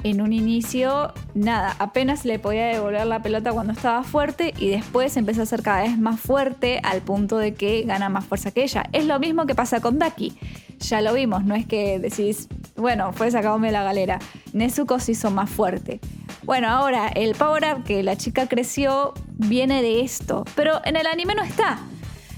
en 0.05 0.21
un 0.21 0.33
inicio, 0.33 1.11
nada, 1.33 1.75
apenas 1.79 2.25
le 2.25 2.37
podía 2.37 2.67
devolver 2.67 3.07
la 3.07 3.23
pelota 3.23 3.51
cuando 3.51 3.73
estaba 3.73 4.03
fuerte 4.03 4.53
y 4.55 4.69
después 4.69 5.17
empezó 5.17 5.41
a 5.41 5.47
ser 5.47 5.63
cada 5.63 5.81
vez 5.81 5.97
más 5.97 6.19
fuerte 6.19 6.79
al 6.83 7.01
punto 7.01 7.39
de 7.39 7.55
que 7.55 7.81
gana 7.81 8.07
más 8.07 8.23
fuerza 8.23 8.51
que 8.51 8.61
ella. 8.61 8.83
Es 8.93 9.07
lo 9.07 9.19
mismo 9.19 9.47
que 9.47 9.55
pasa 9.55 9.81
con 9.81 9.97
Daki. 9.97 10.37
Ya 10.77 11.01
lo 11.01 11.11
vimos, 11.15 11.43
no 11.43 11.55
es 11.55 11.65
que 11.65 11.97
decís, 11.97 12.47
bueno, 12.75 13.13
fue 13.13 13.31
sacándome 13.31 13.71
la 13.71 13.81
galera. 13.81 14.19
Nezuko 14.53 14.99
se 14.99 15.13
hizo 15.13 15.31
más 15.31 15.49
fuerte. 15.49 15.99
Bueno, 16.43 16.69
ahora 16.69 17.07
el 17.07 17.33
power 17.33 17.63
up 17.73 17.83
que 17.83 18.03
la 18.03 18.15
chica 18.15 18.47
creció 18.47 19.15
viene 19.29 19.81
de 19.81 20.01
esto, 20.01 20.45
pero 20.55 20.81
en 20.85 20.97
el 20.97 21.07
anime 21.07 21.33
no 21.33 21.41
está. 21.41 21.79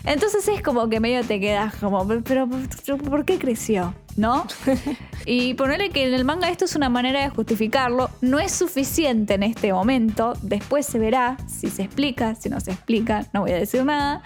Entonces 0.07 0.47
es 0.47 0.61
como 0.61 0.87
que 0.87 1.01
medio 1.01 1.21
te 1.25 1.37
quedas 1.41 1.75
como, 1.75 2.07
pero 2.23 2.47
¿por 2.47 3.25
qué 3.25 3.37
creció? 3.37 3.93
¿No? 4.15 4.47
Y 5.29 5.55
ponerle 5.55 5.89
que 5.89 6.07
en 6.07 6.13
el 6.13 6.23
manga 6.23 6.49
esto 6.49 6.63
es 6.63 6.77
una 6.77 6.87
manera 6.87 7.19
de 7.21 7.27
justificarlo, 7.27 8.09
no 8.21 8.39
es 8.39 8.53
suficiente 8.53 9.33
en 9.33 9.43
este 9.43 9.73
momento, 9.73 10.35
después 10.41 10.85
se 10.85 10.99
verá 10.99 11.35
si 11.47 11.69
se 11.69 11.83
explica, 11.83 12.33
si 12.35 12.47
no 12.47 12.61
se 12.61 12.71
explica, 12.71 13.25
no 13.33 13.41
voy 13.41 13.51
a 13.51 13.55
decir 13.55 13.83
nada, 13.83 14.21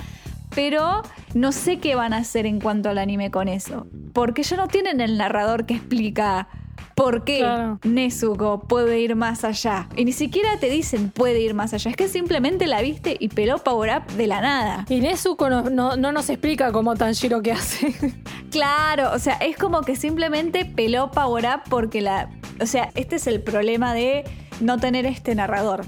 pero 0.54 1.02
no 1.34 1.52
sé 1.52 1.80
qué 1.80 1.96
van 1.96 2.14
a 2.14 2.18
hacer 2.18 2.46
en 2.46 2.60
cuanto 2.60 2.90
al 2.90 3.00
anime 3.00 3.32
con 3.32 3.48
eso, 3.48 3.88
porque 4.14 4.44
ya 4.44 4.58
no 4.58 4.68
tienen 4.68 5.02
el 5.02 5.18
narrador 5.18 5.66
que 5.66 5.74
explica 5.74 6.48
por 6.96 7.24
qué 7.24 7.40
Claro. 7.40 7.80
Nezuko 7.84 8.60
puede 8.62 9.00
ir 9.00 9.16
más 9.16 9.44
allá. 9.44 9.88
Y 9.96 10.06
ni 10.06 10.12
siquiera 10.12 10.58
te 10.60 10.70
dicen 10.70 11.10
puede 11.10 11.40
ir 11.40 11.54
más 11.54 11.74
allá, 11.74 11.92
es 11.92 11.98
que 11.98 12.08
simplemente 12.08 12.68
la 12.68 12.82
viste 12.82 13.18
y 13.20 13.30
peló 13.30 13.60
Power 13.60 13.98
Up 13.98 14.14
de 14.14 14.28
la 14.28 14.42
nada. 14.42 14.86
Y 14.90 15.00
Nezuko 15.00 15.50
no, 15.50 15.70
no, 15.70 15.96
no 15.96 16.12
nos 16.12 16.30
explica 16.30 16.72
cómo 16.72 16.96
Tanjiro 16.96 17.42
qué 17.42 17.54
hace. 17.54 17.94
Claro, 18.52 19.12
o 19.14 19.20
sea, 19.20 19.36
es 19.36 19.56
como 19.56 19.82
que 19.82 19.96
simplemente 19.96 20.66
peló 20.66 21.10
Power 21.12 21.46
Up 21.46 21.62
porque 21.70 22.02
la. 22.02 22.30
O 22.60 22.66
sea, 22.66 22.92
este 22.96 23.16
es 23.16 23.26
el 23.28 23.42
problema 23.42 23.94
de 23.94 24.26
no 24.60 24.78
tener 24.78 25.06
este 25.06 25.34
narrador. 25.36 25.86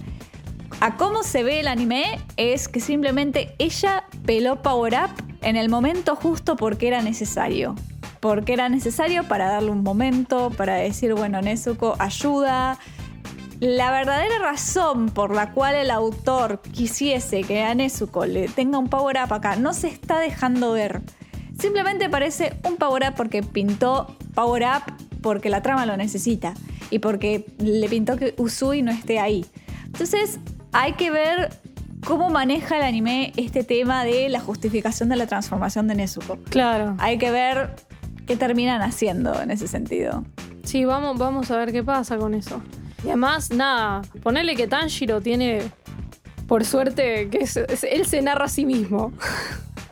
A 0.80 0.96
cómo 0.96 1.24
se 1.24 1.44
ve 1.44 1.60
el 1.60 1.68
anime 1.68 2.20
es 2.38 2.68
que 2.68 2.80
simplemente 2.80 3.54
ella 3.60 4.06
peló 4.26 4.62
Power 4.62 4.94
Up 4.94 5.24
en 5.42 5.58
el 5.58 5.70
momento 5.70 6.16
justo 6.16 6.56
porque 6.56 6.88
era 6.88 7.02
necesario. 7.02 7.76
Porque 8.24 8.54
era 8.54 8.70
necesario 8.70 9.26
para 9.26 9.50
darle 9.50 9.70
un 9.70 9.84
momento, 9.84 10.50
para 10.50 10.76
decir, 10.76 11.14
bueno, 11.14 11.42
Nezuko 11.42 11.98
ayuda. 12.00 12.80
La 13.60 13.92
verdadera 13.92 14.40
razón 14.40 15.10
por 15.10 15.36
la 15.36 15.52
cual 15.52 15.76
el 15.76 15.92
autor 15.92 16.62
quisiese 16.62 17.42
que 17.42 17.64
a 17.64 17.76
Nezuko 17.76 18.26
le 18.26 18.48
tenga 18.48 18.78
un 18.78 18.88
power 18.88 19.18
up 19.26 19.34
acá 19.34 19.58
no 19.58 19.74
se 19.74 19.90
está 19.90 20.20
dejando 20.20 20.72
ver. 20.72 21.02
Simplemente 21.60 22.10
parece 22.10 22.54
un 22.64 22.78
power 22.78 23.10
up 23.10 23.16
porque 23.18 23.44
pintó 23.44 24.16
power 24.34 24.64
up 24.64 24.94
porque 25.22 25.50
la 25.50 25.62
trama 25.62 25.86
lo 25.86 25.98
necesita 25.98 26.54
y 26.92 27.00
porque 27.00 27.46
le 27.58 27.90
pintó 27.90 28.16
que 28.16 28.36
Usui 28.38 28.84
no 28.84 28.94
esté 28.94 29.20
ahí. 29.20 29.46
Entonces 29.88 30.40
hay 30.72 30.94
que 30.94 31.12
ver 31.12 31.50
cómo 32.06 32.30
maneja 32.30 32.78
el 32.78 32.84
anime 32.84 33.34
este 33.36 33.66
tema 33.66 34.06
de 34.06 34.30
la 34.30 34.40
justificación 34.40 35.10
de 35.10 35.18
la 35.18 35.28
transformación 35.28 35.90
de 35.90 35.96
Nezuko. 35.96 36.38
Claro. 36.50 36.96
Hay 37.00 37.18
que 37.18 37.30
ver 37.30 37.76
qué 38.28 38.36
terminan 38.36 38.82
haciendo 38.82 39.40
en 39.42 39.52
ese 39.52 39.68
sentido. 39.68 40.24
Sí, 40.64 40.86
vamos, 40.86 41.18
vamos 41.18 41.52
a 41.52 41.58
ver 41.58 41.72
qué 41.72 41.84
pasa 41.84 42.18
con 42.18 42.34
eso. 42.34 42.62
Y 43.04 43.08
además, 43.08 43.52
nada, 43.52 44.02
ponerle 44.22 44.56
que 44.56 44.68
Tanjiro 44.68 45.20
tiene, 45.22 45.62
por 46.48 46.64
suerte, 46.64 47.30
que 47.30 47.40
es- 47.40 47.58
es- 47.58 47.84
él 47.84 48.06
se 48.06 48.22
narra 48.22 48.46
a 48.46 48.50
sí 48.50 48.66
mismo. 48.66 49.12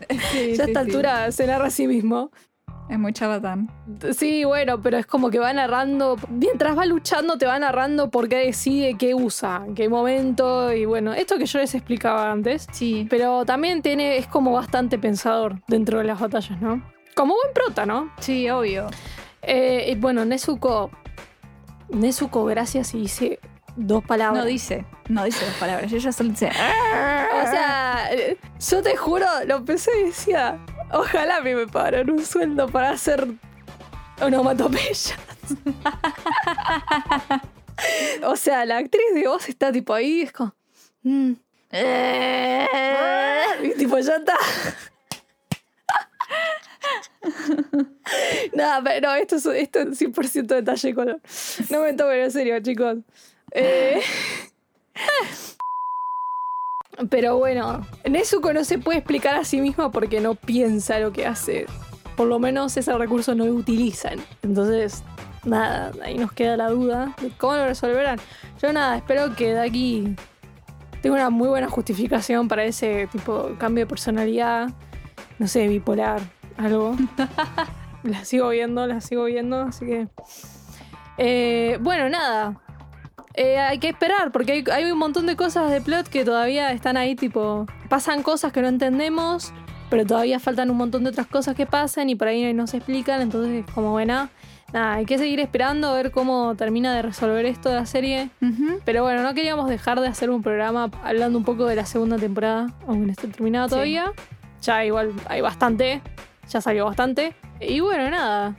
ya 0.56 0.64
a 0.64 0.68
esta 0.68 0.80
altura 0.82 1.32
se 1.32 1.48
narra 1.48 1.68
a 1.68 1.70
sí 1.70 1.88
mismo. 1.88 2.32
Es 2.90 3.00
muy 3.00 3.14
charlatán. 3.14 3.70
Sí, 4.18 4.44
bueno, 4.44 4.82
pero 4.82 4.98
es 4.98 5.06
como 5.06 5.30
que 5.30 5.40
va 5.40 5.54
narrando, 5.54 6.18
mientras 6.30 6.78
va 6.78 6.86
luchando 6.86 7.38
te 7.38 7.46
va 7.46 7.58
narrando 7.58 8.10
por 8.10 8.28
qué 8.28 8.38
decide 8.48 8.98
qué 8.98 9.16
usa, 9.16 9.64
en 9.66 9.76
qué 9.76 9.88
momento, 9.88 10.74
y 10.74 10.84
bueno, 10.84 11.14
esto 11.14 11.38
que 11.38 11.46
yo 11.46 11.60
les 11.60 11.74
explicaba 11.74 12.30
antes. 12.30 12.68
Sí. 12.74 13.08
Pero 13.10 13.46
también 13.46 13.82
tiene, 13.82 14.18
es 14.18 14.28
como 14.28 14.52
bastante 14.52 15.00
pensador 15.00 15.62
dentro 15.70 16.00
de 16.00 16.04
las 16.04 16.20
batallas, 16.20 16.60
¿no? 16.62 16.84
Como 17.16 17.36
buen 17.36 17.54
prota, 17.54 17.86
¿no? 17.86 18.12
Sí, 18.20 18.50
obvio. 18.50 18.88
Eh, 19.42 19.96
bueno, 20.00 20.26
Nezuko. 20.26 20.92
Nezuko, 21.90 22.46
gracias, 22.46 22.94
y 22.94 23.02
dice 23.02 23.40
dos 23.76 24.04
palabras. 24.04 24.44
No 24.44 24.50
dice, 24.50 24.86
no 25.10 25.24
dice 25.26 25.46
las 25.46 25.56
palabras. 25.56 25.92
Ella 25.92 26.12
solo 26.12 26.30
dice. 26.30 26.50
"Ah". 26.58 27.28
O 27.44 27.48
sea, 27.48 28.10
yo 28.70 28.82
te 28.82 28.96
juro, 28.96 29.26
lo 29.46 29.64
pensé 29.66 29.92
y 30.00 30.04
decía, 30.06 30.58
ojalá 30.92 31.38
a 31.38 31.42
mí 31.42 31.54
me 31.54 31.68
pagaran 31.68 32.10
un 32.10 32.26
sueldo 32.26 32.68
para 32.68 32.92
hacer 32.92 33.28
onomatopeyas. 34.22 35.16
o 38.24 38.36
sea, 38.36 38.66
la 38.66 38.78
actriz 38.78 39.14
de 39.16 39.28
voz 39.28 39.50
está 39.50 39.72
tipo 39.72 39.94
ahí, 39.94 40.22
es 40.22 40.32
como... 40.32 40.54
mm. 41.04 41.32
y 43.64 43.70
tipo, 43.78 43.98
ya 44.00 44.16
está. 44.18 44.36
Nada, 48.54 48.82
pero 48.84 49.08
no, 49.08 49.16
esto 49.16 49.36
es, 49.36 49.46
esto 49.46 49.80
es 49.80 50.02
100% 50.02 50.48
detalle 50.48 50.94
color. 50.94 51.22
No 51.70 51.82
me 51.82 51.94
tomen 51.94 52.20
en 52.20 52.32
serio, 52.32 52.60
chicos. 52.62 52.98
Eh, 53.52 54.02
pero 57.10 57.38
bueno, 57.38 57.86
Nezuko 58.10 58.54
no 58.54 58.64
se 58.64 58.78
puede 58.78 59.00
explicar 59.00 59.36
a 59.36 59.44
sí 59.44 59.62
misma 59.62 59.92
porque 59.92 60.22
no 60.22 60.36
piensa 60.36 61.00
lo 61.00 61.12
que 61.12 61.26
hace. 61.26 61.66
Por 62.16 62.28
lo 62.28 62.40
menos 62.40 62.76
ese 62.78 62.96
recurso 62.98 63.36
no 63.36 63.46
lo 63.46 63.54
utilizan. 63.54 64.20
Entonces, 64.44 65.04
nada, 65.46 65.92
ahí 66.04 66.18
nos 66.18 66.32
queda 66.32 66.58
la 66.58 66.70
duda 66.70 67.16
de 67.22 67.32
cómo 67.32 67.56
lo 67.56 67.66
resolverán. 67.66 68.20
Yo 68.62 68.74
nada, 68.74 68.98
espero 68.98 69.36
que 69.36 69.54
de 69.54 69.62
aquí 69.62 70.16
tenga 71.02 71.16
una 71.16 71.30
muy 71.30 71.48
buena 71.48 71.70
justificación 71.70 72.48
para 72.48 72.64
ese 72.64 73.08
tipo 73.12 73.50
de 73.50 73.58
cambio 73.58 73.86
de 73.86 73.90
personalidad. 73.90 74.70
No 75.40 75.48
sé, 75.48 75.68
bipolar, 75.68 76.22
algo. 76.64 76.96
la 78.04 78.26
sigo 78.26 78.50
viendo, 78.50 78.88
la 78.88 79.02
sigo 79.02 79.26
viendo, 79.26 79.62
así 79.62 79.86
que... 79.86 80.08
Eh, 81.18 81.78
bueno, 81.82 82.10
nada. 82.10 82.60
Eh, 83.34 83.58
hay 83.60 83.78
que 83.80 83.90
esperar, 83.90 84.32
porque 84.32 84.52
hay, 84.54 84.64
hay 84.72 84.92
un 84.92 84.98
montón 84.98 85.26
de 85.26 85.36
cosas 85.36 85.72
de 85.72 85.82
plot 85.82 86.08
que 86.08 86.26
todavía 86.26 86.72
están 86.72 86.98
ahí, 86.98 87.16
tipo, 87.16 87.66
pasan 87.90 88.24
cosas 88.24 88.52
que 88.52 88.62
no 88.62 88.68
entendemos, 88.68 89.54
pero 89.90 90.06
todavía 90.06 90.40
faltan 90.40 90.70
un 90.70 90.78
montón 90.78 91.04
de 91.04 91.12
otras 91.12 91.28
cosas 91.28 91.56
que 91.56 91.66
pasan 91.66 92.10
y 92.10 92.16
por 92.16 92.28
ahí 92.28 92.54
no 92.54 92.68
se 92.68 92.78
explican, 92.78 93.22
entonces 93.22 93.66
como 93.74 93.92
buena, 93.92 94.30
nada, 94.74 94.96
hay 94.96 95.06
que 95.06 95.18
seguir 95.18 95.40
esperando 95.40 95.90
a 95.90 95.94
ver 95.94 96.12
cómo 96.12 96.56
termina 96.56 96.94
de 96.94 97.02
resolver 97.04 97.46
esto 97.46 97.70
de 97.70 97.76
la 97.76 97.86
serie. 97.86 98.30
Pero 98.86 99.04
bueno, 99.04 99.22
no 99.24 99.34
queríamos 99.34 99.70
dejar 99.70 100.00
de 100.02 100.08
hacer 100.08 100.30
un 100.30 100.42
programa 100.42 100.90
hablando 101.04 101.38
un 101.38 101.46
poco 101.46 101.66
de 101.66 101.76
la 101.76 101.86
segunda 101.86 102.18
temporada, 102.18 102.68
aunque 102.88 103.06
no 103.06 103.12
esté 103.12 103.28
terminada 103.28 103.68
Sí. 103.68 103.72
todavía. 103.72 104.12
Ya 104.62 104.84
igual 104.86 105.12
hay 105.28 105.42
bastante, 105.42 106.02
ya 106.52 106.62
salió 106.62 106.86
bastante. 106.86 107.36
Y 107.60 107.80
bueno, 107.80 108.10
nada. 108.10 108.56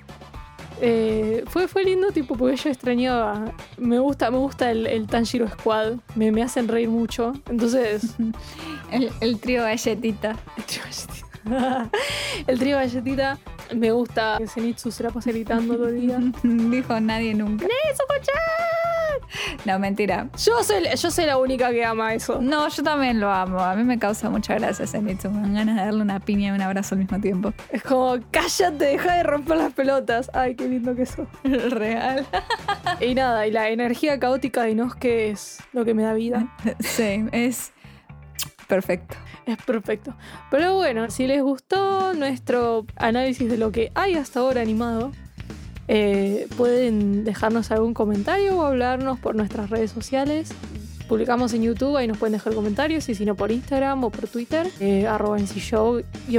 Eh, 0.80 1.44
fue, 1.46 1.68
fue 1.68 1.84
lindo, 1.84 2.10
tipo, 2.10 2.34
porque 2.36 2.56
yo 2.56 2.70
extrañaba. 2.70 3.52
Me 3.76 3.98
gusta, 3.98 4.30
me 4.30 4.38
gusta 4.38 4.70
el, 4.70 4.86
el 4.86 5.06
Tanjiro 5.06 5.48
Squad. 5.48 5.98
Me, 6.14 6.32
me 6.32 6.42
hacen 6.42 6.68
reír 6.68 6.88
mucho. 6.88 7.32
Entonces, 7.48 8.16
El, 8.92 9.10
el 9.20 9.40
trío 9.40 9.62
galletita. 9.62 10.36
el 10.56 10.64
trío 10.64 10.82
galletita. 10.82 11.90
el 12.46 12.58
trío 12.58 12.76
galletita. 12.76 13.38
Me 13.74 13.90
gusta 13.90 14.36
que 14.38 14.46
Zenitsu 14.46 14.90
se 14.90 15.02
la 15.02 15.10
pase 15.10 15.32
gritando 15.32 15.76
todo 15.76 15.88
el 15.88 16.00
día. 16.00 16.18
Dijo 16.42 17.00
nadie 17.00 17.34
nunca. 17.34 17.66
No, 19.64 19.78
mentira. 19.78 20.28
Yo 20.36 20.62
soy, 20.62 20.84
yo 20.96 21.10
soy 21.10 21.26
la 21.26 21.36
única 21.38 21.70
que 21.70 21.84
ama 21.84 22.14
eso. 22.14 22.40
No, 22.40 22.68
yo 22.68 22.82
también 22.82 23.20
lo 23.20 23.30
amo. 23.30 23.60
A 23.60 23.74
mí 23.74 23.84
me 23.84 23.98
causa 23.98 24.30
mucha 24.30 24.54
gracia 24.54 24.86
Zenitsu. 24.86 25.30
Me 25.30 25.42
dan 25.42 25.54
ganas 25.54 25.76
de 25.76 25.84
darle 25.84 26.02
una 26.02 26.20
piña 26.20 26.48
y 26.48 26.50
un 26.50 26.62
abrazo 26.62 26.94
al 26.94 27.00
mismo 27.00 27.20
tiempo. 27.20 27.52
Es 27.70 27.82
como, 27.82 28.18
cállate, 28.30 28.84
deja 28.84 29.14
de 29.14 29.22
romper 29.22 29.56
las 29.56 29.72
pelotas. 29.72 30.30
Ay, 30.34 30.54
qué 30.54 30.68
lindo 30.68 30.94
que 30.94 31.02
eso. 31.02 31.26
Real. 31.44 32.26
Y 33.00 33.14
nada, 33.14 33.46
y 33.46 33.50
la 33.50 33.68
energía 33.68 34.18
caótica 34.18 34.62
de 34.62 34.72
Inosuke 34.72 35.30
es 35.30 35.58
lo 35.72 35.84
que 35.84 35.94
me 35.94 36.02
da 36.02 36.14
vida. 36.14 36.48
Sí, 36.80 37.24
es 37.32 37.72
perfecto. 38.66 39.16
Es 39.46 39.56
perfecto. 39.58 40.14
Pero 40.50 40.74
bueno, 40.74 41.10
si 41.10 41.26
les 41.26 41.42
gustó 41.42 42.12
nuestro 42.14 42.86
análisis 42.96 43.48
de 43.48 43.56
lo 43.56 43.72
que 43.72 43.90
hay 43.94 44.14
hasta 44.14 44.40
ahora 44.40 44.60
animado, 44.60 45.12
eh, 45.88 46.48
pueden 46.56 47.24
dejarnos 47.24 47.70
algún 47.70 47.94
comentario 47.94 48.58
o 48.58 48.64
hablarnos 48.64 49.18
por 49.18 49.34
nuestras 49.34 49.70
redes 49.70 49.90
sociales. 49.90 50.50
Publicamos 51.08 51.52
en 51.52 51.62
YouTube, 51.62 51.96
ahí 51.96 52.06
nos 52.06 52.16
pueden 52.16 52.32
dejar 52.32 52.54
comentarios, 52.54 53.08
y 53.08 53.14
si 53.14 53.24
no 53.24 53.34
por 53.34 53.52
Instagram 53.52 54.04
o 54.04 54.10
por 54.10 54.28
Twitter, 54.28 54.68
eh, 54.80 55.06
arroba 55.06 55.38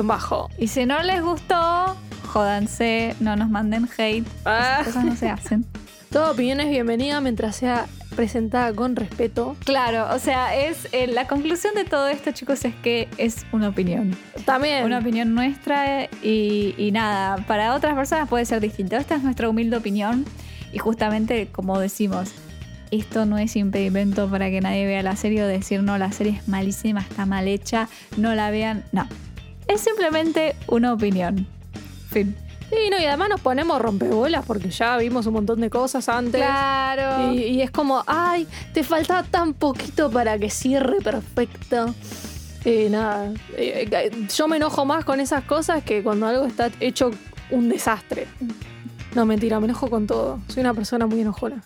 bajo. 0.03 0.49
Y 0.57 0.67
si 0.67 0.85
no 0.85 1.03
les 1.03 1.21
gustó, 1.21 1.95
jódanse, 2.27 3.15
no 3.19 3.35
nos 3.35 3.49
manden 3.49 3.87
hate. 3.97 4.25
Ah. 4.45 4.79
Esas 4.81 4.87
cosas 4.87 5.05
no 5.05 5.15
se 5.15 5.29
hacen. 5.29 5.65
Toda 6.13 6.29
opinión 6.29 6.59
es 6.59 6.69
bienvenida 6.69 7.19
mientras 7.21 7.55
sea 7.55 7.87
presentada 8.15 8.71
con 8.71 8.95
respeto. 8.95 9.55
Claro, 9.65 10.13
o 10.13 10.19
sea, 10.19 10.55
es 10.55 10.87
eh, 10.91 11.07
la 11.07 11.27
conclusión 11.27 11.73
de 11.73 11.85
todo 11.85 12.07
esto, 12.07 12.31
chicos, 12.31 12.65
es 12.65 12.75
que 12.75 13.07
es 13.17 13.47
una 13.51 13.69
opinión. 13.69 14.15
También. 14.45 14.85
Una 14.85 14.99
opinión 14.99 15.33
nuestra 15.33 16.03
y, 16.21 16.75
y 16.77 16.91
nada, 16.91 17.43
para 17.47 17.73
otras 17.73 17.95
personas 17.95 18.29
puede 18.29 18.45
ser 18.45 18.61
distinto. 18.61 18.95
Esta 18.95 19.15
es 19.15 19.23
nuestra 19.23 19.49
humilde 19.49 19.75
opinión 19.75 20.23
y 20.71 20.77
justamente 20.77 21.47
como 21.51 21.79
decimos, 21.79 22.31
esto 22.91 23.25
no 23.25 23.39
es 23.39 23.55
impedimento 23.55 24.29
para 24.29 24.51
que 24.51 24.61
nadie 24.61 24.85
vea 24.85 25.01
la 25.01 25.15
serie 25.15 25.43
o 25.43 25.47
decir 25.47 25.81
no, 25.81 25.97
la 25.97 26.11
serie 26.11 26.33
es 26.33 26.47
malísima, 26.47 26.99
está 27.01 27.25
mal 27.25 27.47
hecha, 27.47 27.89
no 28.17 28.35
la 28.35 28.51
vean. 28.51 28.83
No, 28.91 29.07
es 29.67 29.81
simplemente 29.81 30.55
una 30.67 30.93
opinión. 30.93 31.47
Fin. 32.11 32.35
Sí, 32.73 32.89
no, 32.89 32.99
y 32.99 33.05
además 33.05 33.29
nos 33.29 33.41
ponemos 33.41 33.79
rompebolas 33.81 34.45
porque 34.45 34.69
ya 34.69 34.97
vimos 34.97 35.25
un 35.25 35.33
montón 35.33 35.61
de 35.61 35.69
cosas 35.69 36.09
antes. 36.09 36.41
Claro. 36.41 37.33
Y, 37.33 37.43
y 37.43 37.61
es 37.61 37.71
como, 37.71 38.03
ay, 38.07 38.47
te 38.73 38.83
falta 38.83 39.23
tan 39.23 39.53
poquito 39.53 40.09
para 40.09 40.37
que 40.39 40.49
cierre 40.49 41.01
perfecto. 41.01 41.93
Y 42.65 42.89
nada, 42.89 43.31
eh, 43.57 43.89
eh, 43.91 44.27
yo 44.33 44.47
me 44.47 44.57
enojo 44.57 44.85
más 44.85 45.03
con 45.03 45.19
esas 45.19 45.43
cosas 45.43 45.83
que 45.83 46.01
cuando 46.01 46.27
algo 46.27 46.45
está 46.45 46.71
hecho 46.79 47.11
un 47.51 47.67
desastre. 47.67 48.27
No, 49.15 49.25
mentira, 49.25 49.59
me 49.59 49.65
enojo 49.65 49.89
con 49.89 50.07
todo. 50.07 50.39
Soy 50.47 50.61
una 50.61 50.73
persona 50.73 51.05
muy 51.05 51.21
enojona. 51.21 51.61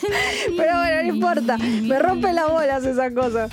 Pero 0.56 0.76
bueno, 0.78 1.02
no 1.02 1.14
importa. 1.14 1.58
Me 1.58 1.98
rompe 1.98 2.32
las 2.32 2.50
bolas 2.50 2.84
esas 2.84 3.12
cosas. 3.12 3.50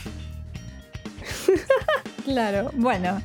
Claro, 2.25 2.71
bueno. 2.73 3.21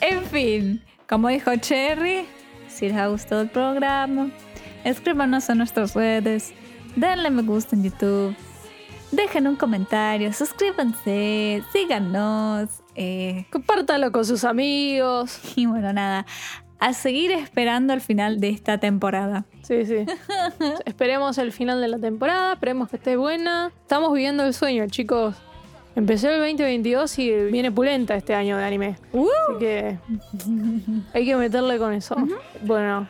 En 0.00 0.24
fin, 0.24 0.82
como 1.08 1.28
dijo 1.28 1.54
Cherry, 1.56 2.26
si 2.82 2.88
les 2.88 2.96
ha 2.96 3.06
gustado 3.06 3.42
el 3.42 3.48
programa, 3.48 4.30
escríbanos 4.82 5.48
a 5.48 5.54
nuestras 5.54 5.94
redes, 5.94 6.52
denle 6.96 7.30
me 7.30 7.42
gusta 7.42 7.76
en 7.76 7.84
YouTube, 7.84 8.34
dejen 9.12 9.46
un 9.46 9.54
comentario, 9.54 10.32
suscríbanse, 10.32 11.62
síganos. 11.72 12.70
eh, 12.96 13.46
Compártalo 13.52 14.10
con 14.10 14.24
sus 14.24 14.42
amigos. 14.42 15.38
y 15.56 15.66
bueno, 15.66 15.92
nada, 15.92 16.26
a 16.80 16.92
seguir 16.92 17.30
esperando 17.30 17.92
el 17.92 18.00
final 18.00 18.40
de 18.40 18.48
esta 18.48 18.78
temporada. 18.78 19.44
Sí, 19.62 19.86
sí. 19.86 20.04
Esperemos 20.84 21.38
el 21.38 21.52
final 21.52 21.80
de 21.80 21.86
la 21.86 22.00
temporada, 22.00 22.54
esperemos 22.54 22.88
que 22.88 22.96
esté 22.96 23.14
buena. 23.14 23.70
Estamos 23.82 24.12
viviendo 24.12 24.44
el 24.44 24.54
sueño, 24.54 24.88
chicos. 24.88 25.36
Empezó 25.94 26.30
el 26.30 26.38
2022 26.38 27.18
y 27.18 27.30
viene 27.50 27.70
pulenta 27.70 28.14
este 28.14 28.34
año 28.34 28.56
de 28.56 28.64
anime. 28.64 28.96
Así 29.10 29.58
que 29.58 29.98
hay 31.12 31.24
que 31.24 31.36
meterle 31.36 31.78
con 31.78 31.92
eso. 31.92 32.16
Bueno, 32.62 33.06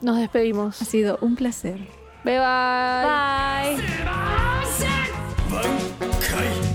nos 0.00 0.18
despedimos. 0.18 0.80
Ha 0.80 0.84
sido 0.84 1.18
un 1.20 1.36
placer. 1.36 1.78
Bye 2.24 2.38
bye. 2.38 3.76
Bye. 3.76 3.96
Vampire 6.36 6.65